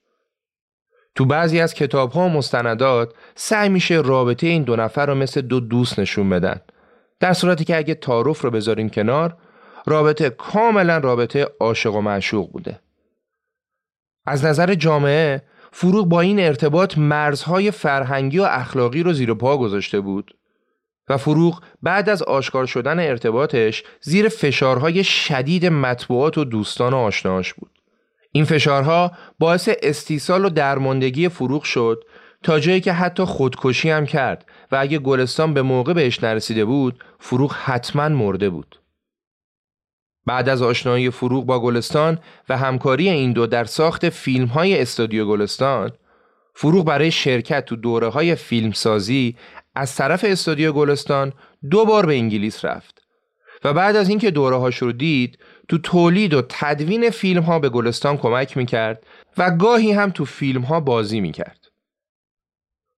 تو 1.15 1.25
بعضی 1.25 1.61
از 1.61 1.75
کتاب 1.75 2.13
ها 2.13 2.21
و 2.21 2.29
مستندات 2.29 3.15
سعی 3.35 3.69
میشه 3.69 3.95
رابطه 3.95 4.47
این 4.47 4.63
دو 4.63 4.77
نفر 4.77 5.07
رو 5.07 5.15
مثل 5.15 5.41
دو 5.41 5.61
دوست 5.61 5.99
نشون 5.99 6.31
بدن. 6.31 6.61
در 7.21 7.33
صورتی 7.33 7.65
که 7.65 7.77
اگه 7.77 7.95
تعارف 7.95 8.41
رو 8.41 8.51
بذاریم 8.51 8.89
کنار 8.89 9.37
رابطه 9.87 10.31
کاملا 10.31 10.99
رابطه 10.99 11.49
عاشق 11.61 11.95
و 11.95 12.01
معشوق 12.01 12.53
بوده. 12.53 12.81
از 14.27 14.45
نظر 14.45 14.75
جامعه 14.75 15.43
فروغ 15.73 16.09
با 16.09 16.21
این 16.21 16.41
ارتباط 16.41 16.99
مرزهای 16.99 17.71
فرهنگی 17.71 18.39
و 18.39 18.43
اخلاقی 18.43 19.03
رو 19.03 19.13
زیر 19.13 19.35
پا 19.35 19.57
گذاشته 19.57 20.01
بود 20.01 20.37
و 21.09 21.17
فروغ 21.17 21.63
بعد 21.83 22.09
از 22.09 22.23
آشکار 22.23 22.67
شدن 22.67 23.01
ارتباطش 23.01 23.83
زیر 24.01 24.29
فشارهای 24.29 25.05
شدید 25.05 25.67
مطبوعات 25.67 26.39
و 26.39 26.45
دوستان 26.45 26.93
و 26.95 26.97
آشناش 26.97 27.55
بود. 27.55 27.82
این 28.33 28.45
فشارها 28.45 29.13
باعث 29.39 29.69
استیصال 29.83 30.45
و 30.45 30.49
درماندگی 30.49 31.29
فروغ 31.29 31.63
شد 31.63 32.05
تا 32.43 32.61
جایی 32.61 32.81
که 32.81 32.93
حتی 32.93 33.25
خودکشی 33.25 33.91
هم 33.91 34.07
کرد 34.07 34.47
و 34.73 34.77
اگه 34.81 34.99
گلستان 34.99 35.55
به 35.55 35.63
موقع 35.63 35.93
بهش 35.93 36.25
نرسیده 36.25 36.65
بود 36.65 37.05
فروغ 37.19 37.53
حتما 37.53 38.09
مرده 38.09 38.51
بود. 38.51 38.79
بعد 40.27 40.49
از 40.49 40.63
آشنایی 40.63 41.11
فروغ 41.11 41.47
با 41.47 41.61
گلستان 41.61 42.19
و 42.49 42.57
همکاری 42.57 43.09
این 43.09 43.33
دو 43.33 43.47
در 43.47 43.65
ساخت 43.65 44.09
فیلم 44.09 44.47
های 44.47 44.81
استودیو 44.81 45.27
گلستان 45.27 45.93
فروغ 46.55 46.85
برای 46.85 47.11
شرکت 47.11 47.65
تو 47.65 47.77
دوره 47.77 48.09
های 48.09 48.35
فیلمسازی 48.35 49.37
از 49.75 49.97
طرف 49.97 50.25
استودیو 50.29 50.73
گلستان 50.73 51.33
دو 51.71 51.85
بار 51.85 52.07
به 52.07 52.15
انگلیس 52.15 52.65
رفت 52.65 53.03
و 53.65 53.73
بعد 53.73 53.97
از 53.97 54.09
اینکه 54.09 54.31
دوره 54.31 54.57
هاش 54.57 54.77
رو 54.77 54.93
دید 54.93 55.39
تو 55.73 55.79
تولید 55.79 56.35
و 56.35 56.43
تدوین 56.49 57.11
فیلم 57.11 57.43
ها 57.43 57.59
به 57.59 57.69
گلستان 57.69 58.17
کمک 58.17 58.57
می‌کرد 58.57 59.07
و 59.39 59.51
گاهی 59.51 59.93
هم 59.93 60.11
تو 60.11 60.25
فیلم 60.25 60.63
ها 60.63 60.81
بازی 60.81 61.21
می‌کرد. 61.21 61.69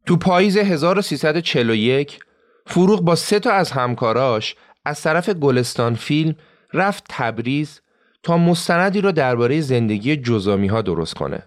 تو 0.07 0.17
پاییز 0.17 0.57
1341 0.57 2.19
فروغ 2.67 3.01
با 3.01 3.15
سه 3.15 3.39
تا 3.39 3.51
از 3.53 3.71
همکاراش 3.71 4.57
از 4.85 5.03
طرف 5.03 5.31
گلستان 5.31 5.95
فیلم 5.95 6.35
رفت 6.73 7.05
تبریز 7.09 7.81
تا 8.23 8.39
مستندی 8.39 9.01
رو 9.01 9.13
درباره 9.13 9.61
زندگی 9.61 10.17
جزامی 10.17 10.67
ها 10.67 10.83
درست 10.83 11.15
کنه. 11.15 11.43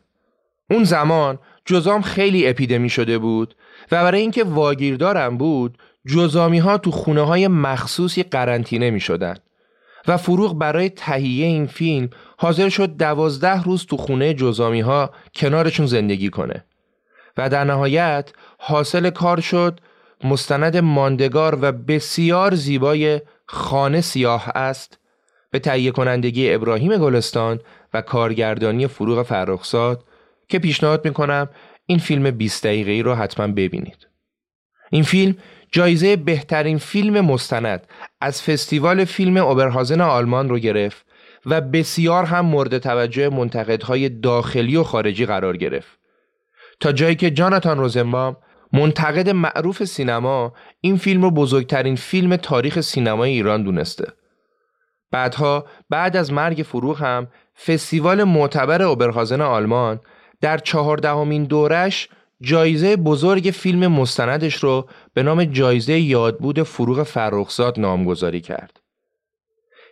اون 0.69 0.83
زمان 0.83 1.39
جزام 1.65 2.01
خیلی 2.01 2.47
اپیدمی 2.47 2.89
شده 2.89 3.17
بود 3.17 3.55
و 3.91 4.03
برای 4.03 4.21
اینکه 4.21 4.43
واگیردارم 4.43 5.37
بود 5.37 5.77
جزامی 6.07 6.59
ها 6.59 6.77
تو 6.77 6.91
خونه 6.91 7.21
های 7.21 7.47
مخصوصی 7.47 8.23
قرنطینه 8.23 8.89
می 8.89 8.99
شدن 8.99 9.35
و 10.07 10.17
فروغ 10.17 10.57
برای 10.57 10.89
تهیه 10.89 11.45
این 11.45 11.65
فیلم 11.65 12.09
حاضر 12.37 12.69
شد 12.69 12.97
دوازده 12.97 13.63
روز 13.63 13.85
تو 13.85 13.97
خونه 13.97 14.33
جزامی 14.33 14.81
ها 14.81 15.11
کنارشون 15.35 15.85
زندگی 15.85 16.29
کنه 16.29 16.65
و 17.37 17.49
در 17.49 17.63
نهایت 17.63 18.33
حاصل 18.57 19.09
کار 19.09 19.39
شد 19.39 19.79
مستند 20.23 20.77
ماندگار 20.77 21.57
و 21.61 21.71
بسیار 21.71 22.55
زیبای 22.55 23.21
خانه 23.45 24.01
سیاه 24.01 24.49
است 24.55 24.99
به 25.51 25.59
تهیه 25.59 25.91
کنندگی 25.91 26.53
ابراهیم 26.53 26.97
گلستان 26.97 27.59
و 27.93 28.01
کارگردانی 28.01 28.87
فروغ 28.87 29.23
فرخزاد 29.23 30.03
که 30.49 30.59
پیشنهاد 30.59 31.05
می‌کنم 31.05 31.49
این 31.85 31.99
فیلم 31.99 32.31
20 32.31 32.63
دقیقه 32.63 33.01
رو 33.05 33.15
حتما 33.15 33.47
ببینید. 33.47 34.07
این 34.89 35.03
فیلم 35.03 35.35
جایزه 35.71 36.15
بهترین 36.15 36.77
فیلم 36.77 37.21
مستند 37.21 37.87
از 38.21 38.41
فستیوال 38.43 39.05
فیلم 39.05 39.37
اوبرهازن 39.37 40.01
آلمان 40.01 40.49
رو 40.49 40.59
گرفت 40.59 41.05
و 41.45 41.61
بسیار 41.61 42.23
هم 42.23 42.45
مورد 42.45 42.77
توجه 42.77 43.29
منتقدهای 43.29 44.09
داخلی 44.09 44.75
و 44.75 44.83
خارجی 44.83 45.25
قرار 45.25 45.57
گرفت. 45.57 45.99
تا 46.79 46.91
جایی 46.91 47.15
که 47.15 47.31
جاناتان 47.31 47.77
روزنبام 47.77 48.37
منتقد 48.73 49.29
معروف 49.29 49.83
سینما 49.83 50.53
این 50.81 50.97
فیلم 50.97 51.21
رو 51.21 51.31
بزرگترین 51.31 51.95
فیلم 51.95 52.35
تاریخ 52.35 52.81
سینمای 52.81 53.31
ایران 53.31 53.63
دونسته. 53.63 54.11
بعدها 55.11 55.65
بعد 55.89 56.17
از 56.17 56.33
مرگ 56.33 56.63
فروغ 56.63 57.01
هم 57.01 57.27
فستیوال 57.65 58.23
معتبر 58.23 58.81
اوبرهازن 58.81 59.41
آلمان 59.41 59.99
در 60.41 60.57
چهاردهمین 60.57 61.43
دورش 61.43 62.09
جایزه 62.41 62.95
بزرگ 62.95 63.43
فیلم 63.43 63.87
مستندش 63.87 64.55
رو 64.55 64.89
به 65.13 65.23
نام 65.23 65.45
جایزه 65.45 65.99
یادبود 65.99 66.63
فروغ 66.63 67.03
فرخزاد 67.03 67.79
نامگذاری 67.79 68.41
کرد. 68.41 68.79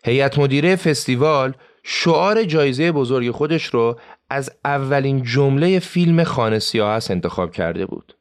هیئت 0.03 0.39
مدیره 0.39 0.75
فستیوال 0.75 1.53
شعار 1.83 2.43
جایزه 2.43 2.91
بزرگ 2.91 3.31
خودش 3.31 3.65
رو 3.65 3.99
از 4.29 4.51
اولین 4.65 5.23
جمله 5.23 5.79
فیلم 5.79 6.23
خانه 6.23 6.59
سیاه 6.59 7.01
انتخاب 7.09 7.51
کرده 7.51 7.85
بود. 7.85 8.17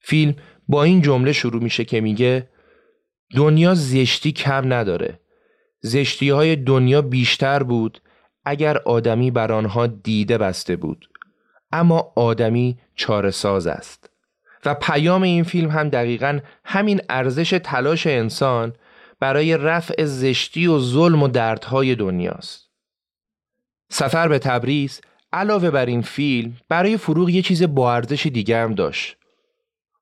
فیلم 0.00 0.36
با 0.68 0.82
این 0.82 1.02
جمله 1.02 1.32
شروع 1.32 1.62
میشه 1.62 1.84
که 1.84 2.00
میگه 2.00 2.48
دنیا 3.36 3.74
زشتی 3.74 4.32
کم 4.32 4.72
نداره. 4.72 5.20
زشتی 5.80 6.30
های 6.30 6.56
دنیا 6.56 7.02
بیشتر 7.02 7.62
بود 7.62 8.00
اگر 8.44 8.78
آدمی 8.78 9.30
بر 9.30 9.52
آنها 9.52 9.86
دیده 9.86 10.38
بسته 10.38 10.76
بود. 10.76 11.08
اما 11.74 12.12
آدمی 12.16 12.78
چاره 12.94 13.30
ساز 13.30 13.66
است. 13.66 14.10
و 14.64 14.74
پیام 14.74 15.22
این 15.22 15.44
فیلم 15.44 15.70
هم 15.70 15.88
دقیقا 15.88 16.40
همین 16.64 17.00
ارزش 17.08 17.60
تلاش 17.64 18.06
انسان 18.06 18.72
برای 19.20 19.56
رفع 19.56 20.04
زشتی 20.04 20.66
و 20.66 20.78
ظلم 20.78 21.22
و 21.22 21.28
دردهای 21.28 21.94
دنیاست. 21.94 22.70
سفر 23.90 24.28
به 24.28 24.38
تبریز 24.38 25.00
علاوه 25.32 25.70
بر 25.70 25.86
این 25.86 26.02
فیلم 26.02 26.56
برای 26.68 26.96
فروغ 26.96 27.28
یه 27.28 27.42
چیز 27.42 27.62
با 27.62 27.94
ارزش 27.94 28.26
دیگه 28.26 28.58
هم 28.58 28.74
داشت. 28.74 29.16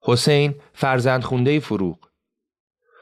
حسین 0.02 0.54
فرزند 0.72 1.22
خونده 1.22 1.60
فروغ. 1.60 1.98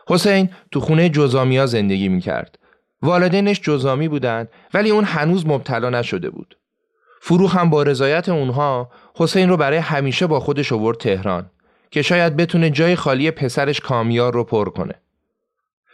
حسین 0.08 0.50
تو 0.70 0.80
خونه 0.80 1.08
جزامیا 1.08 1.66
زندگی 1.66 2.08
می‌کرد. 2.08 2.58
والدینش 3.02 3.60
جزامی 3.60 4.08
بودند 4.08 4.48
ولی 4.74 4.90
اون 4.90 5.04
هنوز 5.04 5.46
مبتلا 5.46 5.90
نشده 5.90 6.30
بود. 6.30 6.59
فروغ 7.20 7.56
هم 7.56 7.70
با 7.70 7.82
رضایت 7.82 8.28
اونها 8.28 8.90
حسین 9.14 9.48
رو 9.48 9.56
برای 9.56 9.78
همیشه 9.78 10.26
با 10.26 10.40
خودش 10.40 10.72
آورد 10.72 10.98
تهران 10.98 11.50
که 11.90 12.02
شاید 12.02 12.36
بتونه 12.36 12.70
جای 12.70 12.96
خالی 12.96 13.30
پسرش 13.30 13.80
کامیار 13.80 14.34
رو 14.34 14.44
پر 14.44 14.68
کنه. 14.68 14.94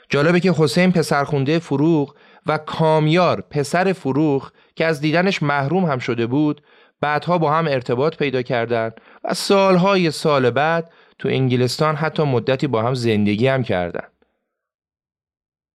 جالبه 0.09 0.41
که 0.41 0.53
حسین 0.59 0.93
پسرخونده 0.93 1.59
فروغ 1.59 2.15
و 2.47 2.59
کامیار 2.59 3.41
پسر 3.41 3.93
فروغ 3.93 4.53
که 4.77 4.85
از 4.85 5.01
دیدنش 5.01 5.43
محروم 5.43 5.85
هم 5.85 5.99
شده 5.99 6.27
بود 6.27 6.63
بعدها 7.01 7.39
با 7.39 7.53
هم 7.53 7.67
ارتباط 7.67 8.17
پیدا 8.17 8.43
کردند 8.43 9.01
و 9.25 9.35
سالهای 9.35 10.11
سال 10.11 10.51
بعد 10.51 10.93
تو 11.19 11.29
انگلستان 11.29 11.97
حتی 11.97 12.23
مدتی 12.23 12.67
با 12.67 12.83
هم 12.83 12.95
زندگی 12.95 13.47
هم 13.47 13.63
کردند. 13.63 14.13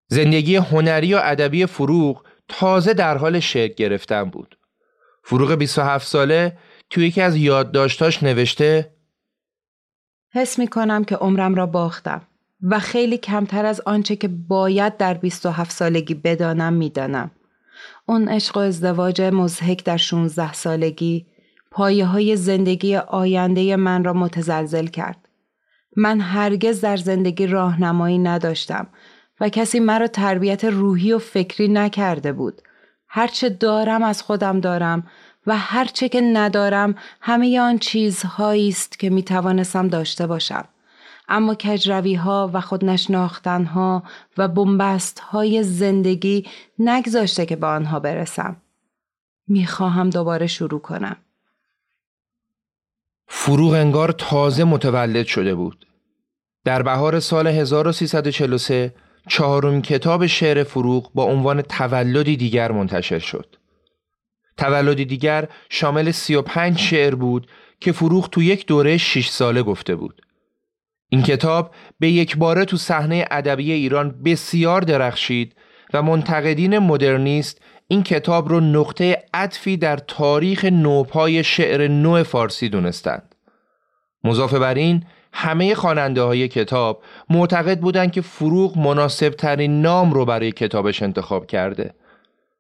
زندگی 0.08 0.56
هنری 0.56 1.14
و 1.14 1.20
ادبی 1.24 1.66
فروغ 1.66 2.24
تازه 2.48 2.94
در 2.94 3.18
حال 3.18 3.40
شکل 3.40 3.74
گرفتن 3.74 4.24
بود. 4.24 4.58
فروغ 5.24 5.52
27 5.52 6.08
ساله 6.08 6.58
توی 6.90 7.08
یکی 7.08 7.22
از 7.22 7.36
یادداشتاش 7.36 8.24
نوشته 8.24 8.92
حس 10.34 10.60
می 10.60 10.68
کنم 10.68 11.04
که 11.04 11.16
عمرم 11.16 11.56
را 11.56 11.66
باختم 11.66 12.22
و 12.62 12.80
خیلی 12.80 13.18
کمتر 13.18 13.66
از 13.66 13.82
آنچه 13.86 14.16
که 14.16 14.28
باید 14.28 14.98
در 14.98 15.14
27 15.14 15.72
سالگی 15.72 16.14
بدانم 16.14 16.74
می‌دانم. 16.74 17.32
اون 18.06 18.28
عشق 18.28 18.58
و 18.58 18.60
ازدواج 18.60 19.22
مزهک 19.22 19.84
در 19.84 19.98
16 19.98 20.54
سالگی 20.54 21.26
پایه 21.72 22.06
های 22.06 22.36
زندگی 22.36 22.96
آینده 22.96 23.76
من 23.76 24.04
را 24.04 24.14
متزلزل 24.14 24.88
کرد. 24.88 25.30
من 25.96 26.20
هرگز 26.20 26.82
در 26.82 26.98
زندگی 26.98 27.48
راهنمایی 27.48 28.18
نداشتم 28.18 28.88
و 29.40 29.50
کسی 29.50 29.80
مرا 29.80 30.08
تربیت 30.08 30.66
روحی 30.66 31.14
و 31.14 31.20
فکری 31.20 31.68
نکرده 31.68 32.34
بود. 32.34 32.62
هرچه 33.14 33.50
دارم 33.50 34.04
از 34.04 34.24
خودم 34.24 34.60
دارم 34.60 35.08
و 35.48 35.58
هرچه 35.58 36.10
که 36.10 36.22
ندارم 36.22 36.96
همه 37.22 37.60
آن 37.60 37.78
چیزهایی 37.78 38.70
است 38.70 39.00
که 39.00 39.10
می 39.10 39.24
توانستم 39.24 39.88
داشته 39.88 40.28
باشم. 40.28 40.68
اما 41.30 41.56
کجروی 41.56 42.16
ها 42.16 42.52
و 42.54 42.62
خود 42.62 42.86
نشناختن 42.86 43.66
ها 43.66 44.04
و 44.38 44.48
بنبست 44.48 45.20
های 45.20 45.64
زندگی 45.64 46.48
نگذاشته 46.80 47.46
که 47.46 47.56
به 47.56 47.68
آنها 47.68 48.00
برسم. 48.00 48.56
می‌خواهم 49.48 50.10
دوباره 50.10 50.48
شروع 50.48 50.80
کنم. 50.80 51.16
فروغ 53.28 53.74
انگار 53.74 54.12
تازه 54.12 54.64
متولد 54.64 55.26
شده 55.26 55.56
بود. 55.56 55.88
در 56.66 56.82
بهار 56.82 57.20
سال 57.20 57.48
1343 57.48 58.94
چهارم 59.28 59.82
کتاب 59.82 60.26
شعر 60.26 60.64
فروغ 60.64 61.12
با 61.14 61.24
عنوان 61.24 61.62
تولدی 61.62 62.38
دیگر 62.38 62.72
منتشر 62.72 63.20
شد. 63.20 63.56
تولدی 64.58 65.06
دیگر 65.06 65.48
شامل 65.70 66.12
35 66.12 66.80
شعر 66.80 67.16
بود 67.16 67.48
که 67.80 67.92
فروغ 67.92 68.30
تو 68.30 68.44
یک 68.44 68.66
دوره 68.66 68.98
6 68.98 69.28
ساله 69.28 69.64
گفته 69.64 69.96
بود. 69.96 70.22
این 71.10 71.24
کتاب 71.24 71.76
به 72.00 72.10
یک 72.10 72.38
باره 72.38 72.66
تو 72.66 72.78
صحنه 72.78 73.26
ادبی 73.32 73.72
ایران 73.72 74.24
بسیار 74.24 74.82
درخشید 74.82 75.56
و 75.94 76.02
منتقدین 76.02 76.80
مدرنیست 76.80 77.62
این 77.88 78.04
کتاب 78.04 78.50
رو 78.50 78.60
نقطه 78.60 79.24
عطفی 79.34 79.78
در 79.78 79.98
تاریخ 79.98 80.66
نوپای 80.66 81.44
شعر 81.44 81.88
نو 81.88 82.24
فارسی 82.24 82.70
دونستند. 82.70 83.36
مضافه 84.24 84.60
بر 84.60 84.74
این 84.74 85.04
همه 85.34 85.76
خواننده 85.76 86.22
های 86.22 86.48
کتاب 86.48 87.04
معتقد 87.30 87.80
بودند 87.80 88.12
که 88.12 88.22
فروغ 88.22 88.78
مناسب 88.78 89.30
ترین 89.30 89.82
نام 89.82 90.14
رو 90.14 90.26
برای 90.26 90.52
کتابش 90.52 91.04
انتخاب 91.04 91.46
کرده. 91.46 91.94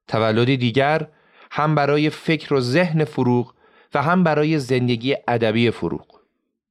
تولدی 0.07 0.57
دیگر 0.57 1.07
هم 1.51 1.75
برای 1.75 2.09
فکر 2.09 2.53
و 2.53 2.61
ذهن 2.61 3.03
فروغ 3.03 3.53
و 3.93 4.01
هم 4.01 4.23
برای 4.23 4.59
زندگی 4.59 5.15
ادبی 5.27 5.71
فروغ. 5.71 6.05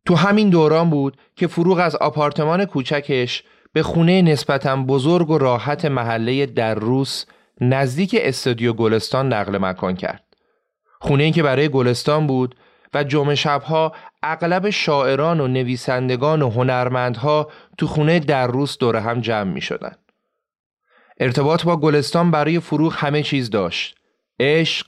تو 0.06 0.14
همین 0.14 0.50
دوران 0.50 0.90
بود 0.90 1.16
که 1.36 1.46
فروغ 1.46 1.78
از 1.78 1.96
آپارتمان 1.96 2.64
کوچکش 2.64 3.42
به 3.72 3.82
خونه 3.82 4.22
نسبتا 4.22 4.76
بزرگ 4.76 5.30
و 5.30 5.38
راحت 5.38 5.84
محله 5.84 6.46
در 6.46 6.74
روس 6.74 7.24
نزدیک 7.60 8.16
استودیو 8.18 8.72
گلستان 8.72 9.32
نقل 9.32 9.58
مکان 9.58 9.96
کرد. 9.96 10.24
خونه 11.00 11.24
این 11.24 11.32
که 11.32 11.42
برای 11.42 11.68
گلستان 11.68 12.26
بود 12.26 12.54
و 12.94 13.04
جمعه 13.04 13.34
شبها 13.34 13.92
اغلب 14.22 14.70
شاعران 14.70 15.40
و 15.40 15.48
نویسندگان 15.48 16.42
و 16.42 16.50
هنرمندها 16.50 17.50
تو 17.78 17.86
خونه 17.86 18.18
در 18.18 18.46
روس 18.46 18.78
دور 18.78 18.96
هم 18.96 19.20
جمع 19.20 19.52
می 19.52 19.60
شدن. 19.60 19.94
ارتباط 21.20 21.64
با 21.64 21.76
گلستان 21.76 22.30
برای 22.30 22.60
فروغ 22.60 22.94
همه 22.96 23.22
چیز 23.22 23.50
داشت. 23.50 23.96
عشق، 24.40 24.86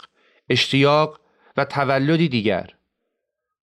اشتیاق 0.48 1.20
و 1.57 1.64
تولدی 1.64 2.28
دیگر. 2.28 2.70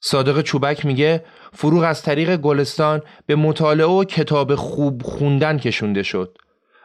صادق 0.02 0.42
چوبک 0.42 0.86
میگه 0.86 1.24
فروغ 1.54 1.84
از 1.84 2.02
طریق 2.02 2.36
گلستان 2.36 3.02
به 3.26 3.36
مطالعه 3.36 3.88
و 3.88 4.04
کتاب 4.04 4.56
خوب 4.56 5.02
خوندن 5.04 5.58
کشونده 5.58 6.04
شد 6.04 6.38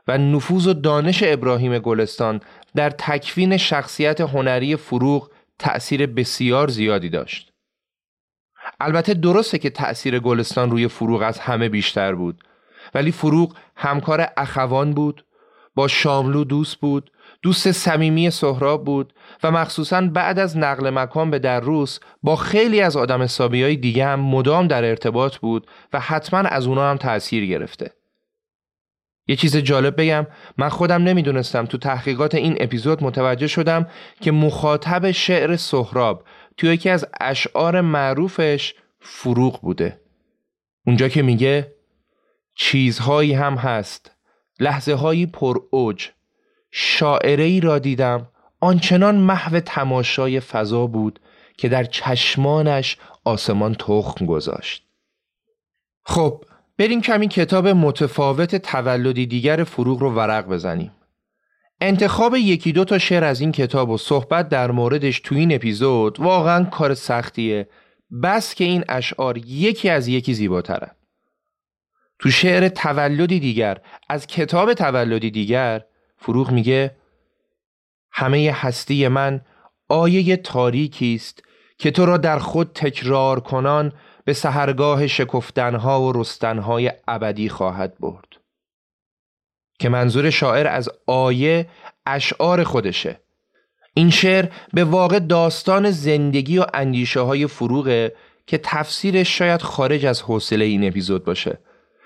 و 0.08 0.18
نفوذ 0.18 0.66
و 0.66 0.72
دانش 0.72 1.22
ابراهیم 1.26 1.78
گلستان 1.78 2.40
در 2.74 2.90
تکوین 2.90 3.56
شخصیت 3.56 4.20
هنری 4.20 4.76
فروغ 4.76 5.30
تأثیر 5.58 6.06
بسیار 6.06 6.68
زیادی 6.68 7.08
داشت. 7.08 7.52
البته 8.80 9.14
درسته 9.14 9.58
که 9.58 9.70
تأثیر 9.70 10.18
گلستان 10.18 10.70
روی 10.70 10.88
فروغ 10.88 11.22
از 11.22 11.38
همه 11.38 11.68
بیشتر 11.68 12.14
بود 12.14 12.44
ولی 12.94 13.12
فروغ 13.12 13.56
همکار 13.76 14.28
اخوان 14.36 14.94
بود 14.94 15.24
با 15.74 15.88
شاملو 15.88 16.44
دوست 16.44 16.76
بود 16.76 17.10
دوست 17.42 17.72
صمیمی 17.72 18.30
سهراب 18.30 18.84
بود 18.84 19.12
و 19.42 19.50
مخصوصا 19.50 20.00
بعد 20.00 20.38
از 20.38 20.56
نقل 20.56 20.90
مکان 20.90 21.30
به 21.30 21.38
در 21.38 21.60
روس 21.60 21.98
با 22.22 22.36
خیلی 22.36 22.80
از 22.80 22.96
آدم 22.96 23.22
حسابی 23.22 23.62
های 23.62 23.76
دیگه 23.76 24.06
هم 24.06 24.20
مدام 24.20 24.66
در 24.66 24.84
ارتباط 24.84 25.36
بود 25.36 25.66
و 25.92 26.00
حتما 26.00 26.40
از 26.40 26.66
اونا 26.66 26.90
هم 26.90 26.96
تأثیر 26.96 27.46
گرفته. 27.46 27.90
یه 29.26 29.36
چیز 29.36 29.56
جالب 29.56 30.00
بگم. 30.00 30.26
من 30.56 30.68
خودم 30.68 31.02
نمی‌دونستم 31.02 31.66
تو 31.66 31.78
تحقیقات 31.78 32.34
این 32.34 32.56
اپیزود 32.60 33.04
متوجه 33.04 33.46
شدم 33.46 33.86
که 34.20 34.32
مخاطب 34.32 35.10
شعر 35.10 35.56
سهراب 35.56 36.24
تو 36.56 36.66
یکی 36.66 36.90
از 36.90 37.06
اشعار 37.20 37.80
معروفش 37.80 38.74
فروغ 39.00 39.60
بوده. 39.60 40.00
اونجا 40.86 41.08
که 41.08 41.22
میگه 41.22 41.74
چیزهایی 42.54 43.32
هم 43.32 43.54
هست 43.54 44.10
لحظه 44.60 44.94
هایی 44.94 45.26
پر 45.26 45.58
اوج. 45.70 46.08
شاعره 46.70 47.44
ای 47.44 47.60
را 47.60 47.78
دیدم 47.78 48.28
آنچنان 48.60 49.16
محو 49.16 49.60
تماشای 49.60 50.40
فضا 50.40 50.86
بود 50.86 51.20
که 51.56 51.68
در 51.68 51.84
چشمانش 51.84 52.96
آسمان 53.24 53.74
تخم 53.74 54.26
گذاشت. 54.26 54.84
خب 56.04 56.44
بریم 56.78 57.00
کمی 57.00 57.28
کتاب 57.28 57.68
متفاوت 57.68 58.56
تولدی 58.56 59.26
دیگر 59.26 59.64
فروغ 59.64 59.98
رو 59.98 60.10
ورق 60.10 60.46
بزنیم. 60.46 60.92
انتخاب 61.80 62.36
یکی 62.36 62.72
دو 62.72 62.84
تا 62.84 62.98
شعر 62.98 63.24
از 63.24 63.40
این 63.40 63.52
کتاب 63.52 63.90
و 63.90 63.98
صحبت 63.98 64.48
در 64.48 64.70
موردش 64.70 65.20
تو 65.20 65.34
این 65.34 65.54
اپیزود 65.54 66.20
واقعا 66.20 66.64
کار 66.64 66.94
سختیه 66.94 67.68
بس 68.22 68.54
که 68.54 68.64
این 68.64 68.84
اشعار 68.88 69.38
یکی 69.38 69.88
از 69.88 70.08
یکی 70.08 70.34
زیباترن 70.34 70.90
تو 72.18 72.30
شعر 72.30 72.68
تولدی 72.68 73.40
دیگر 73.40 73.80
از 74.08 74.26
کتاب 74.26 74.74
تولدی 74.74 75.30
دیگر 75.30 75.84
فروغ 76.16 76.50
میگه 76.50 76.96
همه 78.12 78.52
هستی 78.54 79.08
من 79.08 79.40
آیه 79.88 80.36
تاریکی 80.36 81.14
است 81.14 81.42
که 81.78 81.90
تو 81.90 82.06
را 82.06 82.16
در 82.16 82.38
خود 82.38 82.70
تکرار 82.74 83.40
کنان 83.40 83.92
به 84.24 84.32
سهرگاه 84.32 85.06
شکفتنها 85.06 86.02
و 86.02 86.12
رستنهای 86.12 86.92
ابدی 87.08 87.48
خواهد 87.48 87.98
برد. 88.00 88.28
که 89.78 89.88
منظور 89.88 90.30
شاعر 90.30 90.66
از 90.66 90.88
آیه 91.06 91.68
اشعار 92.06 92.64
خودشه. 92.64 93.20
این 93.94 94.10
شعر 94.10 94.48
به 94.72 94.84
واقع 94.84 95.18
داستان 95.18 95.90
زندگی 95.90 96.58
و 96.58 96.66
اندیشه 96.74 97.20
های 97.20 97.46
فروغه 97.46 98.14
که 98.46 98.58
تفسیرش 98.58 99.38
شاید 99.38 99.62
خارج 99.62 100.06
از 100.06 100.22
حوصله 100.22 100.64
این 100.64 100.88
اپیزود 100.88 101.24
باشه. 101.24 101.58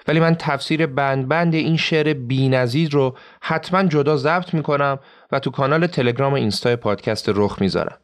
ولی 0.09 0.21
من 0.21 0.35
تفسیر 0.35 0.87
بند 0.87 1.29
بند 1.29 1.55
این 1.55 1.77
شعر 1.77 2.15
بینظیر 2.15 2.91
رو 2.91 3.17
حتما 3.41 3.83
جدا 3.83 4.17
ضبط 4.17 4.55
می‌کنم 4.55 4.99
و 5.33 5.39
تو 5.39 5.51
کانال 5.51 5.87
تلگرام 5.87 6.33
و 6.33 6.37
اینستا 6.37 6.77
پادکست 6.77 7.29
رخ 7.29 7.61
می‌ذارم. 7.61 7.99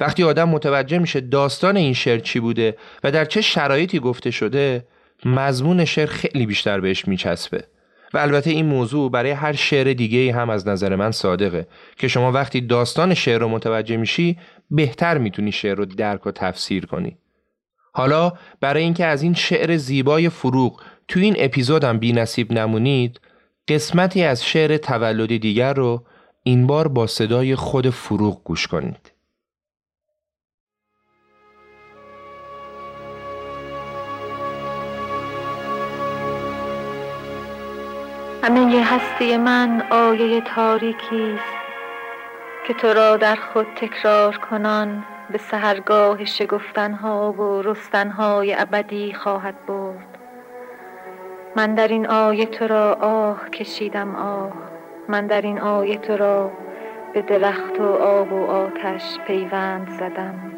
وقتی 0.00 0.22
آدم 0.22 0.48
متوجه 0.48 0.98
میشه 0.98 1.20
داستان 1.20 1.76
این 1.76 1.92
شعر 1.92 2.18
چی 2.18 2.40
بوده 2.40 2.76
و 3.04 3.10
در 3.10 3.24
چه 3.24 3.40
شرایطی 3.40 3.98
گفته 3.98 4.30
شده 4.30 4.84
مضمون 5.24 5.84
شعر 5.84 6.06
خیلی 6.06 6.46
بیشتر 6.46 6.80
بهش 6.80 7.08
میچسبه. 7.08 7.64
و 8.14 8.18
البته 8.18 8.50
این 8.50 8.66
موضوع 8.66 9.10
برای 9.10 9.30
هر 9.30 9.52
شعر 9.52 9.92
دیگه 9.92 10.34
هم 10.34 10.50
از 10.50 10.68
نظر 10.68 10.96
من 10.96 11.10
صادقه 11.10 11.66
که 11.96 12.08
شما 12.08 12.32
وقتی 12.32 12.60
داستان 12.60 13.14
شعر 13.14 13.40
رو 13.40 13.48
متوجه 13.48 13.96
میشی 13.96 14.38
بهتر 14.70 15.18
می‌تونی 15.18 15.52
شعر 15.52 15.74
رو 15.74 15.84
درک 15.84 16.26
و 16.26 16.30
تفسیر 16.30 16.86
کنی. 16.86 17.18
حالا 17.92 18.32
برای 18.60 18.82
اینکه 18.82 19.06
از 19.06 19.22
این 19.22 19.34
شعر 19.34 19.76
زیبای 19.76 20.28
فروغ 20.28 20.82
تو 21.08 21.20
این 21.20 21.34
اپیزودم 21.38 21.98
بی 21.98 22.12
نصیب 22.12 22.52
نمونید 22.52 23.20
قسمتی 23.68 24.22
از 24.22 24.44
شعر 24.44 24.76
تولدی 24.76 25.38
دیگر 25.38 25.74
رو 25.74 26.04
این 26.42 26.66
بار 26.66 26.88
با 26.88 27.06
صدای 27.06 27.54
خود 27.56 27.90
فروغ 27.90 28.44
گوش 28.44 28.66
کنید. 28.66 29.12
همه 38.48 38.84
هستی 38.84 39.36
من 39.36 39.82
آیه 39.90 40.40
تاریکی 40.40 41.38
است 41.38 41.54
که 42.66 42.74
تو 42.74 42.88
را 42.88 43.16
در 43.16 43.36
خود 43.36 43.66
تکرار 43.76 44.36
کنان 44.36 45.04
به 45.30 45.38
سهرگاه 45.38 46.24
شگفتنها 46.24 47.32
و 47.32 47.62
رستنهای 47.62 48.54
ابدی 48.54 49.12
خواهد 49.12 49.66
برد. 49.66 50.18
من 51.56 51.74
در 51.74 51.88
این 51.88 52.06
آیه 52.06 52.46
تو 52.46 52.66
را 52.66 52.92
آه 53.00 53.50
کشیدم 53.50 54.14
آه. 54.16 54.52
من 55.08 55.26
در 55.26 55.42
این 55.42 55.60
آیه 55.60 55.96
تو 55.96 56.16
را 56.16 56.52
به 57.14 57.22
درخت 57.22 57.80
و 57.80 57.92
آب 57.92 58.32
و 58.32 58.46
آتش 58.46 59.18
پیوند 59.26 59.90
زدم. 59.90 60.57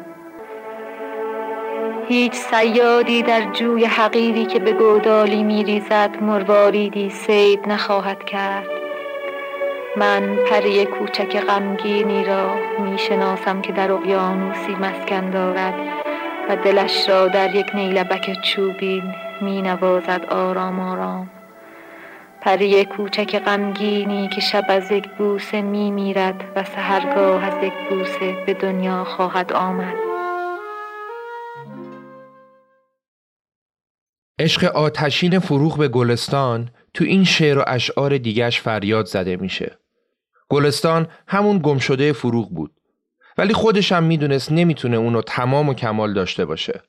هیچ 2.07 2.33
سیادی 2.33 3.23
در 3.23 3.51
جوی 3.51 3.85
حقیری 3.85 4.45
که 4.45 4.59
به 4.59 4.71
گودالی 4.71 5.43
میریزد 5.43 6.09
مرواریدی 6.21 7.09
سید 7.09 7.67
نخواهد 7.67 8.23
کرد. 8.23 8.67
من 9.97 10.35
پری 10.35 10.85
کوچک 10.85 11.39
غمگینی 11.39 12.23
را 12.23 12.55
می‌شناسم 12.79 13.61
که 13.61 13.73
در 13.73 13.91
اقیانوسی 13.91 14.75
مسکن 14.75 15.29
دارد 15.29 15.73
و 16.49 16.55
دلش 16.55 17.09
را 17.09 17.27
در 17.27 17.55
یک 17.55 17.75
نیلبک 17.75 18.41
چوبین 18.41 19.03
می 19.41 19.61
نوازد 19.61 20.25
آرام. 20.29 20.79
آرام 20.79 21.29
پری 22.41 22.85
کوچک 22.85 23.39
غمگینی 23.39 24.27
که 24.27 24.41
شب 24.41 24.65
از 24.67 24.91
یک 24.91 25.07
بوسه 25.09 25.61
می 25.61 25.91
میرد 25.91 26.43
و 26.55 26.63
سهرگاه 26.63 27.45
از 27.45 27.63
یک 27.63 27.73
بوسه 27.89 28.43
به 28.45 28.53
دنیا 28.53 29.03
خواهد 29.03 29.53
آمد. 29.53 30.10
عشق 34.41 34.63
آتشین 34.63 35.39
فروغ 35.39 35.77
به 35.77 35.87
گلستان 35.87 36.69
تو 36.93 37.03
این 37.03 37.23
شعر 37.23 37.57
و 37.57 37.63
اشعار 37.67 38.17
دیگش 38.17 38.61
فریاد 38.61 39.05
زده 39.05 39.35
میشه. 39.35 39.77
گلستان 40.49 41.07
همون 41.27 41.59
گمشده 41.63 42.13
فروغ 42.13 42.49
بود. 42.49 42.71
ولی 43.37 43.53
خودش 43.53 43.91
هم 43.91 44.03
می‌دونست 44.03 44.51
نمی‌تونه 44.51 44.97
اونو 44.97 45.21
تمام 45.21 45.69
و 45.69 45.73
کمال 45.73 46.13
داشته 46.13 46.45
باشه. 46.45 46.81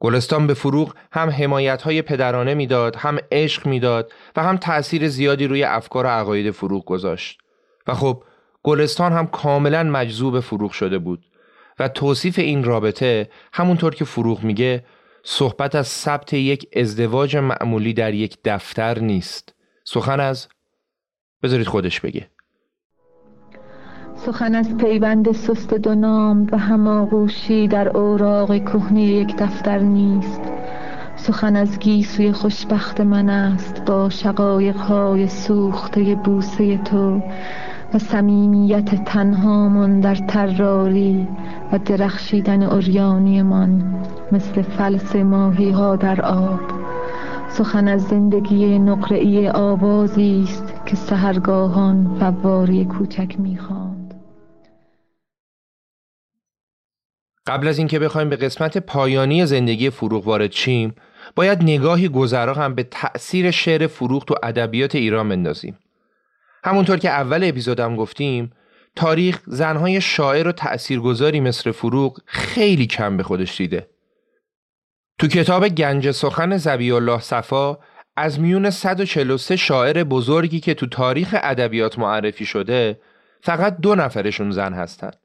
گلستان 0.00 0.46
به 0.46 0.54
فروغ 0.54 0.94
هم 1.12 1.30
حمایت 1.30 1.82
های 1.82 2.02
پدرانه 2.02 2.54
می‌داد، 2.54 2.96
هم 2.96 3.18
عشق 3.32 3.66
می‌داد 3.66 4.12
و 4.36 4.42
هم 4.42 4.56
تأثیر 4.56 5.08
زیادی 5.08 5.46
روی 5.46 5.64
افکار 5.64 6.06
و 6.06 6.08
عقاید 6.08 6.50
فروغ 6.50 6.84
گذاشت. 6.84 7.38
و 7.86 7.94
خب 7.94 8.22
گلستان 8.62 9.12
هم 9.12 9.26
کاملا 9.26 9.82
مجذوب 9.82 10.40
فروغ 10.40 10.70
شده 10.70 10.98
بود 10.98 11.24
و 11.78 11.88
توصیف 11.88 12.38
این 12.38 12.64
رابطه 12.64 13.30
همونطور 13.52 13.94
که 13.94 14.04
فروغ 14.04 14.42
میگه 14.42 14.84
صحبت 15.22 15.74
از 15.74 15.86
ثبت 15.86 16.32
یک 16.32 16.68
ازدواج 16.76 17.36
معمولی 17.36 17.94
در 17.94 18.14
یک 18.14 18.38
دفتر 18.44 18.98
نیست. 18.98 19.54
سخن 19.84 20.20
از 20.20 20.48
بذارید 21.42 21.66
خودش 21.66 22.00
بگه. 22.00 22.30
سخن 24.14 24.54
از 24.54 24.76
پیوند 24.76 25.32
سست 25.32 25.74
دو 25.74 25.94
نام 25.94 26.46
و 26.52 26.58
هماغوشی 26.58 27.68
در 27.68 27.88
اوراق 27.88 28.64
کهنه 28.64 29.02
یک 29.02 29.36
دفتر 29.36 29.78
نیست. 29.78 30.40
سخن 31.16 31.56
از 31.56 31.78
گیسوی 31.78 32.32
خوشبخت 32.32 33.00
من 33.00 33.30
است 33.30 33.84
با 33.84 34.10
شقایقهای 34.10 35.28
سوخته 35.28 36.14
بوسه 36.14 36.78
تو. 36.78 37.22
و 37.94 37.98
صمیمیت 37.98 39.04
تنهامون 39.04 40.00
در 40.00 40.14
تراری 40.14 41.28
و 41.72 41.78
درخشیدن 41.78 42.62
من 43.42 44.04
مثل 44.32 44.62
فلس 44.62 45.16
ماهی 45.16 45.70
ها 45.70 45.96
در 45.96 46.22
آب. 46.22 46.60
سخن 47.48 47.88
از 47.88 48.02
زندگی 48.02 48.78
نقره‌ای 48.78 49.48
آوازی 49.48 50.44
است 50.44 50.74
که 50.86 50.96
سهرگاهان 50.96 52.16
فواری 52.20 52.84
کوچک 52.84 53.40
می‌خواند. 53.40 54.14
قبل 57.46 57.68
از 57.68 57.78
اینکه 57.78 57.98
بخوایم 57.98 58.28
به 58.28 58.36
قسمت 58.36 58.78
پایانی 58.78 59.46
زندگی 59.46 59.90
فروغ 59.90 60.26
وارد 60.26 60.52
شیم 60.52 60.94
باید 61.36 61.62
نگاهی 61.62 62.08
گذرا 62.08 62.54
هم 62.54 62.74
به 62.74 62.82
تأثیر 62.82 63.50
شعر 63.50 63.86
فروغ 63.86 64.24
تو 64.24 64.34
ادبیات 64.42 64.94
ایران 64.94 65.28
بندازیم. 65.28 65.78
همونطور 66.64 66.96
که 66.96 67.10
اول 67.10 67.44
اپیزودم 67.44 67.96
گفتیم 67.96 68.52
تاریخ 68.96 69.40
زنهای 69.46 70.00
شاعر 70.00 70.48
و 70.48 70.52
تأثیرگذاری 70.52 71.40
مثل 71.40 71.70
فروغ 71.70 72.20
خیلی 72.26 72.86
کم 72.86 73.16
به 73.16 73.22
خودش 73.22 73.56
دیده. 73.56 73.88
تو 75.18 75.28
کتاب 75.28 75.68
گنج 75.68 76.10
سخن 76.10 76.56
زبی 76.56 76.92
الله 76.92 77.20
صفا 77.20 77.78
از 78.16 78.40
میون 78.40 78.70
143 78.70 79.56
شاعر 79.56 80.04
بزرگی 80.04 80.60
که 80.60 80.74
تو 80.74 80.86
تاریخ 80.86 81.34
ادبیات 81.42 81.98
معرفی 81.98 82.46
شده 82.46 83.00
فقط 83.40 83.76
دو 83.76 83.94
نفرشون 83.94 84.50
زن 84.50 84.72
هستند. 84.72 85.16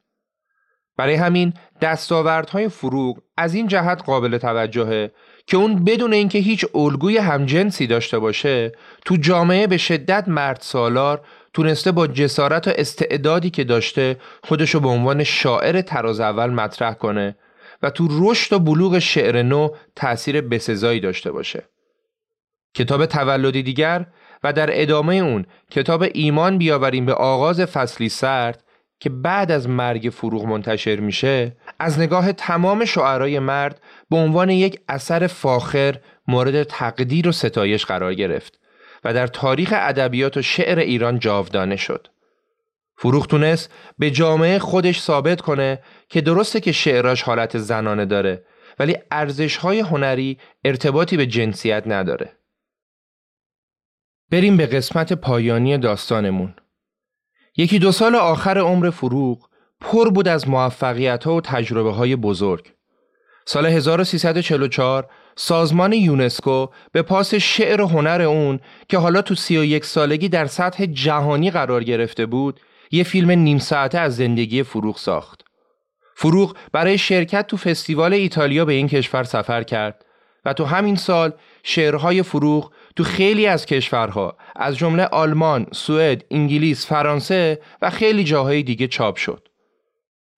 برای 0.96 1.14
همین 1.14 1.54
دستاوردهای 1.80 2.68
فروغ 2.68 3.18
از 3.36 3.54
این 3.54 3.66
جهت 3.66 4.02
قابل 4.02 4.38
توجهه 4.38 5.12
که 5.46 5.56
اون 5.56 5.84
بدون 5.84 6.12
اینکه 6.12 6.38
هیچ 6.38 6.66
الگوی 6.74 7.18
همجنسی 7.18 7.86
داشته 7.86 8.18
باشه 8.18 8.72
تو 9.04 9.16
جامعه 9.16 9.66
به 9.66 9.76
شدت 9.76 10.28
مرد 10.28 10.58
سالار 10.60 11.20
تونسته 11.52 11.92
با 11.92 12.06
جسارت 12.06 12.68
و 12.68 12.72
استعدادی 12.74 13.50
که 13.50 13.64
داشته 13.64 14.16
خودشو 14.42 14.80
به 14.80 14.88
عنوان 14.88 15.24
شاعر 15.24 15.80
تراز 15.80 16.20
اول 16.20 16.50
مطرح 16.50 16.94
کنه 16.94 17.36
و 17.82 17.90
تو 17.90 18.08
رشد 18.10 18.52
و 18.52 18.58
بلوغ 18.58 18.98
شعر 18.98 19.42
نو 19.42 19.68
تأثیر 19.96 20.40
بسزایی 20.40 21.00
داشته 21.00 21.32
باشه. 21.32 21.68
کتاب 22.74 23.06
تولدی 23.06 23.62
دیگر 23.62 24.06
و 24.44 24.52
در 24.52 24.82
ادامه 24.82 25.14
اون 25.14 25.46
کتاب 25.70 26.04
ایمان 26.14 26.58
بیاوریم 26.58 27.06
به 27.06 27.14
آغاز 27.14 27.60
فصلی 27.60 28.08
سرد 28.08 28.64
که 29.00 29.10
بعد 29.10 29.50
از 29.50 29.68
مرگ 29.68 30.10
فروغ 30.12 30.44
منتشر 30.44 31.00
میشه 31.00 31.56
از 31.78 31.98
نگاه 31.98 32.32
تمام 32.32 32.84
شعرای 32.84 33.38
مرد 33.38 33.80
به 34.10 34.16
عنوان 34.16 34.50
یک 34.50 34.80
اثر 34.88 35.26
فاخر 35.26 35.98
مورد 36.28 36.62
تقدیر 36.62 37.28
و 37.28 37.32
ستایش 37.32 37.84
قرار 37.84 38.14
گرفت 38.14 38.58
و 39.04 39.14
در 39.14 39.26
تاریخ 39.26 39.72
ادبیات 39.76 40.36
و 40.36 40.42
شعر 40.42 40.78
ایران 40.78 41.18
جاودانه 41.18 41.76
شد. 41.76 42.08
فروغ 42.96 43.26
تونست 43.26 43.72
به 43.98 44.10
جامعه 44.10 44.58
خودش 44.58 45.00
ثابت 45.00 45.40
کنه 45.40 45.82
که 46.08 46.20
درسته 46.20 46.60
که 46.60 46.72
شعراش 46.72 47.22
حالت 47.22 47.58
زنانه 47.58 48.04
داره 48.04 48.44
ولی 48.78 48.96
ارزشهای 49.10 49.80
هنری 49.80 50.38
ارتباطی 50.64 51.16
به 51.16 51.26
جنسیت 51.26 51.82
نداره. 51.86 52.36
بریم 54.30 54.56
به 54.56 54.66
قسمت 54.66 55.12
پایانی 55.12 55.78
داستانمون. 55.78 56.54
یکی 57.56 57.78
دو 57.78 57.92
سال 57.92 58.14
آخر 58.14 58.58
عمر 58.58 58.90
فروغ 58.90 59.48
پر 59.80 60.10
بود 60.10 60.28
از 60.28 60.48
موفقیت 60.48 61.24
ها 61.24 61.34
و 61.34 61.40
تجربه 61.40 61.92
های 61.92 62.16
بزرگ. 62.16 62.73
سال 63.44 63.66
1344 63.66 65.10
سازمان 65.36 65.92
یونسکو 65.92 66.66
به 66.92 67.02
پاس 67.02 67.34
شعر 67.34 67.80
و 67.80 67.86
هنر 67.86 68.22
اون 68.22 68.60
که 68.88 68.98
حالا 68.98 69.22
تو 69.22 69.34
سی 69.34 69.58
و 69.58 69.64
یک 69.64 69.84
سالگی 69.84 70.28
در 70.28 70.46
سطح 70.46 70.86
جهانی 70.86 71.50
قرار 71.50 71.84
گرفته 71.84 72.26
بود 72.26 72.60
یه 72.90 73.04
فیلم 73.04 73.30
نیم 73.30 73.58
ساعته 73.58 73.98
از 73.98 74.16
زندگی 74.16 74.62
فروغ 74.62 74.98
ساخت. 74.98 75.44
فروغ 76.16 76.56
برای 76.72 76.98
شرکت 76.98 77.46
تو 77.46 77.56
فستیوال 77.56 78.12
ایتالیا 78.12 78.64
به 78.64 78.72
این 78.72 78.88
کشور 78.88 79.24
سفر 79.24 79.62
کرد 79.62 80.04
و 80.44 80.52
تو 80.52 80.64
همین 80.64 80.96
سال 80.96 81.32
شعرهای 81.62 82.22
فروغ 82.22 82.72
تو 82.96 83.04
خیلی 83.04 83.46
از 83.46 83.66
کشورها 83.66 84.36
از 84.56 84.76
جمله 84.76 85.04
آلمان، 85.04 85.66
سوئد، 85.72 86.24
انگلیس، 86.30 86.86
فرانسه 86.86 87.60
و 87.82 87.90
خیلی 87.90 88.24
جاهای 88.24 88.62
دیگه 88.62 88.86
چاپ 88.86 89.16
شد. 89.16 89.48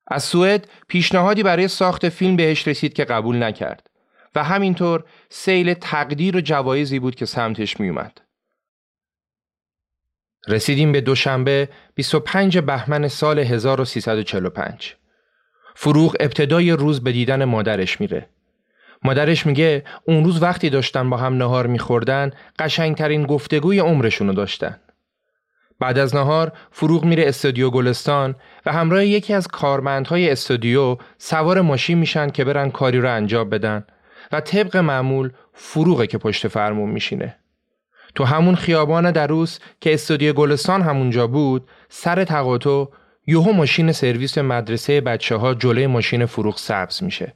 از 0.07 0.24
سوئد 0.24 0.68
پیشنهادی 0.88 1.42
برای 1.42 1.68
ساخت 1.68 2.09
فیلم 2.09 2.36
بهش 2.36 2.68
رسید 2.68 2.92
که 2.92 3.04
قبول 3.04 3.42
نکرد 3.42 3.90
و 4.34 4.44
همینطور 4.44 5.04
سیل 5.28 5.74
تقدیر 5.74 6.36
و 6.36 6.40
جوایزی 6.40 6.98
بود 6.98 7.14
که 7.14 7.26
سمتش 7.26 7.80
میومد. 7.80 8.20
رسیدیم 10.48 10.92
به 10.92 11.00
دوشنبه 11.00 11.68
25 11.94 12.59
بهمن 12.59 13.09
سال 13.09 13.38
1345. 13.38 14.96
فروغ 15.74 16.16
ابتدای 16.20 16.72
روز 16.72 17.04
به 17.04 17.12
دیدن 17.12 17.44
مادرش 17.44 18.00
میره. 18.00 18.28
مادرش 19.04 19.46
میگه 19.46 19.84
اون 20.04 20.24
روز 20.24 20.42
وقتی 20.42 20.70
داشتن 20.70 21.11
با 21.11 21.16
هم 21.16 21.36
نهار 21.36 21.66
میخوردن 21.66 22.30
قشنگترین 22.59 23.26
گفتگوی 23.26 23.78
عمرشونو 23.78 24.32
داشتن. 24.32 24.80
بعد 25.81 25.99
از 25.99 26.14
نهار 26.14 26.53
فروغ 26.70 27.05
میره 27.05 27.29
استودیو 27.29 27.70
گلستان 27.70 28.35
و 28.66 28.72
همراه 28.72 29.07
یکی 29.07 29.35
از 29.35 29.49
کارمندهای 29.49 30.31
استودیو 30.31 30.97
سوار 31.18 31.61
ماشین 31.61 31.99
میشن 31.99 32.31
که 32.31 32.45
برن 32.45 32.70
کاری 32.70 33.01
رو 33.01 33.14
انجام 33.14 33.51
بدن 33.51 33.85
و 34.33 34.41
طبق 34.41 34.77
معمول 34.77 35.31
فروغه 35.53 36.07
که 36.07 36.18
پشت 36.18 36.49
فرمون 36.49 36.91
میشینه. 36.91 37.37
تو 38.14 38.24
همون 38.24 38.55
خیابان 38.55 39.11
دروس 39.11 39.59
که 39.81 39.95
استودیو 39.95 40.33
گلستان 40.33 40.83
همونجا 40.83 41.27
بود 41.27 41.68
سر 41.89 42.24
تقاطع 42.24 42.85
یوهو 43.27 43.53
ماشین 43.53 43.93
سرویس 43.93 44.39
مدرسه 44.39 45.01
بچه 45.01 45.37
ها 45.37 45.55
جلوی 45.55 45.87
ماشین 45.87 46.27
فروغ 46.27 46.59
سبز 46.59 47.03
میشه. 47.03 47.35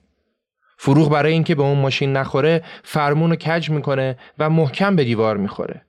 فروغ 0.78 1.10
برای 1.10 1.32
اینکه 1.32 1.54
به 1.54 1.62
اون 1.62 1.78
ماشین 1.78 2.12
نخوره 2.12 2.64
فرمون 2.84 3.30
رو 3.30 3.36
کج 3.36 3.70
می‌کنه 3.70 4.18
و 4.38 4.50
محکم 4.50 4.96
به 4.96 5.04
دیوار 5.04 5.36
می‌خوره. 5.36 5.82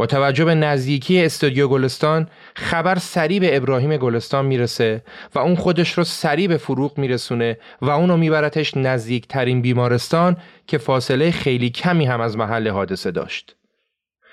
با 0.00 0.06
توجه 0.06 0.44
به 0.44 0.54
نزدیکی 0.54 1.24
استودیو 1.24 1.68
گلستان 1.68 2.28
خبر 2.54 2.98
سریع 2.98 3.40
به 3.40 3.56
ابراهیم 3.56 3.96
گلستان 3.96 4.46
می‌رسه 4.46 5.02
و 5.34 5.38
اون 5.38 5.54
خودش 5.54 5.92
رو 5.92 6.04
سریع 6.04 6.48
به 6.48 6.56
فروغ 6.56 6.98
میرسونه 6.98 7.58
و 7.82 7.90
اونو 7.90 8.16
میبرتش 8.16 8.76
نزدیکترین 8.76 9.62
بیمارستان 9.62 10.36
که 10.66 10.78
فاصله 10.78 11.30
خیلی 11.30 11.70
کمی 11.70 12.04
هم 12.04 12.20
از 12.20 12.36
محل 12.36 12.68
حادثه 12.68 13.10
داشت. 13.10 13.56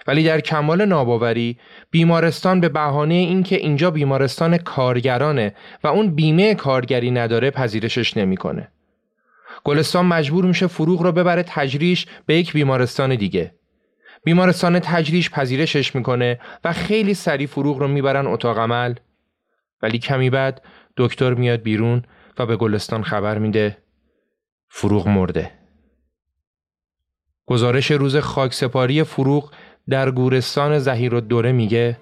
ولی 0.08 0.24
در 0.24 0.40
کمال 0.40 0.86
ناباوری 0.86 1.58
بیمارستان 1.92 2.60
به 2.60 2.70
بهانه 2.70 3.14
اینکه 3.14 3.56
اینجا 3.56 3.92
بیمارستان 3.92 4.58
کارگرانه 4.58 5.56
و 5.84 5.88
اون 5.88 6.16
بیمه 6.16 6.56
کارگری 6.56 7.12
نداره 7.12 7.52
پذیرشش 7.52 8.18
نمی‌کنه. 8.18 8.68
گلستان 9.64 10.06
مجبور 10.06 10.46
میشه 10.46 10.68
فروغ 10.68 11.02
رو 11.02 11.12
ببره 11.12 11.44
تجریش 11.48 12.06
به 12.26 12.36
یک 12.36 12.54
بیمارستان 12.54 13.16
دیگه 13.16 13.57
بیمارستان 14.24 14.80
تجریش 14.80 15.30
پذیرشش 15.30 15.96
می‌کنه 15.96 16.40
و 16.64 16.74
خیلی 16.74 17.14
سریع 17.14 17.48
فروغ 17.48 17.78
رو 17.78 17.88
می‌برن 17.88 18.28
اتاق 18.28 18.60
عمل. 18.60 18.96
ولی 19.82 20.00
کمی 20.00 20.30
بعد 20.30 20.66
دکتر 20.98 21.34
میاد 21.34 21.62
بیرون 21.62 22.04
و 22.38 22.46
به 22.46 22.56
گلستان 22.56 23.04
خبر 23.04 23.38
میده. 23.38 23.78
فروغ 24.70 25.08
مرده. 25.08 25.52
گزارش 27.46 27.92
روز 27.92 28.18
خاکسپاری 28.18 29.04
فروغ 29.04 29.52
در 29.90 30.12
گورستان 30.12 30.80
زهیر 30.80 31.14
و 31.14 31.20
دوره 31.22 31.52
میگه 31.52 31.98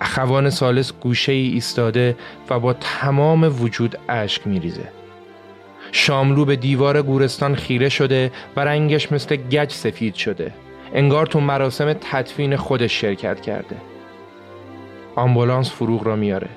اخوان 0.00 0.50
سالس 0.50 0.92
گوشه 0.92 1.32
ای 1.32 1.48
ایستاده 1.48 2.16
و 2.50 2.60
با 2.60 2.72
تمام 2.72 3.62
وجود 3.62 3.98
اشک 4.08 4.46
میریزه. 4.46 4.88
شاملو 5.92 6.44
به 6.44 6.56
دیوار 6.56 7.02
گورستان 7.02 7.54
خیره 7.54 7.88
شده 7.88 8.32
و 8.56 8.60
رنگش 8.60 9.12
مثل 9.12 9.36
گچ 9.36 9.72
سفید 9.72 10.14
شده. 10.14 10.54
انگار 10.94 11.26
تو 11.26 11.40
مراسم 11.40 11.92
تدفین 11.92 12.56
خودش 12.56 13.00
شرکت 13.00 13.40
کرده. 13.40 13.76
آمبولانس 15.16 15.70
فروغ 15.70 16.04
را 16.04 16.16
میاره. 16.16 16.48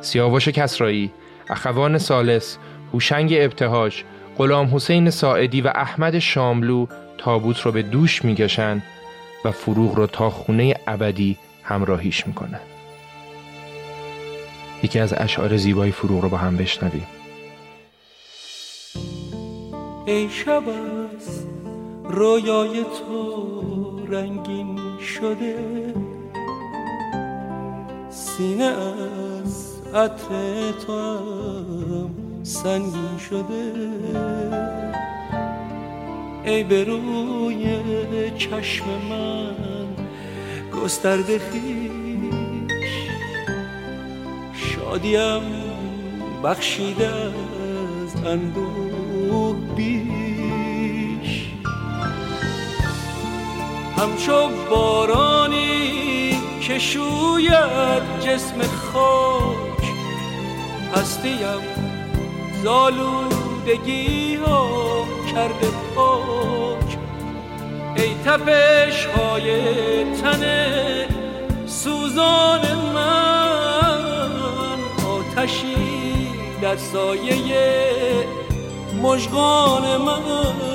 سیاوش 0.00 0.48
کسرایی 0.48 1.10
اخوان 1.48 1.98
سالس 1.98 2.58
هوشنگ 2.92 3.34
ابتهاج 3.36 4.02
غلام 4.38 4.74
حسین 4.74 5.10
ساعدی 5.10 5.60
و 5.60 5.72
احمد 5.74 6.18
شاملو 6.18 6.86
تابوت 7.18 7.60
رو 7.60 7.72
به 7.72 7.82
دوش 7.82 8.24
می‌کشن 8.24 8.82
و 9.44 9.50
فروغ 9.50 9.94
رو 9.94 10.06
تا 10.06 10.30
خونه 10.30 10.74
ابدی 10.86 11.38
همراهیش 11.62 12.26
می‌کنن. 12.26 12.60
یکی 14.82 14.98
از 14.98 15.14
اشعار 15.16 15.56
زیبای 15.56 15.90
فروغ 15.90 16.22
رو 16.22 16.28
با 16.28 16.36
هم 16.36 16.56
بشنویم. 16.56 17.06
ای 20.06 20.30
شب 20.30 20.62
از 20.68 21.46
رویای 22.04 22.82
تو 22.84 24.06
رنگین 24.08 24.78
شده. 25.00 25.94
سینه 28.10 28.64
از 28.64 29.80
عطر 29.94 30.72
تو 30.86 30.92
هم 30.92 32.10
سنگین 32.42 33.18
شده. 33.30 33.72
ای 36.44 36.64
به 36.64 36.84
روی 36.84 37.80
چشم 38.38 38.84
من 39.10 39.56
گسترده 40.82 41.38
خیش 41.38 41.90
شادیم 44.54 45.42
بخشیده 46.44 47.08
از 47.08 48.26
اندوه 48.26 49.56
بیش. 49.76 50.33
همچو 53.98 54.48
بارانی 54.70 56.38
که 56.60 56.78
شوید 56.78 58.02
جسم 58.20 58.62
خاک. 58.62 59.84
هستیم 60.94 61.60
زالودگی 62.64 64.34
ها 64.34 65.04
کرده 65.32 65.66
پاک. 65.94 66.98
ای 67.96 68.14
تپش 68.24 69.06
های 69.06 69.50
تن 70.04 70.44
سوزان 71.66 72.60
من 72.94 74.78
آتشی 75.06 75.76
در 76.62 76.76
سایه 76.76 78.26
مژگان 79.02 79.96
من. 79.96 80.73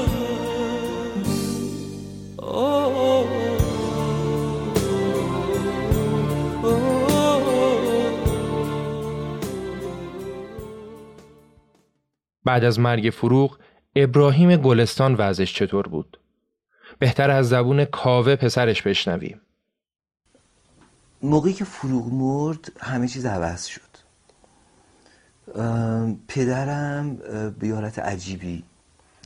بعد 12.50 12.64
از 12.64 12.80
مرگ 12.80 13.10
فروغ 13.10 13.58
ابراهیم 13.96 14.56
گلستان 14.56 15.16
وضعش 15.16 15.54
چطور 15.54 15.88
بود؟ 15.88 16.20
بهتر 17.00 17.32
از 17.32 17.50
زبون 17.50 17.86
کاوه 17.86 18.36
پسرش 18.36 18.82
بشنویم. 18.82 19.42
موقعی 21.22 21.54
که 21.54 21.66
فروغ 21.66 22.14
مرد 22.14 22.72
همه 22.80 23.08
چیز 23.08 23.26
عوض 23.26 23.66
شد. 23.66 23.82
پدرم 26.28 27.16
به 27.60 27.70
حالت 27.74 28.00
عجیبی 28.00 28.64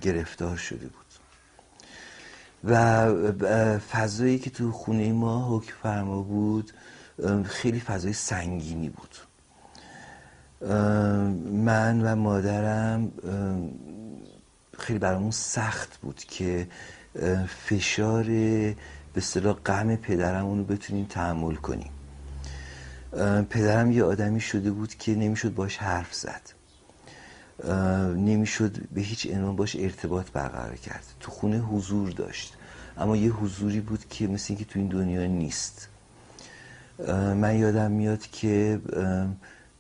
گرفتار 0.02 0.58
شده 0.58 0.88
بود. 0.88 1.06
و 2.64 3.08
فضایی 3.80 4.40
که 4.40 4.50
تو 4.50 4.72
خونه 4.72 5.12
ما 5.12 5.58
حکم 5.58 5.74
فرما 5.84 6.22
بود 6.22 6.72
خیلی 7.46 7.80
فضای 7.80 8.14
سنگینی 8.14 8.90
بود. 8.90 9.16
من 10.64 12.02
و 12.02 12.16
مادرم 12.16 13.12
خیلی 14.78 15.00
برامون 15.00 15.32
سخت 15.32 15.98
بود 15.98 16.20
که 16.20 16.68
فشار 17.66 18.24
به 19.14 19.22
صلاح 19.22 19.56
غم 19.56 19.96
پدرمون 19.96 20.58
رو 20.58 20.64
بتونیم 20.64 21.06
تحمل 21.06 21.56
کنیم. 21.56 21.92
پدرم 23.50 23.92
یه 23.92 24.04
آدمی 24.04 24.42
شده 24.42 24.72
بود 24.72 24.96
که 24.96 25.16
نمی‌شد 25.16 25.54
باش 25.54 25.78
حرف 25.78 26.14
زد. 26.14 26.42
نمی‌شد 28.16 28.78
به 28.94 29.02
هیچ 29.02 29.28
عنوان 29.34 29.56
باش 29.56 29.76
ارتباط 29.76 30.32
برقرار 30.32 30.76
کرد. 30.76 31.04
تو 31.20 31.32
خونه 31.32 31.60
حضور 31.60 32.10
داشت. 32.10 32.54
اما 32.98 33.18
یه 33.18 33.32
حضوری 33.32 33.80
بود 33.80 34.06
که 34.10 34.28
مثل 34.28 34.46
اینکه 34.50 34.66
تو 34.66 34.80
این 34.80 34.88
دنیا 34.88 35.26
نیست. 35.26 35.88
من 37.36 37.56
یادم 37.56 37.92
میاد 37.92 38.22
که 38.22 38.80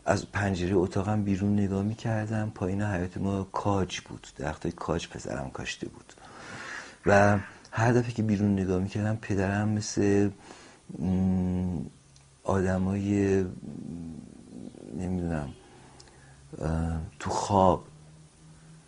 از 0.05 0.31
پنجره 0.31 0.75
اتاقم 0.75 1.23
بیرون 1.23 1.53
نگاه 1.53 1.83
می‌کردم. 1.83 2.51
پایین 2.55 2.81
حیات 2.81 3.17
ما 3.17 3.43
کاج 3.43 3.99
بود. 3.99 4.27
درخت 4.37 4.67
کاج 4.67 5.07
پسرم 5.07 5.49
کاشته 5.49 5.87
بود. 5.87 6.13
و 7.05 7.39
هر 7.71 7.91
دفعه 7.93 8.11
که 8.11 8.23
بیرون 8.23 8.53
نگاه 8.53 8.79
می‌کردم 8.81 9.15
پدرم 9.15 9.69
مثل 9.69 10.29
آدمای 12.43 13.45
نمی‌دونم 14.97 15.49
تو 17.19 17.29
خواب 17.29 17.85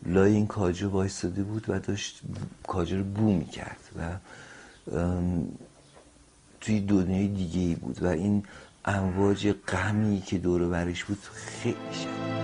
لای 0.06 0.34
این 0.34 0.48
کاجو 0.48 0.90
وایستاده 0.90 1.44
بود 1.44 1.66
و 1.70 1.80
داشت 1.80 2.22
کاجو 2.68 2.98
رو 2.98 3.04
بو 3.04 3.34
می‌کرد 3.34 3.80
و 4.00 4.02
توی 6.62 6.82
دنیای 6.82 7.28
دیگه 7.28 7.60
ای 7.60 7.76
بود. 7.76 8.04
و 8.04 8.08
این 8.08 8.44
امواج 8.86 9.52
غمی 9.68 10.22
که 10.22 10.38
دور 10.38 10.68
برش 10.68 11.04
بود 11.04 11.18
خیلی 11.34 11.76
شد 11.76 12.36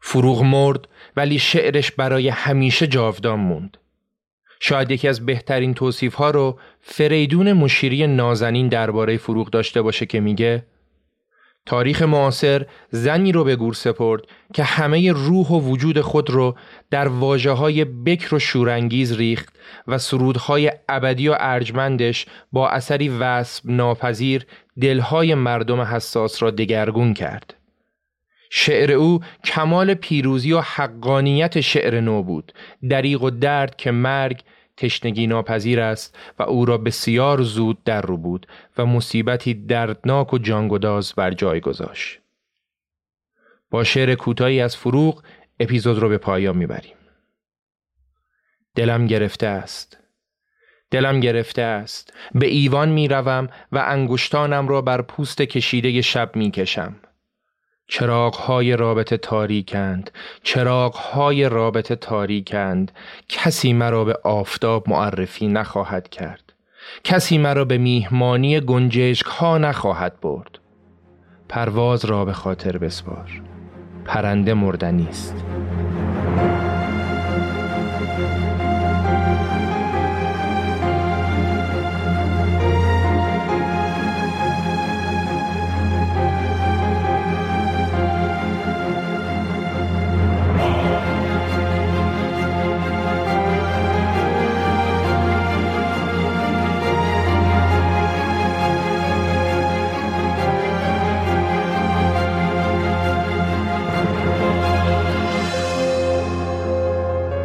فروغ 0.00 0.42
مرد 0.42 0.88
ولی 1.16 1.38
شعرش 1.38 1.90
برای 1.90 2.28
همیشه 2.28 2.86
جاودان 2.86 3.40
موند. 3.40 3.76
شاید 4.60 4.90
یکی 4.90 5.08
از 5.08 5.26
بهترین 5.26 5.74
توصیف 5.74 6.14
ها 6.14 6.30
رو 6.30 6.58
فریدون 6.80 7.52
مشیری 7.52 8.06
نازنین 8.06 8.68
درباره 8.68 9.16
فروغ 9.16 9.50
داشته 9.50 9.82
باشه 9.82 10.06
که 10.06 10.20
میگه 10.20 10.66
تاریخ 11.66 12.02
معاصر 12.02 12.66
زنی 12.90 13.32
رو 13.32 13.44
به 13.44 13.56
گور 13.56 13.74
سپرد 13.74 14.22
که 14.54 14.64
همه 14.64 15.12
روح 15.12 15.46
و 15.48 15.60
وجود 15.60 16.00
خود 16.00 16.30
رو 16.30 16.56
در 16.90 17.08
واجه 17.08 17.50
های 17.50 17.84
بکر 17.84 18.34
و 18.34 18.38
شورانگیز 18.38 19.12
ریخت 19.12 19.48
و 19.86 19.98
سرودهای 19.98 20.72
ابدی 20.88 21.28
و 21.28 21.36
ارجمندش 21.38 22.26
با 22.52 22.68
اثری 22.68 23.08
وصف 23.08 23.62
ناپذیر 23.64 24.46
دلهای 24.80 25.34
مردم 25.34 25.80
حساس 25.80 26.42
را 26.42 26.50
دگرگون 26.50 27.14
کرد. 27.14 27.54
شعر 28.50 28.92
او 28.92 29.20
کمال 29.44 29.94
پیروزی 29.94 30.52
و 30.52 30.60
حقانیت 30.60 31.60
شعر 31.60 32.00
نو 32.00 32.22
بود 32.22 32.52
دریغ 32.90 33.22
و 33.22 33.30
درد 33.30 33.76
که 33.76 33.90
مرگ 33.90 34.42
تشنگی 34.76 35.26
ناپذیر 35.26 35.80
است 35.80 36.18
و 36.38 36.42
او 36.42 36.64
را 36.64 36.78
بسیار 36.78 37.42
زود 37.42 37.84
در 37.84 38.02
رو 38.02 38.16
بود 38.16 38.46
و 38.78 38.86
مصیبتی 38.86 39.54
دردناک 39.54 40.34
و 40.34 40.38
جانگداز 40.38 41.12
بر 41.16 41.30
جای 41.30 41.60
گذاشت. 41.60 42.20
با 43.70 43.84
شعر 43.84 44.14
کوتاهی 44.14 44.60
از 44.60 44.76
فروغ 44.76 45.22
اپیزود 45.60 45.98
رو 45.98 46.08
به 46.08 46.18
پایان 46.18 46.56
می‌بریم. 46.56 46.96
دلم 48.74 49.06
گرفته 49.06 49.46
است. 49.46 49.98
دلم 50.90 51.20
گرفته 51.20 51.62
است. 51.62 52.14
به 52.34 52.46
ایوان 52.46 52.88
می‌روم 52.88 53.48
و 53.72 53.84
انگشتانم 53.86 54.68
را 54.68 54.82
بر 54.82 55.02
پوست 55.02 55.42
کشیده 55.42 56.02
شب 56.02 56.36
می‌کشم. 56.36 56.96
های 58.34 58.76
رابطه 58.76 59.16
تاریکند 59.16 60.10
های 60.94 61.48
رابطه 61.48 61.96
تاریکند. 61.96 62.92
کسی 63.28 63.72
مرا 63.72 64.04
به 64.04 64.18
آفتاب 64.24 64.88
معرفی 64.88 65.48
نخواهد 65.48 66.08
کرد. 66.08 66.52
کسی 67.04 67.38
مرا 67.38 67.64
به 67.64 67.78
میهمانی 67.78 68.60
گنجشک 68.60 69.26
ها 69.26 69.58
نخواهد 69.58 70.20
برد. 70.20 70.58
پرواز 71.48 72.04
را 72.04 72.24
به 72.24 72.32
خاطر 72.32 72.78
بسپار. 72.78 73.42
پرنده 74.04 74.54
مردنی 74.54 75.08
است. 75.08 75.44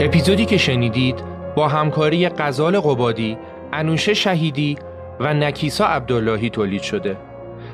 اپیزودی 0.04 0.46
که 0.46 0.58
شنیدید 0.58 1.24
با 1.56 1.68
همکاری 1.68 2.30
قزال 2.30 2.80
قبادی، 2.80 3.38
انوشه 3.74 4.14
شهیدی 4.14 4.78
و 5.20 5.34
نکیسا 5.34 5.86
عبداللهی 5.86 6.50
تولید 6.50 6.82
شده 6.82 7.18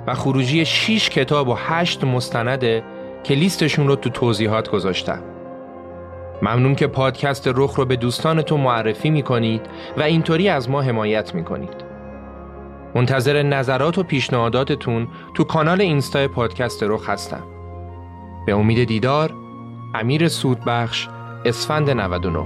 و 0.08 0.14
خروجی 0.14 0.66
6 0.66 1.10
کتاب 1.10 1.48
و 1.48 1.54
8 1.58 2.04
مستنده 2.04 2.84
که 3.24 3.34
لیستشون 3.34 3.88
رو 3.88 3.96
تو 3.96 4.10
توضیحات 4.10 4.70
گذاشتم. 4.70 5.20
ممنون 6.42 6.76
که 6.76 6.88
پادکست 6.88 7.52
رخ 7.56 7.76
رو 7.76 7.86
به 7.86 7.96
دوستانتون 7.96 8.62
معرفی 8.62 9.10
می‌کنید 9.10 9.62
و 9.98 10.02
اینطوری 10.02 10.50
از 10.50 10.70
ما 10.70 10.82
حمایت 10.82 11.36
می‌کنید. 11.36 11.86
منتظر 12.96 13.44
نظرات 13.44 13.98
و 13.98 14.04
پیشنهاداتتون 14.04 15.08
تو 15.34 15.44
کانال 15.44 15.82
اینستا 15.82 16.28
پادکست 16.28 16.84
رخ 16.84 17.10
هستم. 17.10 17.44
به 18.46 18.54
امید 18.54 18.88
دیدار، 18.88 19.34
امیر 19.96 20.28
سودبخش 20.28 21.08
اسفند 21.46 21.90
99 21.90 22.46